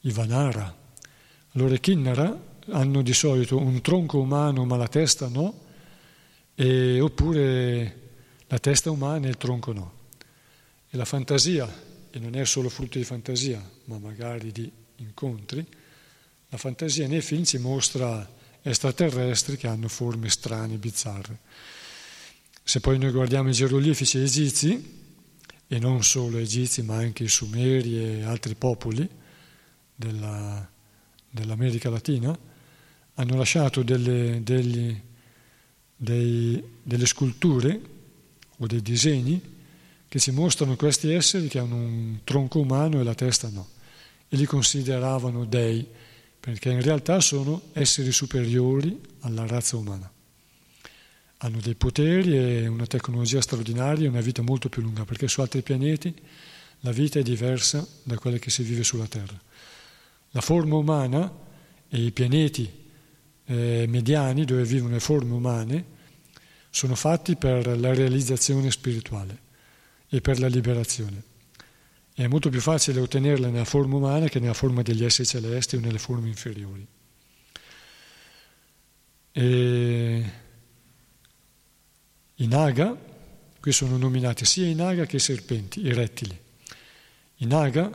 i 0.01 0.13
Vanara. 0.13 0.77
Allora 1.53 1.75
i 1.75 1.81
Kinnara 1.81 2.47
hanno 2.71 3.03
di 3.03 3.13
solito 3.13 3.59
un 3.59 3.81
tronco 3.81 4.19
umano 4.19 4.65
ma 4.65 4.77
la 4.77 4.89
testa 4.89 5.29
no, 5.29 5.67
e, 6.55 7.01
oppure 7.01 8.01
la 8.47 8.59
testa 8.59 8.91
umana 8.91 9.27
e 9.27 9.31
il 9.31 9.37
tronco 9.37 9.73
no. 9.73 9.93
E 10.89 10.97
la 10.97 11.05
fantasia, 11.05 11.69
e 12.11 12.19
non 12.19 12.35
è 12.35 12.45
solo 12.45 12.69
frutto 12.69 12.99
di 12.99 13.05
fantasia, 13.05 13.63
ma 13.85 13.99
magari 13.99 14.53
di 14.53 14.71
incontri, 14.97 15.67
la 16.49 16.57
fantasia 16.57 17.07
nei 17.07 17.21
film 17.21 17.45
ci 17.45 17.59
mostra 17.59 18.27
extraterrestri 18.63 19.57
che 19.57 19.67
hanno 19.67 19.89
forme 19.89 20.31
strane, 20.31 20.77
bizzarre. 20.77 21.39
Se 22.63 22.81
poi 22.81 22.99
noi 22.99 23.11
guardiamo 23.11 23.49
i 23.49 23.53
geroglifici 23.53 24.19
egizi, 24.19 24.97
e 25.69 25.79
non 25.79 26.03
solo 26.03 26.39
egizi 26.39 26.83
ma 26.83 26.97
anche 26.97 27.25
i 27.25 27.29
sumeri 27.29 27.99
e 27.99 28.23
altri 28.23 28.55
popoli 28.55 29.07
della, 29.95 30.69
dell'America 31.31 31.91
Latina, 31.91 32.37
hanno 33.15 33.37
lasciato 33.37 33.83
delle, 33.83 34.43
degli, 34.43 34.99
dei, 35.95 36.65
delle 36.83 37.07
sculture 37.07 37.81
o 38.57 38.67
dei 38.67 38.81
disegni 38.81 39.57
che 40.09 40.19
ci 40.19 40.31
mostrano 40.31 40.75
questi 40.75 41.13
esseri 41.13 41.49
che 41.49 41.59
hanno 41.59 41.77
un 41.77 42.21
tronco 42.25 42.61
umano 42.61 43.01
e 43.01 43.05
la 43.05 43.15
testa 43.15 43.51
no, 43.51 43.69
e 44.29 44.37
li 44.37 44.47
consideravano 44.47 45.45
dei, 45.45 45.87
perché 46.41 46.71
in 46.71 46.81
realtà 46.81 47.21
sono 47.21 47.63
esseri 47.73 48.11
superiori 48.11 48.99
alla 49.21 49.47
razza 49.47 49.77
umana 49.77 50.11
hanno 51.39 51.61
dei 51.61 51.75
poteri 51.75 52.37
e 52.37 52.67
una 52.67 52.87
tecnologia 52.87 53.41
straordinaria 53.41 54.07
e 54.07 54.09
una 54.09 54.21
vita 54.21 54.43
molto 54.43 54.69
più 54.69 54.83
lunga, 54.83 55.05
perché 55.05 55.29
su 55.29 55.41
altri 55.41 55.63
pianeti 55.63 56.15
la 56.81 56.91
vita 56.91 57.19
è 57.19 57.23
diversa 57.23 57.87
da 58.03 58.17
quella 58.17 58.39
che 58.39 58.51
si 58.51 58.63
vive 58.63 58.83
sulla 58.83 59.07
Terra. 59.07 59.39
La 60.31 60.41
forma 60.41 60.77
umana 60.77 61.33
e 61.89 62.01
i 62.01 62.13
pianeti 62.13 62.71
eh, 63.45 63.87
mediani 63.89 64.45
dove 64.45 64.65
vivono 64.65 64.95
le 64.95 65.01
forme 65.01 65.33
umane 65.33 65.85
sono 66.71 66.95
fatti 66.95 67.37
per 67.37 67.79
la 67.79 67.95
realizzazione 67.95 68.71
spirituale 68.71 69.47
e 70.09 70.21
per 70.21 70.39
la 70.39 70.49
liberazione. 70.49 71.23
è 72.15 72.27
molto 72.27 72.51
più 72.51 72.61
facile 72.61 73.01
ottenerla 73.01 73.49
nella 73.49 73.65
forma 73.65 73.97
umana 73.97 74.29
che 74.29 74.41
nella 74.41 74.55
forma 74.55 74.83
degli 74.83 75.05
esseri 75.05 75.27
celesti 75.27 75.77
o 75.77 75.81
nelle 75.81 75.99
forme 75.99 76.29
inferiori. 76.29 76.87
E 79.33 80.25
I 82.41 82.47
naga, 82.47 82.97
qui 83.59 83.73
sono 83.73 83.97
nominati 83.97 84.45
sia 84.45 84.65
i 84.65 84.75
naga 84.75 85.07
che 85.07 85.17
i 85.17 85.21
serpenti, 85.21 85.81
i 85.81 85.93
rettili. 85.93 86.39
I 87.39 87.47
naga, 87.47 87.91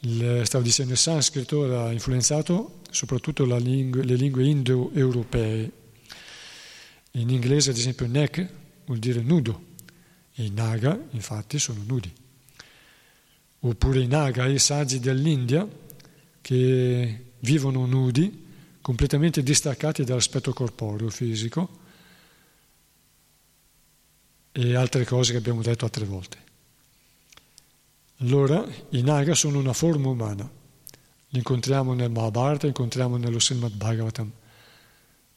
il, 0.00 0.42
stavo 0.44 0.62
dicendo, 0.62 0.92
il 0.92 0.98
sanscrito 0.98 1.64
ha 1.80 1.90
influenzato 1.90 2.82
soprattutto 2.90 3.44
lingue, 3.56 4.04
le 4.04 4.14
lingue 4.14 4.46
indo-europee. 4.46 5.72
In 7.12 7.30
inglese, 7.30 7.70
ad 7.70 7.76
esempio, 7.76 8.06
neck 8.06 8.48
vuol 8.84 8.98
dire 8.98 9.20
nudo, 9.20 9.70
e 10.32 10.44
i 10.44 10.50
naga, 10.50 10.96
infatti, 11.10 11.58
sono 11.58 11.82
nudi. 11.84 12.12
Oppure 13.60 14.00
i 14.00 14.06
naga, 14.06 14.46
i 14.46 14.60
saggi 14.60 15.00
dell'India, 15.00 15.68
che 16.40 17.24
vivono 17.40 17.84
nudi, 17.86 18.46
completamente 18.80 19.42
distaccati 19.42 20.04
dall'aspetto 20.04 20.52
corporeo, 20.52 21.10
fisico, 21.10 21.80
e 24.52 24.76
altre 24.76 25.04
cose 25.04 25.32
che 25.32 25.38
abbiamo 25.38 25.62
detto 25.62 25.84
altre 25.84 26.04
volte. 26.04 26.38
Allora, 28.18 28.64
i 28.90 29.02
naga 29.02 29.34
sono 29.34 29.58
una 29.58 29.72
forma 29.72 30.08
umana. 30.08 30.48
Li 31.28 31.38
incontriamo 31.38 31.94
nel 31.94 32.10
Mahabharata, 32.10 32.62
li 32.62 32.68
incontriamo 32.68 33.16
nello 33.16 33.40
Srimad 33.40 33.72
Bhagavatam. 33.72 34.30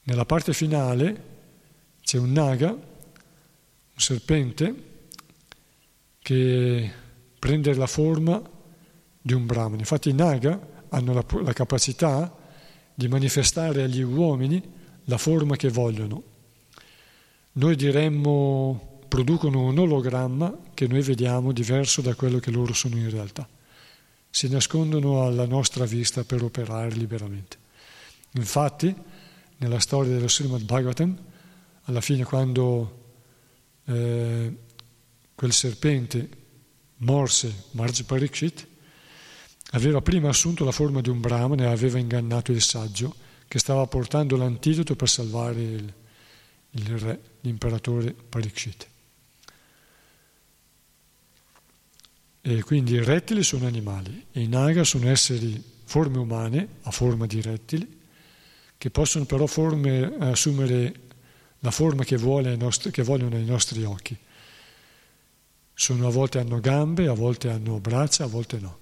Nella 0.03 0.25
parte 0.25 0.53
finale 0.53 1.33
c'è 2.03 2.19
un 2.19 2.31
naga, 2.31 2.69
un 2.71 2.79
serpente, 3.95 4.93
che 6.19 6.91
prende 7.39 7.73
la 7.73 7.87
forma 7.87 8.41
di 9.21 9.33
un 9.33 9.45
brahmane. 9.45 9.79
Infatti 9.79 10.09
i 10.09 10.13
naga 10.13 10.59
hanno 10.89 11.13
la, 11.13 11.25
la 11.41 11.53
capacità 11.53 12.35
di 12.93 13.07
manifestare 13.07 13.83
agli 13.83 14.01
uomini 14.01 14.61
la 15.05 15.17
forma 15.17 15.55
che 15.55 15.69
vogliono. 15.69 16.23
Noi 17.53 17.75
diremmo 17.75 18.94
producono 19.15 19.61
un 19.61 19.79
ologramma 19.79 20.53
che 20.73 20.87
noi 20.87 21.01
vediamo 21.01 21.53
diverso 21.53 22.01
da 22.01 22.15
quello 22.15 22.39
che 22.39 22.51
loro 22.51 22.73
sono 22.73 22.97
in 22.97 23.09
realtà. 23.09 23.47
Si 24.29 24.49
nascondono 24.49 25.23
alla 25.23 25.45
nostra 25.45 25.85
vista 25.85 26.25
per 26.25 26.43
operare 26.43 26.89
liberamente. 26.89 27.57
Infatti, 28.33 28.93
nella 29.59 29.79
storia 29.79 30.11
dello 30.11 30.27
Srimad 30.27 30.63
Bhagavatam, 30.63 31.17
alla 31.83 32.01
fine 32.01 32.25
quando 32.25 33.13
eh, 33.85 34.57
quel 35.33 35.53
serpente 35.53 36.29
morse 36.97 37.67
Marj 37.71 38.01
Parikshit, 38.01 38.67
aveva 39.71 40.01
prima 40.01 40.27
assunto 40.27 40.65
la 40.65 40.73
forma 40.73 40.99
di 40.99 41.07
un 41.07 41.21
brahmane 41.21 41.63
e 41.63 41.67
aveva 41.67 41.99
ingannato 41.99 42.51
il 42.51 42.61
saggio 42.61 43.15
che 43.47 43.59
stava 43.59 43.87
portando 43.87 44.35
l'antidoto 44.35 44.97
per 44.97 45.07
salvare 45.07 45.61
il, 45.61 45.93
il 46.71 46.97
re, 46.97 47.21
l'imperatore 47.39 48.13
Parikshit. 48.13 48.87
E 52.47 52.61
quindi 52.61 52.93
i 52.93 53.03
rettili 53.03 53.41
sono 53.41 53.65
animali 53.65 54.27
e 54.31 54.39
i 54.39 54.47
naga 54.47 54.83
sono 54.83 55.09
esseri, 55.09 55.59
forme 55.83 56.19
umane, 56.19 56.67
a 56.83 56.91
forma 56.91 57.25
di 57.25 57.41
rettili, 57.41 58.01
che 58.77 58.91
possono 58.91 59.25
però 59.25 59.47
forme, 59.47 60.15
assumere 60.19 60.93
la 61.61 61.71
forma 61.71 62.03
che, 62.03 62.17
nostri, 62.17 62.91
che 62.91 63.01
vogliono 63.01 63.35
i 63.35 63.45
nostri 63.45 63.83
occhi. 63.83 64.15
Sono, 65.73 66.05
a 66.05 66.11
volte 66.11 66.37
hanno 66.37 66.59
gambe, 66.59 67.07
a 67.07 67.13
volte 67.13 67.49
hanno 67.49 67.79
braccia, 67.79 68.25
a 68.25 68.27
volte 68.27 68.59
no. 68.59 68.77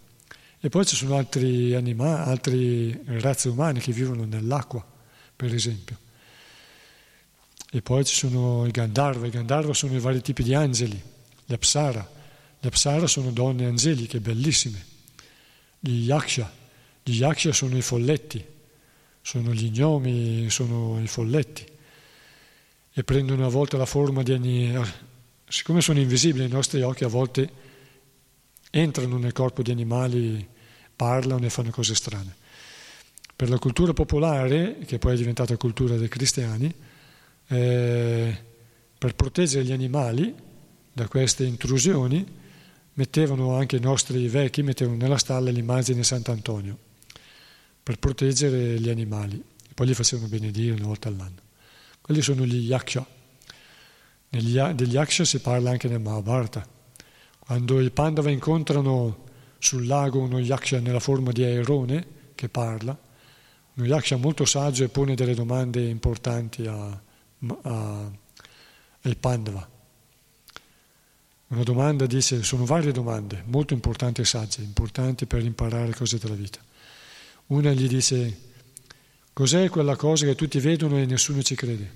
E 0.59 0.68
poi 0.68 0.86
ci 0.86 0.97
sono 0.97 1.16
altri 1.16 1.74
animali, 1.74 2.30
altre 2.30 3.01
razze 3.22 3.47
umane 3.47 3.80
che 3.80 3.93
vivono 3.93 4.26
nell'acqua, 4.26 4.86
per 5.34 5.53
esempio. 5.53 5.97
E 7.72 7.82
poi 7.82 8.03
ci 8.03 8.14
sono 8.14 8.66
i 8.66 8.72
Gandharva, 8.72 9.26
i 9.26 9.30
Gandharva 9.30 9.74
sono 9.74 9.95
i 9.95 9.99
vari 9.99 10.22
tipi 10.22 10.43
di 10.43 10.53
angeli, 10.53 11.01
gli 11.45 11.53
Apsara, 11.53 12.22
le 12.64 12.70
Apsara 12.70 13.07
sono 13.07 13.32
donne 13.32 13.66
angeliche, 13.66 14.22
bellissime. 14.22 14.82
Gli 15.82 16.05
Yaksha, 16.05 16.49
gli 17.03 17.18
Yaksha 17.18 17.51
sono 17.51 17.76
i 17.76 17.82
folletti, 17.82 18.41
sono 19.22 19.51
gli 19.51 19.70
gnomi, 19.70 20.49
sono 20.49 20.97
i 21.03 21.07
folletti. 21.07 21.66
E 22.93 23.03
prendono 23.03 23.45
a 23.45 23.49
volte 23.49 23.76
la 23.76 23.86
forma 23.86 24.24
di 24.24 24.32
animali. 24.32 24.89
Siccome 25.45 25.82
sono 25.82 25.99
invisibili 25.99 26.45
ai 26.45 26.49
nostri 26.49 26.82
occhi, 26.82 27.03
a 27.03 27.09
volte 27.09 27.51
entrano 28.72 29.18
nel 29.18 29.34
corpo 29.34 29.61
di 29.61 29.72
animali, 29.72 30.47
parlano 30.95 31.45
e 31.45 31.49
fanno 31.49 31.70
cose 31.70 31.95
strane. 31.95 32.34
Per 33.36 33.49
la 33.49 33.59
cultura 33.59 33.91
popolare, 33.91 34.78
che 34.86 34.99
poi 34.99 35.16
è 35.16 35.18
diventata 35.18 35.57
cultura 35.57 35.97
dei 35.97 36.07
cristiani, 36.07 36.74
eh, 37.47 38.38
per 38.97 39.16
proteggere 39.16 39.66
gli 39.66 39.74
animali 39.74 40.34
da 40.93 41.09
queste 41.09 41.43
intrusioni, 41.43 42.39
mettevano 42.94 43.56
anche 43.56 43.78
i 43.78 43.80
nostri 43.80 44.28
vecchi, 44.28 44.62
mettevano 44.64 44.98
nella 44.98 45.18
stalla 45.18 45.50
l'immagine 45.50 45.98
di 45.98 46.04
Sant'Antonio 46.04 46.78
per 47.82 47.98
proteggere 48.00 48.80
gli 48.80 48.89
animali 48.89 49.36
e 49.70 49.74
poi 49.74 49.88
li 49.88 49.94
facevano 49.94 50.28
benedire 50.28 50.76
una 50.76 50.88
volta 50.88 51.10
all'anno. 51.10 51.41
Quelli 52.02 52.22
sono 52.22 52.46
gli 52.46 52.68
yaksha. 52.68 53.06
Negli, 54.30 54.60
degli 54.60 54.94
yaksha 54.94 55.26
si 55.26 55.39
parla 55.39 55.72
anche 55.72 55.88
nel 55.88 56.00
Mahabharata. 56.00 56.68
Quando 57.39 57.80
i 57.80 57.91
Pandava 57.91 58.30
incontrano 58.30 59.26
sul 59.58 59.86
lago 59.86 60.20
uno 60.20 60.39
yaksha 60.39 60.80
nella 60.80 61.00
forma 61.00 61.32
di 61.32 61.44
airone 61.44 62.06
che 62.36 62.50
parla, 62.50 62.98
uno 63.76 63.88
yaksha 63.88 64.16
molto 64.18 64.46
saggio 64.46 64.84
e 64.84 64.89
pone 64.89 65.16
delle 65.16 65.34
domande 65.34 65.84
importanti 65.88 66.66
a, 66.68 67.02
a, 67.62 68.12
ai 69.02 69.16
Pandava. 69.16 69.72
Una 71.54 71.62
domanda 71.62 72.08
dice, 72.08 72.41
sono 72.41 72.66
varie 72.66 72.91
domande, 72.91 73.43
molto 73.45 73.76
importanti 73.76 74.22
e 74.22 74.26
sagge, 74.26 74.62
importanti 74.62 75.28
per 75.28 75.43
imparare 75.43 75.93
cose 75.93 76.18
della 76.18 76.34
vita. 76.34 76.60
Una 77.47 77.72
gli 77.74 77.88
dice, 77.88 78.38
cos'è 79.32 79.70
quella 79.70 79.95
cosa 79.95 80.26
che 80.26 80.34
tutti 80.34 80.60
vedono 80.60 80.97
e 80.97 81.06
nessuno 81.06 81.43
ci 81.43 81.54
crede? 81.54 81.91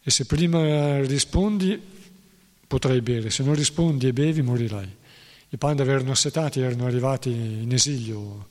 E 0.00 0.10
se 0.12 0.24
prima 0.24 1.00
rispondi 1.00 1.82
potrai 2.64 3.00
bere, 3.00 3.30
se 3.30 3.42
non 3.42 3.56
rispondi 3.56 4.06
e 4.06 4.12
bevi 4.12 4.40
morirai. 4.40 4.96
I 5.48 5.56
panda 5.56 5.82
erano 5.82 6.12
assetati, 6.12 6.60
erano 6.60 6.86
arrivati 6.86 7.30
in 7.30 7.72
esilio 7.72 8.50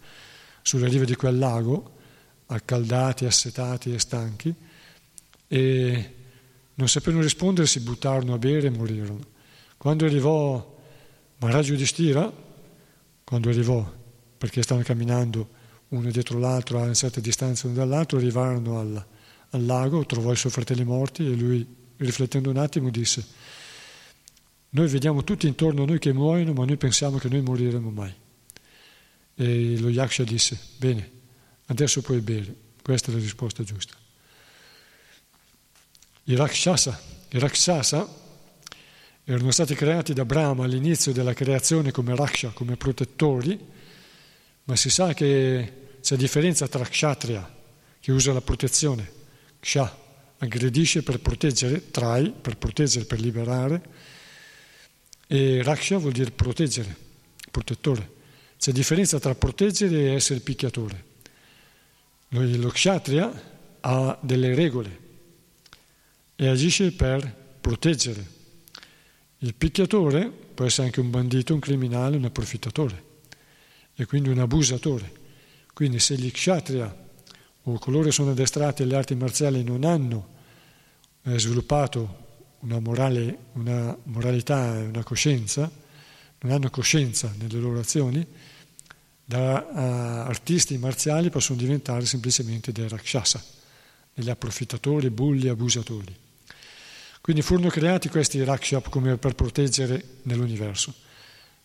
sulla 0.64 0.90
riva 0.90 1.06
di 1.06 1.16
quel 1.16 1.38
lago, 1.38 1.96
accaldati, 2.48 3.24
assetati 3.24 3.94
e 3.94 4.00
stanchi, 4.00 4.54
e 5.48 6.14
non 6.74 6.90
sapevano 6.90 7.24
rispondere, 7.24 7.68
si 7.68 7.80
buttarono 7.80 8.34
a 8.34 8.38
bere 8.38 8.68
e 8.68 8.72
morirono. 8.72 9.36
Quando 9.88 10.04
arrivò 10.04 10.78
Maharaj 11.38 11.70
Yudhishthira, 11.70 12.30
quando 13.24 13.48
arrivò, 13.48 13.90
perché 14.38 14.62
stavano 14.62 14.86
camminando 14.86 15.48
uno 15.88 16.12
dietro 16.12 16.40
l'altro 16.40 16.80
a 16.80 16.82
una 16.82 16.94
certa 16.94 17.22
distanza 17.22 17.68
uno 17.68 17.76
dall'altro, 17.78 18.18
arrivarono 18.18 18.80
al, 18.80 19.06
al 19.52 19.66
lago, 19.66 20.06
trovò 20.06 20.34
i 20.34 20.36
suoi 20.36 20.52
fratelli 20.52 20.84
morti 20.84 21.26
e 21.26 21.34
lui, 21.36 21.66
riflettendo 21.96 22.50
un 22.50 22.58
attimo, 22.58 22.90
disse, 22.90 23.26
noi 24.72 24.90
vediamo 24.90 25.24
tutti 25.24 25.48
intorno 25.48 25.84
a 25.84 25.86
noi 25.86 26.00
che 26.00 26.12
muoiono, 26.12 26.52
ma 26.52 26.66
noi 26.66 26.76
pensiamo 26.76 27.18
che 27.18 27.30
noi 27.30 27.40
moriremo 27.40 27.90
mai. 27.90 28.14
E 29.36 29.80
lo 29.80 29.88
Yaksha 29.88 30.26
disse, 30.26 30.60
bene, 30.76 31.12
adesso 31.68 32.02
puoi 32.02 32.20
bere. 32.20 32.54
Questa 32.82 33.10
è 33.10 33.14
la 33.14 33.22
risposta 33.22 33.64
giusta. 33.64 33.94
I 36.26 36.36
Rakshasa, 36.36 37.00
i 37.30 37.40
Rakshasa 37.40 38.26
erano 39.30 39.52
stati 39.52 39.76
creati 39.76 40.14
da 40.14 40.24
Brahma 40.24 40.64
all'inizio 40.64 41.12
della 41.12 41.34
creazione 41.34 41.92
come 41.92 42.16
Raksha, 42.16 42.52
come 42.52 42.78
protettori, 42.78 43.60
ma 44.64 44.76
si 44.78 44.90
sa 44.90 45.14
che 45.14 45.74
c'è 46.00 46.16
differenza 46.16 46.66
tra 46.70 46.86
Kshatriya, 46.86 47.56
che 48.00 48.12
usa 48.14 48.32
la 48.32 48.40
protezione, 48.40 49.12
Ksha, 49.60 49.98
aggredisce 50.38 51.04
per 51.04 51.20
proteggere, 51.20 51.92
Trai, 51.92 52.32
per 52.32 52.56
proteggere, 52.56 53.04
per 53.04 53.20
liberare, 53.20 53.82
e 55.28 55.62
Raksha 55.62 55.98
vuol 55.98 56.14
dire 56.14 56.32
proteggere, 56.32 56.96
protettore. 57.52 58.10
C'è 58.58 58.72
differenza 58.72 59.20
tra 59.20 59.36
proteggere 59.36 60.04
e 60.04 60.14
essere 60.14 60.40
picchiatore. 60.40 61.04
Lo 62.30 62.70
Kshatriya 62.70 63.44
ha 63.82 64.18
delle 64.22 64.56
regole 64.56 65.00
e 66.34 66.48
agisce 66.48 66.94
per 66.94 67.30
proteggere 67.60 68.36
il 69.40 69.54
picchiatore 69.54 70.30
può 70.30 70.66
essere 70.66 70.88
anche 70.88 71.00
un 71.00 71.10
bandito, 71.10 71.54
un 71.54 71.60
criminale, 71.60 72.18
un 72.18 72.26
approfittatore 72.26 73.04
e 73.96 74.06
quindi 74.06 74.30
un 74.30 74.40
abusatore. 74.40 75.12
Quindi 75.74 76.00
se 76.00 76.16
gli 76.16 76.32
kshatriya 76.32 77.06
o 77.64 77.78
coloro 77.80 78.06
che 78.06 78.12
sono 78.12 78.32
addestrati 78.32 78.82
alle 78.84 78.96
arti 78.96 79.14
marziali 79.16 79.64
non 79.64 79.84
hanno 79.84 80.36
eh, 81.24 81.38
sviluppato 81.38 82.26
una, 82.62 82.80
morale, 82.80 83.38
una 83.54 83.96
moralità 84.04 84.80
e 84.80 84.88
una 84.88 85.04
coscienza, 85.04 85.70
non 86.40 86.52
hanno 86.52 86.70
coscienza 86.70 87.32
nelle 87.38 87.60
loro 87.60 87.80
azioni, 87.80 88.26
da 89.24 89.68
uh, 89.70 90.30
artisti 90.30 90.78
marziali 90.78 91.30
possono 91.30 91.60
diventare 91.60 92.06
semplicemente 92.06 92.72
dei 92.72 92.88
rakshasa, 92.88 93.44
degli 94.14 94.30
approfittatori, 94.30 95.10
bulli, 95.10 95.50
abusatori. 95.50 96.16
Quindi 97.22 97.42
furono 97.42 97.70
creati 97.70 98.10
questi 98.10 98.44
rakshap 98.44 98.90
come 98.90 99.18
per 99.18 99.36
proteggere 99.36 100.20
nell'universo. 100.24 100.94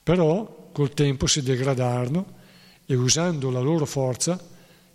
Però 0.03 0.71
col 0.73 0.93
tempo 0.95 1.27
si 1.27 1.43
degradarono 1.43 2.41
e 2.87 2.95
usando 2.95 3.51
la 3.51 3.61
loro 3.61 3.87
forza 3.87 4.41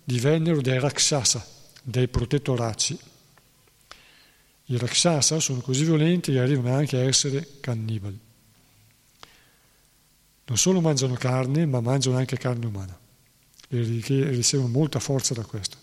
divennero 0.04 0.62
dei 0.62 0.80
rakshasa, 0.80 1.46
dei 1.82 2.08
protettoracci. 2.08 3.00
I 4.66 4.78
rakshasa 4.78 5.40
sono 5.40 5.62
così 5.62 5.86
violenti 5.86 6.34
che 6.34 6.40
arrivano 6.40 6.76
anche 6.76 6.98
a 6.98 7.04
essere 7.04 7.48
cannibali. 7.62 8.20
Non 10.46 10.58
solo 10.58 10.82
mangiano 10.82 11.14
carne, 11.14 11.66
ma 11.66 11.80
mangiano 11.80 12.18
anche 12.18 12.38
carne 12.38 12.66
umana 12.66 12.98
e 13.70 13.82
ricevono 13.82 14.70
molta 14.70 15.00
forza 15.00 15.34
da 15.34 15.44
questo. 15.44 15.78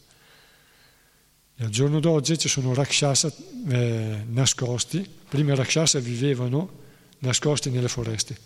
E 1.57 1.65
al 1.65 1.71
giorno 1.71 2.01
d'oggi 2.01 2.37
ci 2.37 2.49
sono 2.49 2.75
rakshasa 2.75 3.33
eh, 3.69 4.25
nascosti. 4.27 5.09
Prima 5.29 5.55
rakshasa 5.55 6.01
vivevano 6.01 6.83
nascosti 7.19 7.71
nelle 7.71 7.89
foreste, 7.89 8.37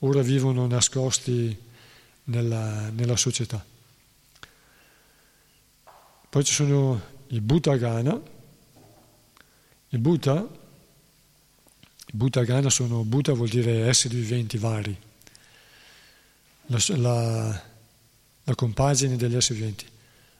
ora 0.00 0.22
vivono 0.22 0.66
nascosti 0.66 1.56
nella, 2.24 2.90
nella 2.90 3.16
società. 3.16 3.64
Poi 6.30 6.44
ci 6.44 6.52
sono 6.52 7.00
i 7.28 7.40
Bhutagana. 7.40 8.36
I 9.90 9.98
Bhuta, 9.98 10.46
i 12.06 12.12
Bhutagana 12.12 12.68
sono, 12.68 13.04
Bhuta 13.04 13.32
vuol 13.32 13.48
dire 13.48 13.86
esseri 13.88 14.16
viventi 14.16 14.58
vari, 14.58 14.94
la, 16.66 16.78
la, 16.96 17.62
la 18.44 18.54
compagine 18.54 19.16
degli 19.16 19.34
esseri 19.34 19.58
viventi. 19.58 19.86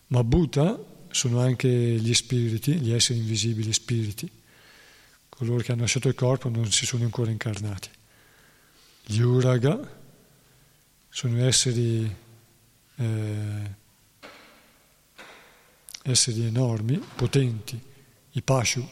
Ma 0.08 0.22
Bhuta 0.22 0.78
sono 1.18 1.40
anche 1.40 1.68
gli 1.68 2.14
spiriti, 2.14 2.74
gli 2.74 2.92
esseri 2.92 3.18
invisibili, 3.18 3.72
spiriti, 3.72 4.30
coloro 5.28 5.60
che 5.64 5.72
hanno 5.72 5.80
lasciato 5.80 6.06
il 6.06 6.14
corpo 6.14 6.48
non 6.48 6.70
si 6.70 6.86
sono 6.86 7.02
ancora 7.02 7.32
incarnati. 7.32 7.88
Gli 9.04 9.18
Uraga 9.18 9.96
sono 11.08 11.44
esseri, 11.44 12.14
eh, 12.94 13.74
esseri 16.02 16.44
enormi, 16.44 17.02
potenti, 17.16 17.80
i 18.30 18.42
Pashu. 18.42 18.88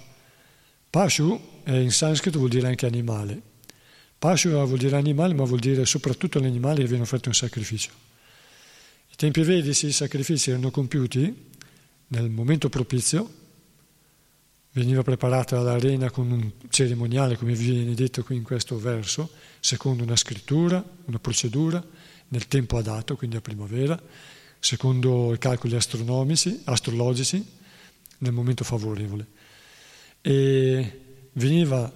Pashu 0.90 1.60
in 1.66 1.92
sanscrito 1.92 2.38
vuol 2.38 2.50
dire 2.50 2.66
anche 2.66 2.86
animale. 2.86 3.40
Pashu 4.18 4.48
vuol 4.48 4.78
dire 4.78 4.96
animale, 4.96 5.32
ma 5.32 5.44
vuol 5.44 5.60
dire 5.60 5.86
soprattutto 5.86 6.40
l'animale 6.40 6.80
che 6.80 6.88
viene 6.88 7.04
offerto 7.04 7.28
in 7.28 7.34
sacrificio. 7.36 7.92
I 9.12 9.14
tempi 9.14 9.42
vedici 9.42 9.86
i 9.86 9.92
sacrifici 9.92 10.50
erano 10.50 10.72
compiuti 10.72 11.54
nel 12.08 12.30
momento 12.30 12.68
propizio, 12.68 13.28
veniva 14.72 15.02
preparata 15.02 15.60
l'arena 15.60 16.10
con 16.10 16.30
un 16.30 16.50
cerimoniale, 16.68 17.36
come 17.36 17.54
viene 17.54 17.94
detto 17.94 18.22
qui 18.22 18.36
in 18.36 18.42
questo 18.42 18.78
verso, 18.78 19.30
secondo 19.60 20.02
una 20.02 20.16
scrittura, 20.16 20.84
una 21.06 21.18
procedura, 21.18 21.84
nel 22.28 22.48
tempo 22.48 22.76
adatto, 22.76 23.16
quindi 23.16 23.36
a 23.36 23.40
primavera, 23.40 24.00
secondo 24.58 25.32
i 25.32 25.38
calcoli 25.38 25.76
astronomici, 25.76 26.60
astrologici, 26.64 27.44
nel 28.18 28.32
momento 28.32 28.64
favorevole. 28.64 29.26
E 30.20 31.00
veniva, 31.32 31.92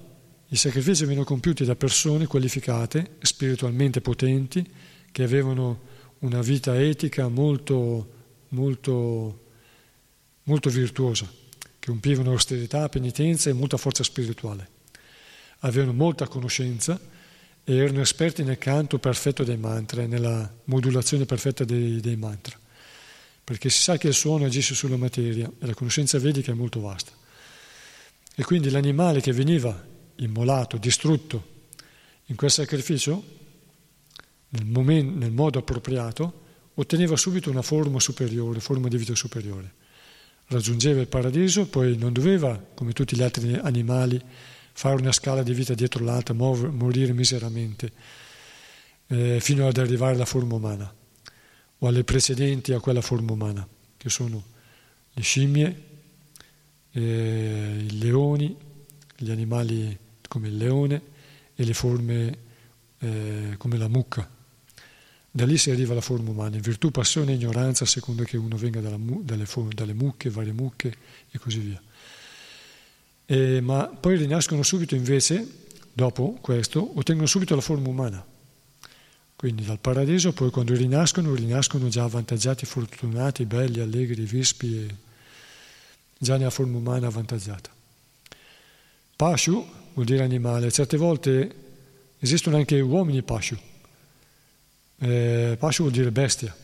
i 0.49 0.57
sacrifici 0.57 1.03
venivano 1.03 1.27
compiuti 1.27 1.65
da 1.65 1.77
persone 1.77 2.27
qualificate, 2.27 3.17
spiritualmente 3.21 4.01
potenti, 4.01 4.69
che 5.11 5.23
avevano 5.23 5.89
una 6.21 6.41
vita 6.43 6.81
etica 6.81 7.29
molto, 7.29 8.13
molto, 8.49 9.40
molto 10.45 10.71
virtuosa, 10.71 11.31
che 11.79 11.87
compivano 11.89 12.31
austerità, 12.31 12.89
penitenza 12.89 13.51
e 13.51 13.53
molta 13.53 13.77
forza 13.77 14.03
spirituale. 14.03 14.69
Avevano 15.61 15.93
molta 15.93 16.27
conoscenza 16.27 16.99
e 17.65 17.77
erano 17.77 18.01
esperti 18.01 18.43
nel 18.43 18.59
canto 18.59 18.99
perfetto 18.99 19.45
dei 19.45 19.57
mantra, 19.57 20.07
nella 20.07 20.53
modulazione 20.65 21.27
perfetta 21.27 21.65
dei, 21.65 22.01
dei 22.01 22.17
mantra, 22.17 22.59
perché 23.45 23.69
si 23.71 23.81
sa 23.81 23.97
che 23.97 24.09
il 24.09 24.15
suono 24.15 24.45
agisce 24.47 24.75
sulla 24.75 24.97
materia 24.97 25.51
e 25.59 25.67
la 25.67 25.75
conoscenza 25.75 26.19
vedica 26.19 26.53
è 26.53 26.55
molto 26.55 26.81
vasta. 26.81 27.13
E 28.35 28.43
quindi 28.43 28.71
l'animale 28.71 29.21
che 29.21 29.33
veniva 29.33 29.87
immolato, 30.17 30.77
distrutto 30.79 31.59
in 32.27 32.37
quel 32.37 32.51
sacrificio, 32.51 33.23
nel, 34.51 34.65
momento, 34.65 35.19
nel 35.19 35.33
modo 35.33 35.59
appropriato, 35.59 36.43
otteneva 36.75 37.17
subito 37.17 37.51
una 37.51 37.63
forma 37.63 38.01
superiore, 38.01 38.61
forma 38.61 38.89
di 38.89 38.97
vita 38.97 39.15
superiore. 39.15 39.75
Raggiungeva 40.51 41.01
il 41.01 41.07
paradiso, 41.07 41.69
poi 41.69 41.97
non 41.97 42.13
doveva, 42.13 42.61
come 42.75 42.93
tutti 42.93 43.15
gli 43.15 43.23
altri 43.23 43.55
animali, 43.55 44.21
fare 44.73 44.97
una 44.97 45.13
scala 45.13 45.45
di 45.45 45.55
vita 45.55 45.75
dietro 45.75 46.05
l'altra, 46.05 46.35
morire 46.35 47.13
miseramente, 47.13 47.93
eh, 49.07 49.39
fino 49.41 49.69
ad 49.69 49.77
arrivare 49.77 50.15
alla 50.15 50.25
forma 50.25 50.57
umana, 50.57 50.93
o 51.79 51.87
alle 51.87 52.03
precedenti 52.03 52.73
a 52.73 52.81
quella 52.81 53.01
forma 53.01 53.31
umana, 53.31 53.67
che 53.97 54.09
sono 54.09 54.43
le 55.13 55.23
scimmie, 55.23 55.83
eh, 56.95 57.85
i 57.89 57.99
leoni, 58.01 58.57
gli 59.17 59.31
animali 59.31 59.97
come 60.27 60.49
il 60.49 60.57
leone 60.57 61.03
e 61.55 61.65
le 61.65 61.75
forme 61.75 62.39
eh, 62.99 63.55
come 63.57 63.79
la 63.79 63.87
mucca. 63.87 64.29
Da 65.33 65.45
lì 65.47 65.57
si 65.59 65.71
arriva 65.71 65.93
alla 65.93 66.01
forma 66.01 66.31
umana, 66.31 66.57
in 66.57 66.63
virtù, 66.63 66.91
passione 66.91 67.33
e 67.33 67.35
ignoranza, 67.37 67.85
a 67.85 67.87
seconda 67.87 68.25
che 68.25 68.37
uno 68.37 68.57
venga 68.57 68.81
dalla, 68.81 68.99
dalle, 68.99 69.47
dalle 69.73 69.93
mucche, 69.95 70.29
varie 70.29 70.53
mucche 70.53 70.93
e 71.31 71.39
così 71.39 71.59
via. 71.61 71.81
Eh, 73.27 73.61
ma 73.61 73.87
poi 73.87 74.17
rinascono 74.17 74.65
subito 74.65 74.97
invece, 74.97 75.47
dopo 75.93 76.37
questo, 76.41 76.99
ottengono 76.99 77.29
subito 77.29 77.55
la 77.55 77.61
forma 77.61 77.89
umana. 77.89 78.27
Quindi 79.37 79.65
dal 79.65 79.79
paradiso 79.79 80.33
poi 80.33 80.51
quando 80.51 80.75
rinascono, 80.75 81.33
rinascono 81.35 81.89
già 81.89 82.03
avvantaggiati, 82.05 82.67
fortunati, 82.67 83.47
belli, 83.47 83.79
allegri, 83.79 84.25
vispi, 84.25 84.77
e 84.77 84.95
già 86.19 86.37
nella 86.37 86.51
forma 86.51 86.77
umana 86.77 87.07
avvantaggiata. 87.07 87.71
Pashu 89.15 89.67
vuol 89.95 90.07
dire 90.07 90.25
animale, 90.25 90.73
certe 90.73 90.97
volte 90.97 91.55
esistono 92.19 92.57
anche 92.57 92.81
uomini 92.81 93.23
Pashu. 93.23 93.57
Eh, 95.03 95.57
pashu 95.59 95.83
vuol 95.83 95.95
dire 95.95 96.11
bestia. 96.11 96.55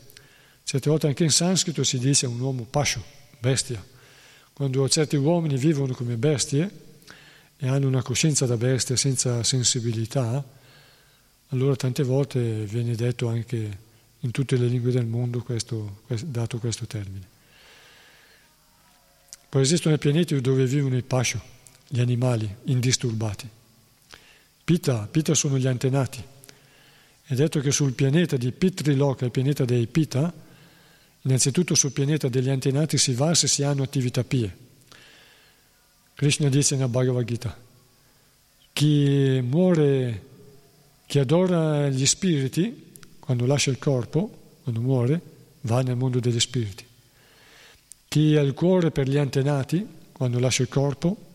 Certe 0.62 0.91
volte 0.91 1.07
anche 1.07 1.24
in 1.24 1.30
sanscrito 1.30 1.82
si 1.84 1.99
dice 1.99 2.26
un 2.26 2.39
uomo 2.39 2.64
Pashu, 2.64 3.01
bestia. 3.39 3.82
Quando 4.53 4.89
certi 4.89 5.16
uomini 5.16 5.57
vivono 5.57 5.95
come 5.95 6.16
bestie 6.16 6.70
e 7.57 7.68
hanno 7.68 7.87
una 7.87 8.03
coscienza 8.03 8.47
da 8.47 8.57
bestia 8.57 8.97
senza 8.97 9.43
sensibilità, 9.43 10.45
allora 11.49 11.76
tante 11.76 12.03
volte 12.03 12.64
viene 12.64 12.95
detto 12.95 13.28
anche 13.28 13.78
in 14.20 14.30
tutte 14.32 14.57
le 14.57 14.66
lingue 14.66 14.91
del 14.91 15.07
mondo 15.07 15.43
questo, 15.43 16.03
dato 16.24 16.59
questo 16.59 16.87
termine. 16.87 17.26
Poi 19.49 19.62
esistono 19.62 19.97
pianeti 19.97 20.39
dove 20.41 20.66
vivono 20.66 20.97
i 20.97 21.03
pashu, 21.03 21.39
gli 21.89 22.01
animali 22.01 22.53
indisturbati. 22.64 23.49
Pita, 24.64 25.07
Pita 25.11 25.32
sono 25.34 25.57
gli 25.57 25.66
antenati. 25.66 26.34
È 27.27 27.35
detto 27.35 27.61
che 27.61 27.70
sul 27.70 27.93
pianeta 27.93 28.37
di 28.37 28.53
Pitriloka, 28.53 29.24
il 29.24 29.31
pianeta 29.31 29.64
dei 29.64 29.87
Pita, 29.87 30.33
Innanzitutto 31.27 31.74
sul 31.74 31.91
pianeta 31.91 32.29
degli 32.29 32.49
antenati 32.49 32.97
si 32.99 33.12
va 33.12 33.35
se 33.35 33.49
si 33.49 33.64
hanno 33.64 33.83
attività 33.83 34.22
pie. 34.22 34.64
Krishna 36.14 36.49
dice 36.49 36.77
nella 36.77 36.87
Bhagavad 36.89 37.24
Gita, 37.24 37.59
chi 38.72 39.41
muore, 39.43 40.22
chi 41.07 41.18
adora 41.18 41.89
gli 41.89 42.07
spiriti, 42.07 42.93
quando 43.18 43.45
lascia 43.45 43.70
il 43.70 43.79
corpo, 43.79 44.59
quando 44.62 44.81
muore, 44.81 45.20
va 45.62 45.83
nel 45.83 45.97
mondo 45.97 46.20
degli 46.20 46.39
spiriti. 46.39 46.87
Chi 48.07 48.37
ha 48.37 48.41
il 48.41 48.55
cuore 48.55 48.93
per 48.93 49.09
gli 49.09 49.18
antenati, 49.18 49.85
quando 50.12 50.39
lascia 50.39 50.62
il 50.62 50.68
corpo, 50.68 51.35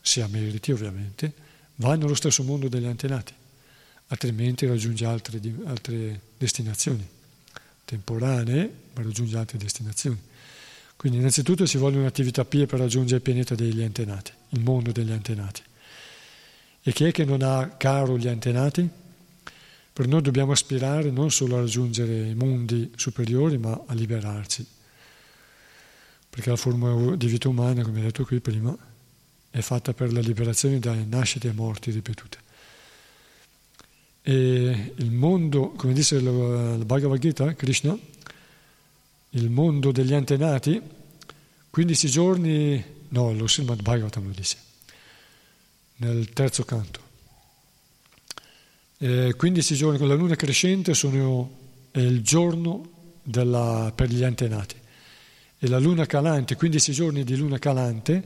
si 0.00 0.20
ha 0.20 0.28
meriti 0.28 0.70
ovviamente, 0.70 1.32
va 1.76 1.96
nello 1.96 2.14
stesso 2.14 2.44
mondo 2.44 2.68
degli 2.68 2.86
antenati, 2.86 3.34
altrimenti 4.12 4.66
raggiunge 4.66 5.06
altre, 5.06 5.40
altre 5.64 6.20
destinazioni 6.36 7.06
temporanee, 7.84 8.70
ma 8.94 9.02
raggiunge 9.02 9.36
altre 9.36 9.58
destinazioni. 9.58 10.18
Quindi 10.96 11.18
innanzitutto 11.18 11.66
ci 11.66 11.78
vuole 11.78 11.96
un'attività 11.96 12.44
pia 12.44 12.66
per 12.66 12.78
raggiungere 12.78 13.16
il 13.16 13.22
pianeta 13.22 13.54
degli 13.54 13.82
antenati, 13.82 14.32
il 14.50 14.60
mondo 14.60 14.92
degli 14.92 15.10
antenati. 15.10 15.62
E 16.82 16.92
chi 16.92 17.04
è 17.04 17.10
che 17.10 17.24
non 17.24 17.42
ha 17.42 17.68
caro 17.76 18.18
gli 18.18 18.28
antenati? 18.28 18.88
Per 19.92 20.06
noi 20.06 20.22
dobbiamo 20.22 20.52
aspirare 20.52 21.10
non 21.10 21.30
solo 21.30 21.56
a 21.56 21.60
raggiungere 21.60 22.28
i 22.28 22.34
mondi 22.34 22.92
superiori, 22.96 23.58
ma 23.58 23.82
a 23.86 23.94
liberarci. 23.94 24.66
Perché 26.30 26.50
la 26.50 26.56
forma 26.56 27.16
di 27.16 27.26
vita 27.26 27.48
umana, 27.48 27.82
come 27.82 28.00
detto 28.00 28.24
qui 28.24 28.40
prima, 28.40 28.76
è 29.50 29.60
fatta 29.60 29.92
per 29.92 30.12
la 30.12 30.20
liberazione 30.20 30.78
dalle 30.78 31.04
nascite 31.04 31.48
e 31.48 31.52
morti 31.52 31.90
ripetute. 31.90 32.41
E 34.22 34.92
il 34.96 35.10
mondo, 35.10 35.70
come 35.70 35.92
dice 35.92 36.20
la 36.20 36.30
Bhagavad 36.30 37.18
Gita, 37.18 37.54
Krishna, 37.54 37.96
il 39.30 39.50
mondo 39.50 39.92
degli 39.92 40.14
antenati, 40.14 40.80
15 41.70 42.08
giorni, 42.08 42.84
no, 43.08 43.32
lo 43.32 43.48
Srimad 43.48 43.82
Bhagavatam 43.82 44.26
lo 44.26 44.32
dice, 44.32 44.56
nel 45.96 46.30
terzo 46.30 46.64
canto. 46.64 47.00
E 48.98 49.34
15 49.36 49.74
giorni 49.74 49.98
con 49.98 50.08
la 50.08 50.14
luna 50.14 50.36
crescente 50.36 50.94
sono 50.94 51.58
il 51.92 52.22
giorno 52.22 52.90
della, 53.22 53.92
per 53.94 54.08
gli 54.08 54.22
antenati 54.22 54.76
e 55.64 55.68
la 55.68 55.78
luna 55.78 56.06
calante, 56.06 56.56
15 56.56 56.92
giorni 56.92 57.22
di 57.22 57.36
luna 57.36 57.56
calante 57.56 58.22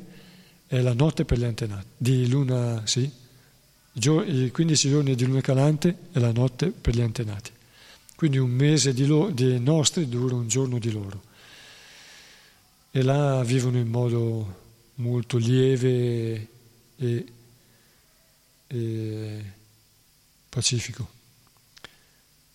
è 0.66 0.80
la 0.80 0.94
notte 0.94 1.26
per 1.26 1.38
gli 1.38 1.44
antenati, 1.44 1.86
di 1.99 2.28
luna, 2.28 2.80
sì, 2.86 3.11
i 3.99 4.51
15 4.51 4.88
giorni 4.90 5.14
di 5.14 5.24
luna 5.24 5.40
calante 5.40 5.97
è 6.12 6.18
la 6.18 6.32
notte 6.32 6.68
per 6.68 6.94
gli 6.94 7.01
antenati. 7.01 7.51
Quindi 8.14 8.38
un 8.38 8.51
mese 8.51 8.92
di, 8.92 9.07
lo, 9.07 9.30
di 9.30 9.59
nostri 9.59 10.09
dura 10.09 10.34
un 10.34 10.49
giorno 10.49 10.78
di 10.78 10.90
loro. 10.90 11.22
E 12.90 13.03
là 13.03 13.42
vivono 13.42 13.78
in 13.78 13.88
modo 13.88 14.64
molto 14.97 15.38
lieve 15.38 16.49
e, 16.97 17.26
e 18.66 19.44
pacifico. 20.49 21.14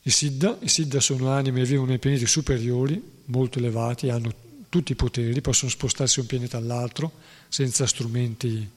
I 0.04 0.10
Siddha, 0.10 0.58
I 0.62 0.68
Siddha 0.68 1.00
sono 1.00 1.30
anime 1.30 1.62
che 1.62 1.68
vivono 1.68 1.90
nei 1.90 2.00
pianeti 2.00 2.26
superiori, 2.26 3.02
molto 3.26 3.60
elevati, 3.60 4.10
hanno 4.10 4.34
tutti 4.70 4.94
i 4.94 4.96
poteri, 4.96 5.42
possono 5.42 5.70
spostarsi 5.70 6.16
da 6.16 6.22
un 6.22 6.28
pianeta 6.28 6.58
all'altro 6.58 7.12
senza 7.50 7.86
strumenti 7.86 8.68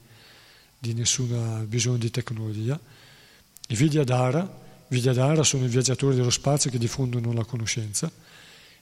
di 0.85 0.93
nessuna 0.93 1.63
bisogno 1.67 1.97
di 1.97 2.11
tecnologia. 2.11 2.79
I 3.67 3.75
Vidyadhara, 3.75 4.63
Vidyadhara 4.87 5.43
sono 5.43 5.65
i 5.65 5.67
viaggiatori 5.67 6.15
dello 6.15 6.29
spazio 6.29 6.69
che 6.69 6.77
diffondono 6.77 7.33
la 7.33 7.43
conoscenza. 7.43 8.11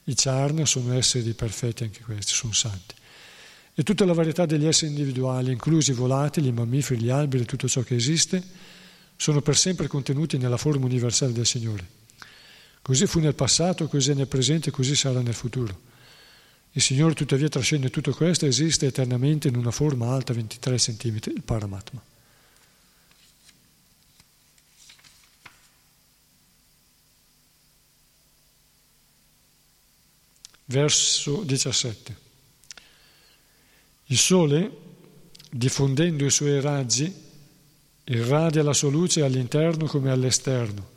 I 0.04 0.14
Charna 0.14 0.66
sono 0.66 0.92
esseri 0.92 1.32
perfetti 1.32 1.84
anche 1.84 2.02
questi, 2.02 2.34
sono 2.34 2.52
santi. 2.52 2.94
E 3.74 3.82
tutta 3.82 4.04
la 4.04 4.12
varietà 4.12 4.44
degli 4.44 4.66
esseri 4.66 4.90
individuali, 4.90 5.50
inclusi 5.50 5.92
i 5.92 5.94
volatili, 5.94 6.48
i 6.48 6.52
mammiferi, 6.52 7.00
gli 7.00 7.08
alberi, 7.08 7.46
tutto 7.46 7.68
ciò 7.68 7.80
che 7.80 7.94
esiste, 7.94 8.42
sono 9.16 9.40
per 9.40 9.56
sempre 9.56 9.86
contenuti 9.86 10.36
nella 10.36 10.58
forma 10.58 10.84
universale 10.84 11.32
del 11.32 11.46
Signore. 11.46 11.88
Così 12.82 13.06
fu 13.06 13.18
nel 13.18 13.34
passato, 13.34 13.88
così 13.88 14.10
è 14.10 14.14
nel 14.14 14.28
presente, 14.28 14.70
così 14.70 14.94
sarà 14.94 15.22
nel 15.22 15.34
futuro. 15.34 15.92
Il 16.76 16.82
Signore 16.82 17.14
tuttavia 17.14 17.48
trascende 17.48 17.88
tutto 17.88 18.12
questo 18.12 18.46
e 18.46 18.48
esiste 18.48 18.86
eternamente 18.86 19.46
in 19.46 19.54
una 19.54 19.70
forma 19.70 20.12
alta 20.12 20.32
23 20.32 20.76
cm, 20.76 21.18
il 21.26 21.42
Paramatma. 21.44 22.02
Verso 30.64 31.42
17. 31.44 32.16
Il 34.06 34.18
Sole, 34.18 34.76
diffondendo 35.48 36.24
i 36.24 36.30
suoi 36.30 36.60
raggi, 36.60 37.14
irradia 38.02 38.64
la 38.64 38.72
sua 38.72 38.90
luce 38.90 39.22
all'interno 39.22 39.86
come 39.86 40.10
all'esterno. 40.10 40.90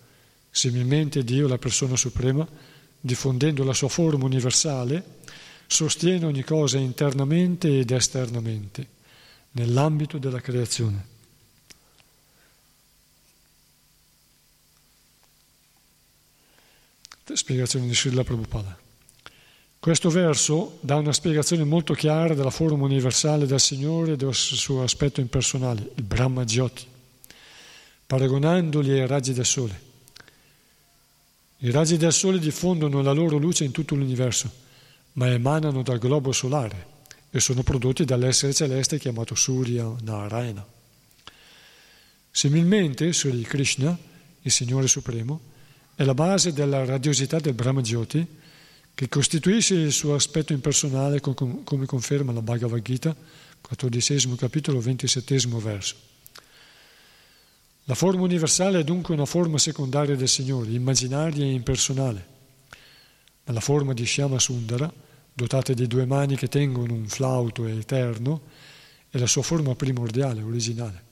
Similmente 0.50 1.24
Dio, 1.24 1.48
la 1.48 1.60
persona 1.60 1.96
suprema, 1.96 2.48
diffondendo 3.00 3.64
la 3.64 3.74
sua 3.76 3.90
forma 3.90 4.26
universale, 4.26 5.17
sostiene 5.68 6.26
ogni 6.26 6.44
cosa 6.44 6.78
internamente 6.78 7.80
ed 7.80 7.92
esternamente 7.92 8.88
nell'ambito 9.52 10.18
della 10.18 10.40
creazione. 10.40 11.16
Spiegazione 17.34 17.88
di 17.88 17.94
Srila 17.94 18.24
Prabhupada. 18.24 18.76
Questo 19.78 20.10
verso 20.10 20.80
dà 20.82 20.96
una 20.96 21.12
spiegazione 21.14 21.66
molto 21.66 21.94
chiara 21.94 22.34
della 22.34 22.50
forma 22.50 22.86
universale 22.86 23.46
del 23.46 23.60
Signore 23.60 24.14
e 24.14 24.16
del 24.16 24.34
suo 24.34 24.82
aspetto 24.82 25.20
impersonale, 25.20 25.92
il 25.96 26.04
Brahma 26.04 26.46
Jyoti, 26.46 26.86
paragonandoli 28.08 28.92
ai 28.92 29.06
raggi 29.06 29.34
del 29.34 29.46
Sole. 29.46 29.82
I 31.58 31.70
raggi 31.70 31.98
del 31.98 32.14
Sole 32.14 32.40
diffondono 32.40 33.02
la 33.02 33.12
loro 33.12 33.38
luce 33.38 33.66
in 33.66 33.72
tutto 33.72 33.94
l'universo 33.94 34.66
ma 35.18 35.28
emanano 35.28 35.82
dal 35.82 35.98
globo 35.98 36.32
solare 36.32 36.96
e 37.30 37.40
sono 37.40 37.64
prodotti 37.64 38.06
dall'essere 38.06 38.54
celeste 38.54 39.00
chiamato 39.00 39.36
Surya 39.36 39.92
Narayana. 40.02 40.66
Similmente, 42.30 43.12
Sri 43.14 43.42
Krishna, 43.42 43.98
il 44.42 44.52
Signore 44.52 44.88
Supremo, 44.88 45.42
è 45.96 46.04
la 46.04 46.14
base 46.14 46.54
della 46.54 46.86
radiosità 46.86 47.40
del 47.40 47.54
Brahma 47.54 47.82
Jyoti 47.82 48.26
che 48.94 49.10
costituisce 49.10 49.74
il 49.74 49.92
suo 49.92 50.14
aspetto 50.14 50.54
impersonale 50.54 51.20
come 51.20 51.86
conferma 51.86 52.32
la 52.32 52.42
Bhagavad 52.42 52.82
Gita, 52.82 53.16
14 53.60 54.36
capitolo, 54.36 54.80
27 54.80 55.38
verso. 55.58 55.96
La 57.86 57.96
forma 57.96 58.22
universale 58.22 58.82
è 58.82 58.84
dunque 58.84 59.16
una 59.16 59.26
forma 59.26 59.58
secondaria 59.58 60.16
del 60.16 60.28
Signore, 60.28 60.70
immaginaria 60.70 61.44
e 61.44 61.52
impersonale, 61.52 62.28
ma 63.46 63.54
la 63.54 63.60
forma 63.62 63.94
di 63.94 64.06
Shyama 64.06 64.38
Sundara 64.38 65.06
dotate 65.38 65.76
di 65.76 65.86
due 65.86 66.08
mani 66.08 66.36
che 66.36 66.48
tengono 66.48 66.94
un 66.94 67.08
flauto 67.08 67.68
eterno, 67.68 68.42
è 69.08 69.20
la 69.20 69.28
sua 69.28 69.44
forma 69.44 69.76
primordiale, 69.76 70.42
originale. 70.42 71.04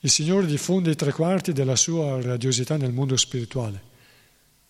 Il 0.00 0.10
Signore 0.10 0.46
diffonde 0.46 0.90
i 0.90 0.96
tre 0.96 1.12
quarti 1.12 1.52
della 1.52 1.76
sua 1.76 2.20
radiosità 2.20 2.76
nel 2.76 2.92
mondo 2.92 3.16
spirituale, 3.16 3.80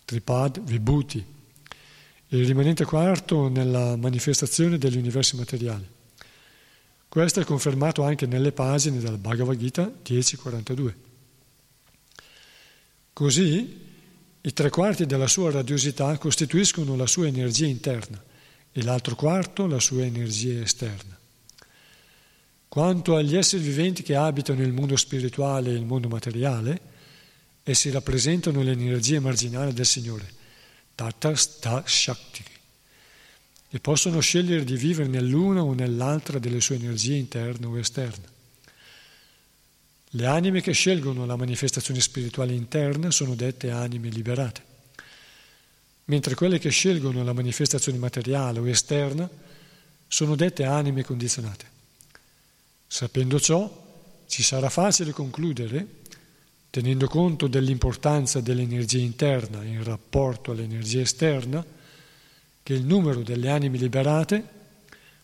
tripad, 0.04 0.60
vibhuti, 0.60 1.24
e 2.28 2.36
il 2.36 2.46
rimanente 2.46 2.84
quarto 2.84 3.48
nella 3.48 3.96
manifestazione 3.96 4.76
degli 4.76 4.98
universi 4.98 5.36
materiali. 5.36 5.88
Questo 7.08 7.40
è 7.40 7.44
confermato 7.44 8.02
anche 8.02 8.26
nelle 8.26 8.52
pagine 8.52 8.98
della 8.98 9.16
Bhagavad 9.16 9.56
Gita 9.56 9.90
10.42. 10.04 10.94
Così 13.14 13.83
i 14.46 14.52
tre 14.52 14.68
quarti 14.68 15.06
della 15.06 15.26
sua 15.26 15.50
radiosità 15.50 16.18
costituiscono 16.18 16.96
la 16.96 17.06
sua 17.06 17.26
energia 17.26 17.64
interna 17.64 18.22
e 18.72 18.82
l'altro 18.82 19.14
quarto 19.14 19.66
la 19.66 19.80
sua 19.80 20.04
energia 20.04 20.60
esterna. 20.60 21.18
Quanto 22.68 23.16
agli 23.16 23.36
esseri 23.36 23.62
viventi 23.62 24.02
che 24.02 24.14
abitano 24.14 24.60
il 24.60 24.72
mondo 24.72 24.96
spirituale 24.96 25.70
e 25.70 25.74
il 25.74 25.86
mondo 25.86 26.08
materiale, 26.08 26.78
essi 27.62 27.88
rappresentano 27.88 28.60
l'energia 28.60 29.18
marginale 29.18 29.72
del 29.72 29.86
Signore, 29.86 30.28
Tata 30.94 31.34
Shakti, 31.34 32.44
e 33.70 33.80
possono 33.80 34.20
scegliere 34.20 34.64
di 34.64 34.76
vivere 34.76 35.08
nell'una 35.08 35.62
o 35.62 35.72
nell'altra 35.72 36.38
delle 36.38 36.60
sue 36.60 36.74
energie 36.74 37.14
interne 37.14 37.64
o 37.64 37.78
esterne. 37.78 38.33
Le 40.16 40.26
anime 40.26 40.60
che 40.60 40.70
scelgono 40.70 41.26
la 41.26 41.34
manifestazione 41.34 42.00
spirituale 42.00 42.52
interna 42.52 43.10
sono 43.10 43.34
dette 43.34 43.72
anime 43.72 44.10
liberate, 44.10 44.62
mentre 46.04 46.36
quelle 46.36 46.60
che 46.60 46.70
scelgono 46.70 47.24
la 47.24 47.32
manifestazione 47.32 47.98
materiale 47.98 48.60
o 48.60 48.68
esterna 48.68 49.28
sono 50.06 50.36
dette 50.36 50.62
anime 50.62 51.02
condizionate. 51.02 51.66
Sapendo 52.86 53.40
ciò, 53.40 54.22
ci 54.28 54.44
sarà 54.44 54.70
facile 54.70 55.10
concludere, 55.10 55.84
tenendo 56.70 57.08
conto 57.08 57.48
dell'importanza 57.48 58.40
dell'energia 58.40 58.98
interna 58.98 59.64
in 59.64 59.82
rapporto 59.82 60.52
all'energia 60.52 61.00
esterna, 61.00 61.66
che 62.62 62.72
il 62.72 62.84
numero 62.84 63.22
delle 63.22 63.50
anime 63.50 63.78
liberate 63.78 64.48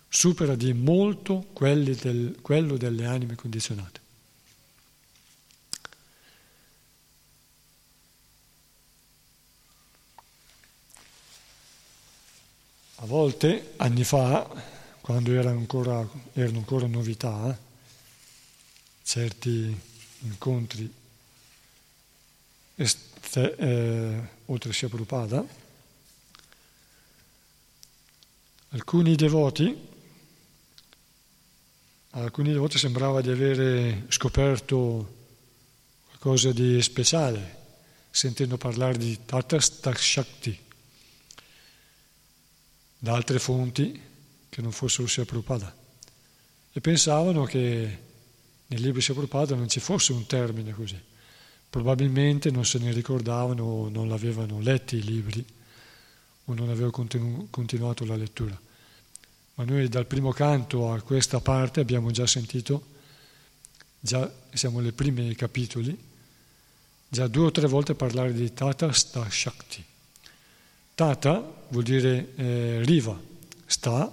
supera 0.09 0.57
di 0.57 0.73
molto 0.73 1.47
quello 1.53 2.77
delle 2.77 3.07
anime 3.07 3.37
condizionate. 3.37 4.00
Volte, 13.11 13.73
anni 13.77 14.05
fa, 14.05 14.49
quando 15.01 15.33
era 15.33 15.51
ancora, 15.51 16.09
erano 16.33 16.59
ancora 16.59 16.87
novità, 16.87 17.59
certi 19.03 19.77
incontri 20.21 20.89
este, 22.77 23.57
eh, 23.57 24.29
oltre 24.47 24.73
sia 24.73 24.89
Prabhupada, 24.89 25.45
alcuni 28.69 29.17
devoti, 29.17 29.89
alcuni 32.11 32.53
devoti 32.53 32.79
sembrava 32.79 33.21
di 33.21 33.31
avere 33.31 34.05
scoperto 34.09 35.17
qualcosa 36.07 36.53
di 36.53 36.81
speciale, 36.81 37.59
sentendo 38.09 38.57
parlare 38.57 38.97
di 38.97 39.19
Tatas 39.27 39.81
Shakti 39.97 40.69
da 43.03 43.15
altre 43.15 43.39
fonti 43.39 43.99
che 44.51 44.61
non 44.61 44.73
fossero 44.73 45.09
sia 45.09 45.25
Prabhupada 45.25 45.75
e 46.71 46.81
pensavano 46.81 47.45
che 47.45 47.99
nel 48.67 48.81
libro 48.81 49.01
sia 49.01 49.15
Prabhupada 49.15 49.55
non 49.55 49.69
ci 49.69 49.81
fosse 49.81 50.13
un 50.13 50.27
termine 50.27 50.73
così, 50.73 51.01
probabilmente 51.71 52.51
non 52.51 52.67
se 52.67 52.79
ne 52.79 52.93
ricordavano 52.93 53.65
o 53.65 53.89
non 53.89 54.07
l'avevano 54.07 54.61
letti 54.61 54.97
i 54.97 55.03
libri 55.03 55.45
o 56.45 56.55
non 56.55 56.69
avevano 56.69 56.91
continu- 56.91 57.49
continuato 57.49 58.05
la 58.05 58.17
lettura. 58.17 58.61
Ma 59.55 59.65
noi 59.65 59.89
dal 59.89 60.07
primo 60.07 60.33
canto 60.33 60.93
a 60.93 61.01
questa 61.01 61.41
parte 61.41 61.81
abbiamo 61.81 62.11
già 62.11 62.27
sentito, 62.27 62.85
già 63.99 64.31
siamo 64.53 64.81
nei 64.81 64.93
primi 64.93 65.35
capitoli, 65.35 65.97
già 67.09 67.27
due 67.29 67.47
o 67.47 67.51
tre 67.51 67.67
volte 67.67 67.95
parlare 67.95 68.35
di 68.35 68.53
Tata 68.53 68.93
Sta 68.93 69.27
Shakti. 69.29 69.85
Tata 71.01 71.65
vuol 71.69 71.83
dire 71.83 72.35
eh, 72.35 72.83
riva, 72.85 73.19
sta 73.65 74.13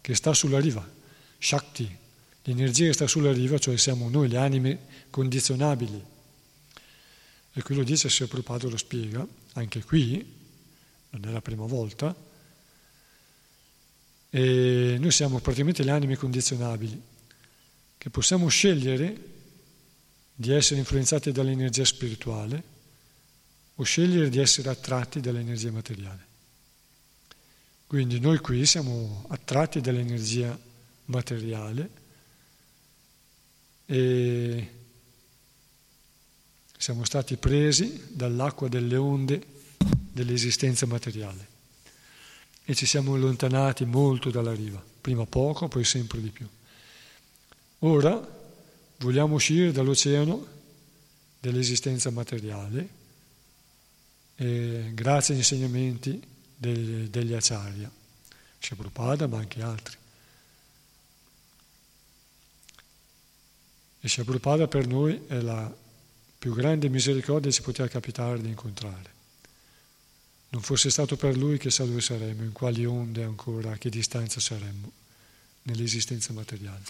che 0.00 0.14
sta 0.14 0.32
sulla 0.32 0.60
riva, 0.60 0.88
Shakti, 1.36 1.98
l'energia 2.44 2.86
che 2.86 2.92
sta 2.92 3.08
sulla 3.08 3.32
riva, 3.32 3.58
cioè 3.58 3.76
siamo 3.76 4.08
noi, 4.08 4.28
le 4.28 4.36
anime 4.36 4.78
condizionabili. 5.10 6.00
E 7.54 7.62
qui 7.62 7.74
lo 7.74 7.82
dice 7.82 8.08
se 8.08 8.28
Prabhupada 8.28 8.68
lo 8.68 8.76
spiega, 8.76 9.26
anche 9.54 9.82
qui, 9.82 10.32
non 11.10 11.24
è 11.28 11.32
la 11.32 11.42
prima 11.42 11.66
volta, 11.66 12.14
e 14.30 14.96
noi 14.96 15.10
siamo 15.10 15.40
praticamente 15.40 15.82
le 15.82 15.90
anime 15.90 16.14
condizionabili, 16.14 17.02
che 17.98 18.10
possiamo 18.10 18.46
scegliere 18.46 19.16
di 20.36 20.52
essere 20.52 20.78
influenzati 20.78 21.32
dall'energia 21.32 21.84
spirituale 21.84 22.62
o 23.74 23.82
scegliere 23.82 24.28
di 24.28 24.38
essere 24.38 24.68
attratti 24.68 25.18
dall'energia 25.18 25.72
materiale. 25.72 26.26
Quindi 27.88 28.20
noi 28.20 28.36
qui 28.36 28.66
siamo 28.66 29.24
attratti 29.28 29.80
dall'energia 29.80 30.56
materiale 31.06 31.90
e 33.86 34.72
siamo 36.76 37.02
stati 37.04 37.38
presi 37.38 38.08
dall'acqua 38.10 38.68
delle 38.68 38.96
onde 38.96 39.42
dell'esistenza 40.12 40.84
materiale 40.84 41.48
e 42.66 42.74
ci 42.74 42.84
siamo 42.84 43.14
allontanati 43.14 43.86
molto 43.86 44.28
dalla 44.28 44.52
riva, 44.52 44.84
prima 45.00 45.24
poco, 45.24 45.68
poi 45.68 45.84
sempre 45.84 46.20
di 46.20 46.28
più. 46.28 46.46
Ora 47.78 48.20
vogliamo 48.98 49.36
uscire 49.36 49.72
dall'oceano 49.72 50.46
dell'esistenza 51.40 52.10
materiale 52.10 52.88
eh, 54.36 54.90
grazie 54.92 55.32
agli 55.32 55.40
insegnamenti 55.40 56.36
degli, 56.58 57.32
acharya, 57.32 57.90
Prabhupada 58.58 59.28
ma 59.28 59.38
anche 59.38 59.62
altri. 59.62 59.96
E 64.00 64.08
Prabhupada 64.08 64.66
per 64.66 64.86
noi 64.86 65.20
è 65.28 65.40
la 65.40 65.72
più 66.38 66.54
grande 66.54 66.88
misericordia 66.88 67.50
che 67.50 67.56
ci 67.56 67.62
poteva 67.62 67.88
capitare 67.88 68.40
di 68.40 68.48
incontrare. 68.48 69.16
Non 70.50 70.62
fosse 70.62 70.90
stato 70.90 71.16
per 71.16 71.36
lui, 71.36 71.58
chissà 71.58 71.84
dove 71.84 72.00
saremmo, 72.00 72.42
in 72.42 72.52
quali 72.52 72.84
onde 72.84 73.22
ancora, 73.22 73.72
a 73.72 73.76
che 73.76 73.90
distanza 73.90 74.40
saremmo 74.40 74.90
nell'esistenza 75.62 76.32
materiale. 76.32 76.82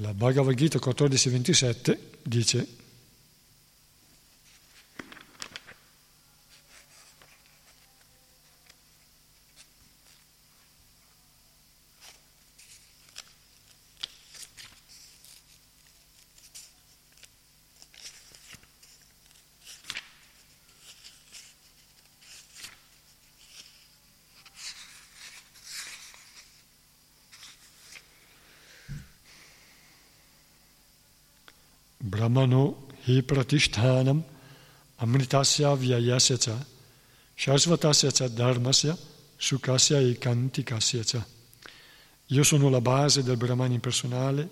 La 0.00 0.14
Bhagavad 0.14 0.54
Gita 0.56 0.78
14.27 0.78 1.98
dice 2.22 2.66
Brahmano 32.02 32.86
hi 33.04 33.22
pratishtanam 33.22 34.22
amritasya 34.96 35.76
vyayasya 35.76 36.38
cha 36.38 36.56
shasvatasya 37.36 38.10
cha 38.10 38.28
dharmasya 38.28 38.96
sukasya 39.38 40.00
ikantikasya 40.00 41.04
cha. 41.04 41.26
Io 42.26 42.42
sono 42.42 42.70
la 42.70 42.80
base 42.80 43.22
del 43.22 43.36
Brahman 43.36 43.72
impersonale 43.72 44.48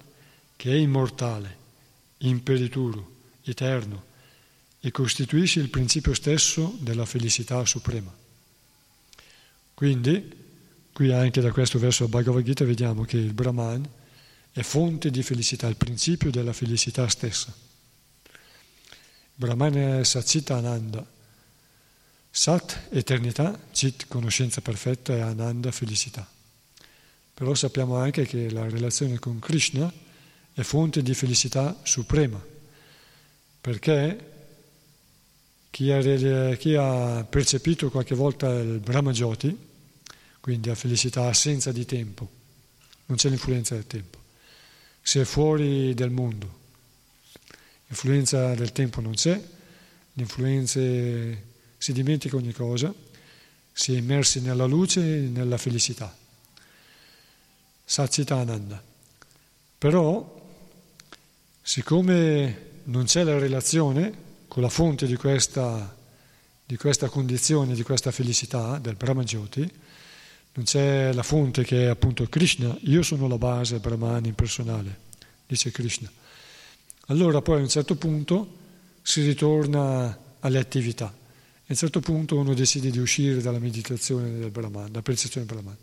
che 0.56 0.72
è 0.72 0.74
immortale, 0.74 1.56
imperituro, 2.18 3.16
eterno 3.44 4.04
e 4.80 4.90
costituisce 4.90 5.60
il 5.60 5.70
principio 5.70 6.12
stesso 6.12 6.76
della 6.80 7.06
felicità 7.06 7.64
suprema. 7.64 8.14
Quindi, 9.72 10.36
qui 10.92 11.12
anche 11.12 11.40
da 11.40 11.52
questo 11.52 11.78
verso 11.78 12.08
Bhagavad 12.08 12.42
Gita 12.42 12.64
vediamo 12.64 13.04
che 13.04 13.16
il 13.16 13.32
Brahman 13.32 13.88
è 14.52 14.62
fonte 14.62 15.10
di 15.10 15.22
felicità, 15.22 15.66
il 15.68 15.76
principio 15.76 16.30
della 16.30 16.52
felicità 16.52 17.08
stessa. 17.08 17.54
Brahman 19.34 19.76
è 19.76 20.04
Satchita 20.04 20.56
Ananda. 20.56 21.06
Sat, 22.30 22.88
eternità, 22.90 23.58
Chit, 23.70 24.06
conoscenza 24.08 24.60
perfetta 24.60 25.14
e 25.14 25.20
Ananda, 25.20 25.70
felicità. 25.70 26.28
Però 27.34 27.54
sappiamo 27.54 27.96
anche 27.96 28.26
che 28.26 28.50
la 28.50 28.68
relazione 28.68 29.18
con 29.20 29.38
Krishna 29.38 29.92
è 30.52 30.62
fonte 30.62 31.02
di 31.02 31.14
felicità 31.14 31.78
suprema, 31.84 32.44
perché 33.60 34.32
chi 35.70 35.92
ha, 35.92 36.56
chi 36.56 36.74
ha 36.74 37.24
percepito 37.24 37.90
qualche 37.90 38.16
volta 38.16 38.48
il 38.58 38.80
Brahma 38.80 39.12
Jyoti, 39.12 39.56
quindi 40.40 40.68
la 40.68 40.74
felicità 40.74 41.28
assenza 41.28 41.70
di 41.70 41.84
tempo, 41.84 42.28
non 43.06 43.16
c'è 43.16 43.28
l'influenza 43.28 43.74
del 43.74 43.86
tempo 43.86 44.17
si 45.08 45.18
è 45.18 45.24
fuori 45.24 45.94
del 45.94 46.10
mondo. 46.10 46.56
L'influenza 47.86 48.54
del 48.54 48.72
tempo 48.72 49.00
non 49.00 49.14
c'è, 49.14 49.42
l'influenza 50.12 50.80
si 50.80 51.92
dimentica 51.94 52.36
ogni 52.36 52.52
cosa, 52.52 52.92
si 53.72 53.94
è 53.94 53.96
immersi 53.96 54.42
nella 54.42 54.66
luce 54.66 55.00
e 55.00 55.20
nella 55.20 55.56
felicità. 55.56 56.14
Satchitananda. 57.86 58.82
Però, 59.78 60.50
siccome 61.62 62.82
non 62.84 63.04
c'è 63.04 63.22
la 63.22 63.38
relazione 63.38 64.12
con 64.46 64.62
la 64.62 64.68
fonte 64.68 65.06
di 65.06 65.16
questa, 65.16 65.96
di 66.66 66.76
questa 66.76 67.08
condizione, 67.08 67.74
di 67.74 67.82
questa 67.82 68.10
felicità 68.10 68.76
del 68.76 68.96
Brahmajoti, 68.96 69.72
non 70.52 70.64
c'è 70.64 71.12
la 71.12 71.22
fonte 71.22 71.62
che 71.64 71.84
è 71.84 71.86
appunto 71.86 72.26
Krishna, 72.28 72.76
io 72.82 73.02
sono 73.02 73.28
la 73.28 73.38
base 73.38 73.78
Brahman 73.78 74.24
impersonale, 74.24 74.98
dice 75.46 75.70
Krishna. 75.70 76.10
Allora 77.06 77.40
poi 77.40 77.58
a 77.58 77.62
un 77.62 77.68
certo 77.68 77.96
punto 77.96 78.56
si 79.02 79.22
ritorna 79.22 80.18
alle 80.40 80.58
attività. 80.58 81.06
A 81.06 81.64
un 81.66 81.76
certo 81.76 82.00
punto 82.00 82.36
uno 82.36 82.54
decide 82.54 82.90
di 82.90 82.98
uscire 82.98 83.40
dalla 83.40 83.58
meditazione 83.58 84.38
del 84.38 84.50
Brahman, 84.50 84.86
dalla 84.90 85.02
percezione 85.02 85.46
del 85.46 85.54
Brahman, 85.54 85.76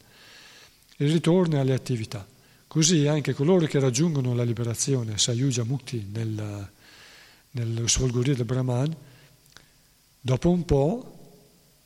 e 0.98 1.06
ritorna 1.08 1.62
alle 1.62 1.74
attività. 1.74 2.28
Così 2.68 3.08
anche 3.08 3.34
coloro 3.34 3.66
che 3.68 3.80
raggiungono 3.80 4.36
la 4.36 4.44
liberazione, 4.44 5.18
Sayuja 5.18 5.64
Mukti, 5.64 6.08
nel, 6.12 6.70
nello 7.52 7.88
sfolgorire 7.88 8.36
del 8.36 8.46
Brahman, 8.46 8.96
dopo 10.20 10.50
un 10.50 10.66
po' 10.66 11.12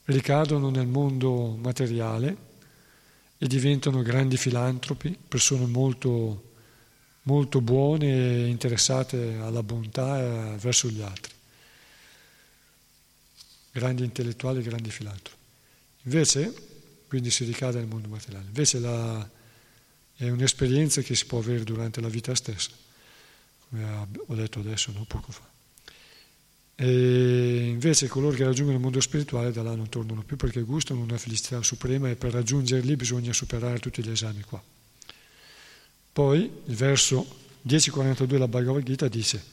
ricadono 0.05 0.69
nel 0.69 0.87
mondo 0.87 1.55
materiale 1.61 2.47
e 3.41 3.47
diventano 3.47 4.01
grandi 4.01 4.35
filantropi, 4.35 5.17
persone 5.25 5.65
molto, 5.65 6.51
molto 7.23 7.61
buone 7.61 8.07
e 8.07 8.47
interessate 8.47 9.37
alla 9.37 9.63
bontà 9.63 10.57
verso 10.57 10.89
gli 10.89 11.01
altri, 11.01 11.33
grandi 13.71 14.03
intellettuali, 14.03 14.61
grandi 14.61 14.91
filantropi. 14.91 15.37
Invece, 16.03 16.53
quindi 17.07 17.31
si 17.31 17.45
ricade 17.45 17.79
nel 17.79 17.87
mondo 17.87 18.09
materiale, 18.09 18.45
invece 18.45 18.79
la, 18.79 19.29
è 20.17 20.27
un'esperienza 20.27 21.01
che 21.01 21.15
si 21.15 21.25
può 21.25 21.39
avere 21.39 21.63
durante 21.63 22.01
la 22.01 22.09
vita 22.09 22.35
stessa, 22.35 22.71
come 23.69 23.85
ho 24.27 24.35
detto 24.35 24.59
adesso, 24.59 24.91
no? 24.91 25.05
poco 25.05 25.31
fa. 25.31 25.48
E 26.81 27.67
invece 27.67 28.07
coloro 28.07 28.37
che 28.37 28.45
raggiungono 28.45 28.77
il 28.77 28.81
mondo 28.81 29.01
spirituale 29.01 29.51
da 29.51 29.61
là 29.61 29.75
non 29.75 29.89
tornano 29.89 30.23
più 30.23 30.37
perché 30.37 30.61
gustano 30.61 31.01
una 31.01 31.17
felicità 31.17 31.61
suprema 31.61 32.09
e 32.09 32.15
per 32.15 32.31
raggiungerli 32.31 32.95
bisogna 32.95 33.33
superare 33.33 33.79
tutti 33.79 34.01
gli 34.01 34.09
esami 34.09 34.43
qua. 34.43 34.63
Poi 36.13 36.49
il 36.65 36.75
verso 36.75 37.27
10.42 37.67 38.23
della 38.23 38.47
Bhagavad 38.47 38.83
Gita 38.83 39.09
dice 39.09 39.43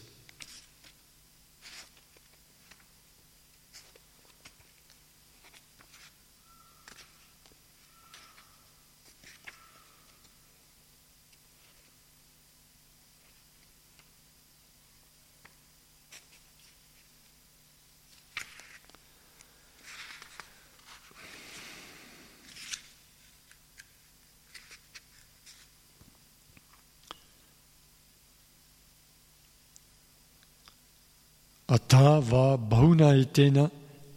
Atava 31.69 32.57
bahuna 32.57 33.15
itena 33.15 33.71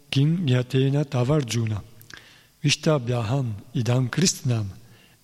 kim 0.08 0.46
yatena 0.46 1.04
tavarjuna 1.04 1.82
Vishtabhyaham 2.62 3.54
idam 3.74 4.08
krishnam 4.08 4.66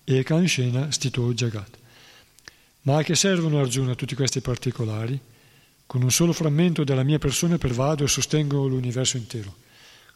ekanshena 0.07 0.91
stito 0.91 1.31
jagat. 1.33 1.69
Ma 2.83 2.97
a 2.97 3.03
che 3.03 3.15
servono 3.15 3.59
Arjuna 3.59 3.95
tutti 3.95 4.15
questi 4.15 4.41
particolari? 4.41 5.19
Con 5.85 6.01
un 6.01 6.11
solo 6.11 6.33
frammento 6.33 6.83
della 6.83 7.03
mia 7.03 7.19
persona 7.19 7.57
pervado 7.57 8.03
e 8.03 8.07
sostengo 8.07 8.65
l'universo 8.65 9.17
intero. 9.17 9.53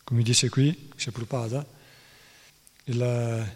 Come 0.04 0.24
dice 0.24 0.50
qui 0.50 0.90
Prabhupada, 1.12 1.66
il, 2.86 3.52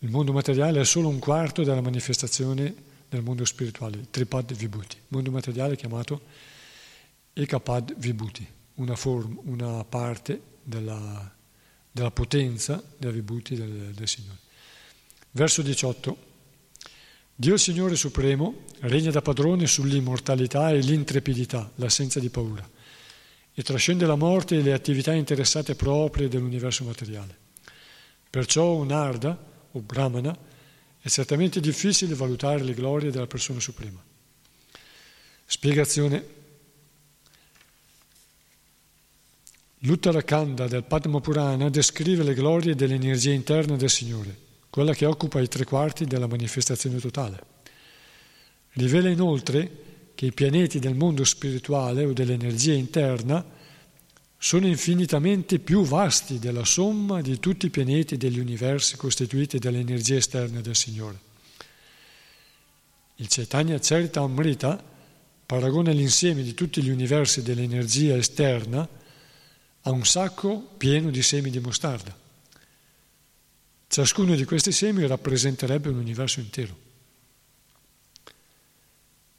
il 0.00 0.10
mondo 0.10 0.32
materiale 0.32 0.80
è 0.80 0.84
solo 0.84 1.08
un 1.08 1.18
quarto 1.18 1.62
della 1.62 1.80
manifestazione 1.80 2.74
del 3.08 3.22
mondo 3.22 3.44
spirituale, 3.44 4.06
Tripad 4.10 4.52
Vibhuti. 4.52 4.96
Mondo 5.08 5.30
materiale 5.30 5.76
chiamato 5.76 6.20
Ekapad 7.38 7.94
Vibhuti, 7.98 8.48
una, 8.76 8.96
form, 8.96 9.38
una 9.44 9.84
parte 9.84 10.40
della, 10.62 11.30
della, 11.90 12.10
potenza 12.10 12.82
della 12.96 13.12
Vibhuti 13.12 13.54
del, 13.54 13.92
del 13.94 14.08
Signore. 14.08 14.38
Verso 15.32 15.60
18. 15.60 16.16
Dio 17.34 17.58
Signore 17.58 17.94
Supremo 17.94 18.64
regna 18.80 19.10
da 19.10 19.20
padrone 19.20 19.66
sull'immortalità 19.66 20.70
e 20.70 20.78
l'intrepidità, 20.78 21.70
l'assenza 21.74 22.18
di 22.20 22.30
paura, 22.30 22.66
e 23.52 23.62
trascende 23.62 24.06
la 24.06 24.16
morte 24.16 24.56
e 24.56 24.62
le 24.62 24.72
attività 24.72 25.12
interessate 25.12 25.74
proprie 25.74 26.28
dell'universo 26.28 26.84
materiale. 26.84 27.36
Perciò 28.30 28.76
un 28.76 28.92
Arda, 28.92 29.38
o 29.72 29.80
Brahmana, 29.80 30.34
è 30.98 31.08
certamente 31.08 31.60
difficile 31.60 32.14
valutare 32.14 32.62
le 32.62 32.72
glorie 32.72 33.10
della 33.10 33.26
persona 33.26 33.60
suprema. 33.60 34.02
Spiegazione. 35.44 36.35
L'Uttarakhanda 39.80 40.66
del 40.68 40.84
Padma 40.84 41.20
Purana 41.20 41.68
descrive 41.68 42.22
le 42.22 42.34
glorie 42.34 42.74
dell'energia 42.74 43.32
interna 43.32 43.76
del 43.76 43.90
Signore 43.90 44.44
quella 44.76 44.92
che 44.92 45.06
occupa 45.06 45.40
i 45.40 45.48
tre 45.48 45.64
quarti 45.64 46.04
della 46.04 46.26
manifestazione 46.26 46.98
totale. 46.98 47.42
Rivela 48.72 49.08
inoltre 49.08 49.84
che 50.14 50.26
i 50.26 50.32
pianeti 50.32 50.78
del 50.78 50.94
mondo 50.94 51.24
spirituale 51.24 52.04
o 52.04 52.12
dell'energia 52.12 52.74
interna 52.74 53.42
sono 54.36 54.66
infinitamente 54.66 55.60
più 55.60 55.82
vasti 55.82 56.38
della 56.38 56.66
somma 56.66 57.22
di 57.22 57.40
tutti 57.40 57.64
i 57.64 57.70
pianeti 57.70 58.18
degli 58.18 58.38
universi 58.38 58.98
costituiti 58.98 59.58
dall'energia 59.58 60.16
esterna 60.16 60.60
del 60.60 60.76
Signore. 60.76 61.18
Il 63.14 63.28
Chaitanya 63.28 63.78
Charita 63.80 64.20
Amrita 64.20 64.78
paragona 65.46 65.90
l'insieme 65.90 66.42
di 66.42 66.52
tutti 66.52 66.82
gli 66.82 66.90
universi 66.90 67.40
dell'energia 67.40 68.14
esterna 68.14 68.86
a 69.86 69.90
un 69.90 70.04
sacco 70.04 70.58
pieno 70.76 71.10
di 71.10 71.22
semi 71.22 71.48
di 71.48 71.60
mostarda. 71.60 72.14
Ciascuno 73.86 74.34
di 74.34 74.44
questi 74.44 74.72
semi 74.72 75.06
rappresenterebbe 75.06 75.88
un 75.88 75.98
universo 75.98 76.40
intero. 76.40 76.76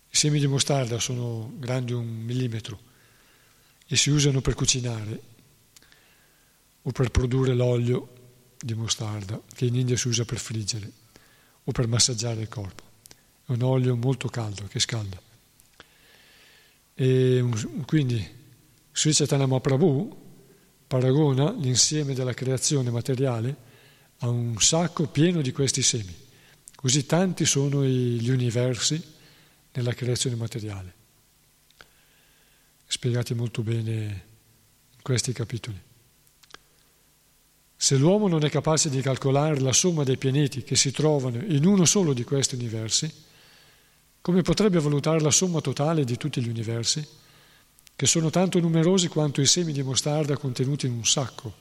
I 0.10 0.15
semi 0.15 0.40
di 0.40 0.48
mostarda 0.48 0.99
sono 0.99 1.52
grandi 1.57 1.91
un 1.91 2.07
millimetro 2.07 2.80
e 3.88 3.98
si 3.98 4.10
usano 4.10 4.40
per 4.40 4.56
cucinare 4.56 5.22
o 6.82 6.91
per 6.91 7.11
produrre 7.11 7.53
l'olio 7.53 8.14
di 8.57 8.74
mostarda 8.74 9.41
che 9.53 9.65
in 9.65 9.76
India 9.76 9.98
si 9.98 10.07
usa 10.07 10.24
per 10.24 10.40
friggere 10.40 10.90
o 11.65 11.72
per 11.74 11.88
massaggiare 11.88 12.40
il 12.40 12.48
corpo. 12.48 12.84
È 13.45 13.52
un 13.52 13.64
olio 13.64 13.98
molto 13.98 14.30
caldo 14.30 14.65
che 14.68 14.80
scalda. 14.80 15.22
E 16.94 17.49
quindi 17.86 18.36
Sri 18.94 19.14
Chaitanya 19.14 19.45
Mahaprabhu 19.45 20.26
paragona 20.88 21.51
l'insieme 21.51 22.14
della 22.14 22.34
creazione 22.34 22.89
materiale 22.89 23.55
ha 24.19 24.30
un 24.30 24.59
sacco 24.59 25.07
pieno 25.07 25.41
di 25.41 25.51
questi 25.51 25.81
semi. 25.81 26.15
Così 26.76 27.05
tanti 27.05 27.45
sono 27.45 27.84
gli 27.84 28.30
universi 28.30 29.01
nella 29.73 29.93
creazione 29.93 30.35
materiale. 30.35 30.93
Spiegati 32.85 33.34
molto 33.34 33.61
bene 33.61 33.91
in 34.95 35.01
questi 35.01 35.34
capitoli. 35.34 35.80
Se 37.80 37.95
l'uomo 37.95 38.27
non 38.27 38.43
è 38.43 38.49
capace 38.49 38.89
di 38.89 39.01
calcolare 39.01 39.59
la 39.59 39.73
somma 39.73 40.03
dei 40.03 40.18
pianeti 40.18 40.64
che 40.64 40.76
si 40.76 40.91
trovano 40.91 41.43
in 41.43 41.65
uno 41.65 41.85
solo 41.85 42.14
di 42.14 42.23
questi 42.23 42.55
universi, 42.55 43.11
come 44.22 44.41
potrebbe 44.41 44.80
valutare 44.80 45.19
la 45.19 45.31
somma 45.31 45.61
totale 45.61 46.03
di 46.03 46.18
tutti 46.18 46.41
gli 46.41 46.49
universi, 46.49 47.07
che 47.98 48.06
sono 48.06 48.30
tanto 48.30 48.60
numerosi 48.60 49.07
quanto 49.07 49.41
i 49.41 49.48
semi 49.48 49.74
di 49.74 49.82
mostarda 49.82 50.38
contenuti 50.38 50.86
in 50.86 50.91
un 50.91 51.03
sacco? 51.03 51.52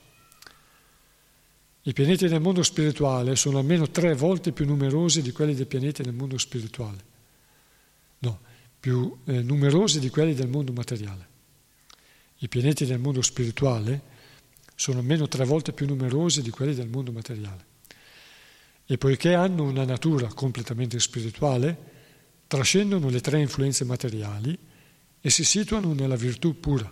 I 1.81 1.95
pianeti 1.95 2.29
del 2.29 2.43
mondo 2.43 2.63
spirituale 2.63 3.37
sono 3.37 3.57
almeno 3.57 3.89
tre 3.89 4.15
volte 4.15 4.53
più 4.53 4.67
numerosi 4.67 5.23
di 5.23 5.33
quelli 5.33 5.55
dei 5.55 5.65
pianeti 5.65 6.03
del 6.03 6.13
mondo 6.13 6.37
spirituale. 6.37 7.05
No, 8.19 8.41
più 8.79 9.17
eh, 9.25 9.41
numerosi 9.41 9.99
di 9.99 10.11
quelli 10.11 10.35
del 10.35 10.49
mondo 10.49 10.73
materiale. 10.73 11.27
I 12.41 12.49
pianeti 12.49 12.85
del 12.85 12.99
mondo 12.99 13.23
spirituale 13.23 14.03
sono 14.75 14.99
almeno 14.99 15.29
tre 15.29 15.47
volte 15.47 15.73
più 15.73 15.87
numerosi 15.87 16.43
di 16.43 16.51
quelli 16.51 16.75
del 16.75 16.89
mondo 16.89 17.13
materiale. 17.13 17.65
E 18.85 18.99
poiché 18.99 19.33
hanno 19.33 19.63
una 19.63 19.87
natura 19.87 20.27
completamente 20.35 21.01
spirituale, 21.01 21.79
trascendono 22.47 23.09
le 23.09 23.23
tre 23.23 23.41
influenze 23.41 23.87
materiali 23.87 24.75
e 25.27 25.31
si 25.31 25.43
situano 25.43 25.93
nella 25.93 26.15
virtù 26.15 26.61
pura. 26.61 26.89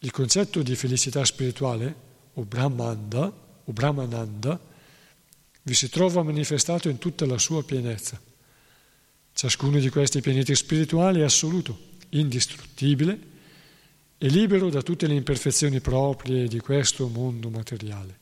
Il 0.00 0.10
concetto 0.10 0.60
di 0.60 0.76
felicità 0.76 1.24
spirituale 1.24 1.96
o 2.34 2.44
Brahmanda, 2.44 3.32
o 3.64 3.72
Brahmananda, 3.72 4.60
vi 5.62 5.72
si 5.72 5.88
trova 5.88 6.22
manifestato 6.22 6.90
in 6.90 6.98
tutta 6.98 7.24
la 7.24 7.38
sua 7.38 7.64
pienezza. 7.64 8.20
Ciascuno 9.32 9.78
di 9.78 9.88
questi 9.88 10.20
pianeti 10.20 10.54
spirituali 10.54 11.20
è 11.20 11.24
assoluto, 11.24 11.78
indistruttibile 12.10 13.18
e 14.18 14.28
libero 14.28 14.68
da 14.68 14.82
tutte 14.82 15.06
le 15.06 15.14
imperfezioni 15.14 15.80
proprie 15.80 16.46
di 16.46 16.58
questo 16.60 17.08
mondo 17.08 17.48
materiale. 17.48 18.18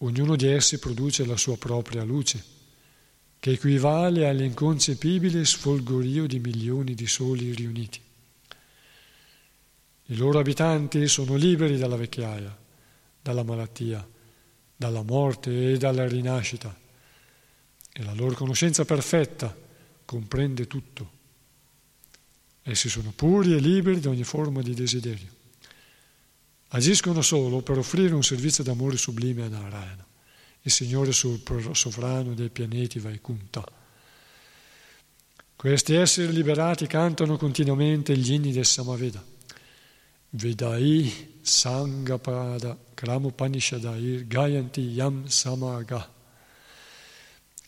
Ognuno 0.00 0.36
di 0.36 0.48
essi 0.48 0.78
produce 0.78 1.24
la 1.24 1.38
sua 1.38 1.56
propria 1.56 2.04
luce, 2.04 2.53
che 3.44 3.50
equivale 3.50 4.26
all'inconcepibile 4.26 5.44
sfolgorio 5.44 6.26
di 6.26 6.38
milioni 6.38 6.94
di 6.94 7.06
soli 7.06 7.52
riuniti. 7.52 8.00
I 10.06 10.16
loro 10.16 10.38
abitanti 10.38 11.06
sono 11.08 11.34
liberi 11.34 11.76
dalla 11.76 11.96
vecchiaia, 11.96 12.56
dalla 13.20 13.42
malattia, 13.42 14.08
dalla 14.74 15.02
morte 15.02 15.72
e 15.72 15.76
dalla 15.76 16.08
rinascita. 16.08 16.74
E 17.92 18.02
la 18.02 18.14
loro 18.14 18.34
conoscenza 18.34 18.86
perfetta 18.86 19.54
comprende 20.06 20.66
tutto. 20.66 21.10
Essi 22.62 22.88
sono 22.88 23.12
puri 23.14 23.52
e 23.52 23.58
liberi 23.58 24.00
da 24.00 24.08
ogni 24.08 24.24
forma 24.24 24.62
di 24.62 24.72
desiderio. 24.72 25.28
Agiscono 26.68 27.20
solo 27.20 27.60
per 27.60 27.76
offrire 27.76 28.14
un 28.14 28.24
servizio 28.24 28.64
d'amore 28.64 28.96
sublime 28.96 29.42
a 29.42 29.48
Narayana, 29.48 30.06
il 30.66 30.70
Signore 30.70 31.12
sovrano 31.12 32.34
dei 32.34 32.50
pianeti 32.50 32.98
Vaikunta. 32.98 33.64
Questi 35.56 35.94
esseri 35.94 36.32
liberati 36.32 36.86
cantano 36.86 37.36
continuamente 37.36 38.16
gli 38.16 38.32
inni 38.32 38.52
del 38.52 38.66
Samaveda 38.66 39.32
Vedai 40.36 41.38
Sangapada 41.42 42.76
Kramupanishadair 42.92 44.26
Gayanti 44.26 44.80
Yam 44.80 45.26
Samaga 45.26 46.12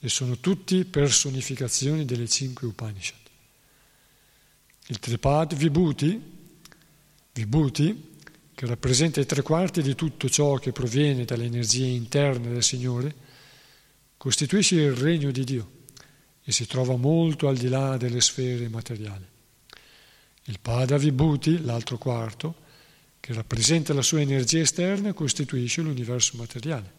e 0.01 0.09
sono 0.09 0.39
tutti 0.41 0.85
personificazioni 0.85 2.05
delle 2.05 2.27
cinque 2.27 2.67
Upanishad. 2.67 3.21
Il 4.89 4.99
Tripad 4.99 5.55
Vibhuti, 5.55 6.21
Vibhuti, 7.33 8.16
che 8.57 8.65
rappresenta 8.65 9.21
i 9.21 9.27
tre 9.27 9.43
quarti 9.43 9.83
di 9.83 9.95
tutto 9.95 10.31
ciò 10.31 10.55
che 10.55 10.73
proviene 10.73 11.27
dalle 11.27 11.45
energie 11.45 11.85
interne 11.85 12.49
del 12.49 12.63
Signore, 12.63 13.15
costituisce 14.17 14.77
il 14.77 14.95
regno 14.95 15.31
di 15.31 15.45
Dio 15.45 15.71
e 16.43 16.53
si 16.53 16.67
trova 16.67 16.97
molto 16.97 17.49
al 17.49 17.59
di 17.59 17.69
là 17.69 17.99
delle 17.99 18.23
sfere 18.23 18.71
materiali. 18.71 19.27
Il 20.45 20.59
Pada 20.59 20.97
Vibhuti, 20.97 21.63
l'altro 21.63 21.99
quarto, 21.99 22.55
che 23.21 23.35
rappresenta 23.35 23.93
la 23.93 24.01
sua 24.01 24.23
energia 24.23 24.61
esterna, 24.61 25.13
costituisce 25.13 25.83
l'universo 25.83 26.39
materiale. 26.39 26.93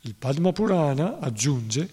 Il 0.00 0.16
Padma 0.16 0.50
Purana 0.50 1.20
aggiunge 1.20 1.88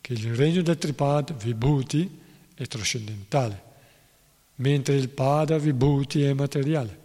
che 0.00 0.14
il 0.14 0.34
regno 0.34 0.62
del 0.62 0.78
Tripad 0.78 1.36
Vibhuti 1.36 2.10
è 2.54 2.66
trascendentale, 2.66 3.62
mentre 4.54 4.94
il 4.94 5.10
Pada 5.10 5.58
Vibhuti 5.58 6.22
è 6.22 6.32
materiale. 6.32 7.04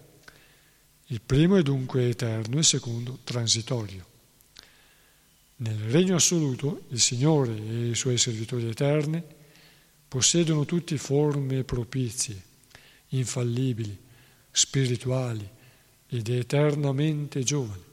Il 1.13 1.21
primo 1.21 1.57
è 1.57 1.61
dunque 1.61 2.09
eterno, 2.09 2.57
il 2.57 2.65
secondo 2.65 3.19
transitorio. 3.23 4.03
Nel 5.57 5.77
regno 5.77 6.15
assoluto 6.15 6.85
il 6.89 6.99
Signore 6.99 7.55
e 7.55 7.89
i 7.89 7.95
suoi 7.95 8.17
servitori 8.17 8.67
eterni 8.67 9.21
possiedono 10.07 10.65
tutte 10.65 10.97
forme 10.97 11.63
propizie, 11.63 12.41
infallibili, 13.09 13.95
spirituali 14.49 15.47
ed 16.07 16.29
eternamente 16.29 17.43
giovani. 17.43 17.83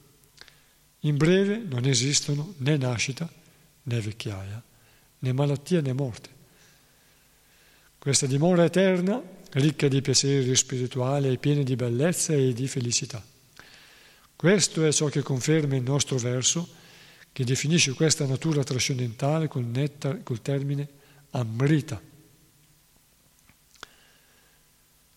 In 1.01 1.19
breve 1.19 1.59
non 1.59 1.85
esistono 1.85 2.55
né 2.57 2.79
nascita 2.79 3.31
né 3.83 4.01
vecchiaia, 4.01 4.63
né 5.19 5.33
malattia 5.35 5.83
né 5.83 5.93
morte. 5.93 6.31
Questa 7.99 8.25
dimora 8.25 8.65
eterna, 8.65 9.23
ricca 9.53 9.89
di 9.89 10.01
piaceri 10.01 10.55
spirituali 10.55 11.29
e 11.29 11.39
piena 11.39 11.63
di 11.63 11.77
bellezza 11.77 12.33
e 12.33 12.53
di 12.53 12.69
felicità. 12.69 13.23
Questo 14.37 14.85
è 14.85 14.93
ciò 14.93 15.07
che 15.07 15.23
conferma 15.23 15.77
il 15.77 15.83
nostro 15.83 16.17
verso, 16.17 16.69
che 17.33 17.45
definisce 17.45 17.93
questa 17.93 18.27
natura 18.27 18.65
trascendentale 18.65 19.49
col, 19.49 19.65
nettar, 19.65 20.23
col 20.23 20.41
termine 20.41 20.89
Amrita. 21.31 22.01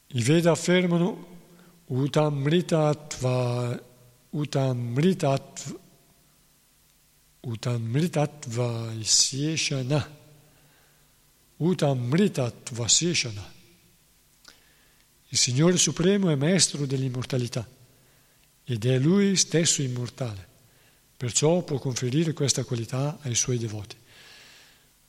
I 0.08 0.22
Veda 0.22 0.52
affermano 0.52 1.32
Utamritatva, 1.86 3.80
utamritatva, 4.32 5.80
utamritatva 7.42 8.94
isyeshana, 8.94 10.10
utamritatva 11.58 12.88
seshana. 12.88 13.53
Il 15.34 15.40
Signore 15.40 15.78
Supremo 15.78 16.30
è 16.30 16.36
maestro 16.36 16.86
dell'immortalità 16.86 17.68
ed 18.64 18.86
è 18.86 19.00
Lui 19.00 19.36
stesso 19.36 19.82
immortale, 19.82 20.48
perciò 21.18 21.64
può 21.64 21.80
conferire 21.80 22.34
questa 22.34 22.64
qualità 22.64 23.18
ai 23.24 23.34
Suoi 23.34 23.58
devoti. 23.58 23.96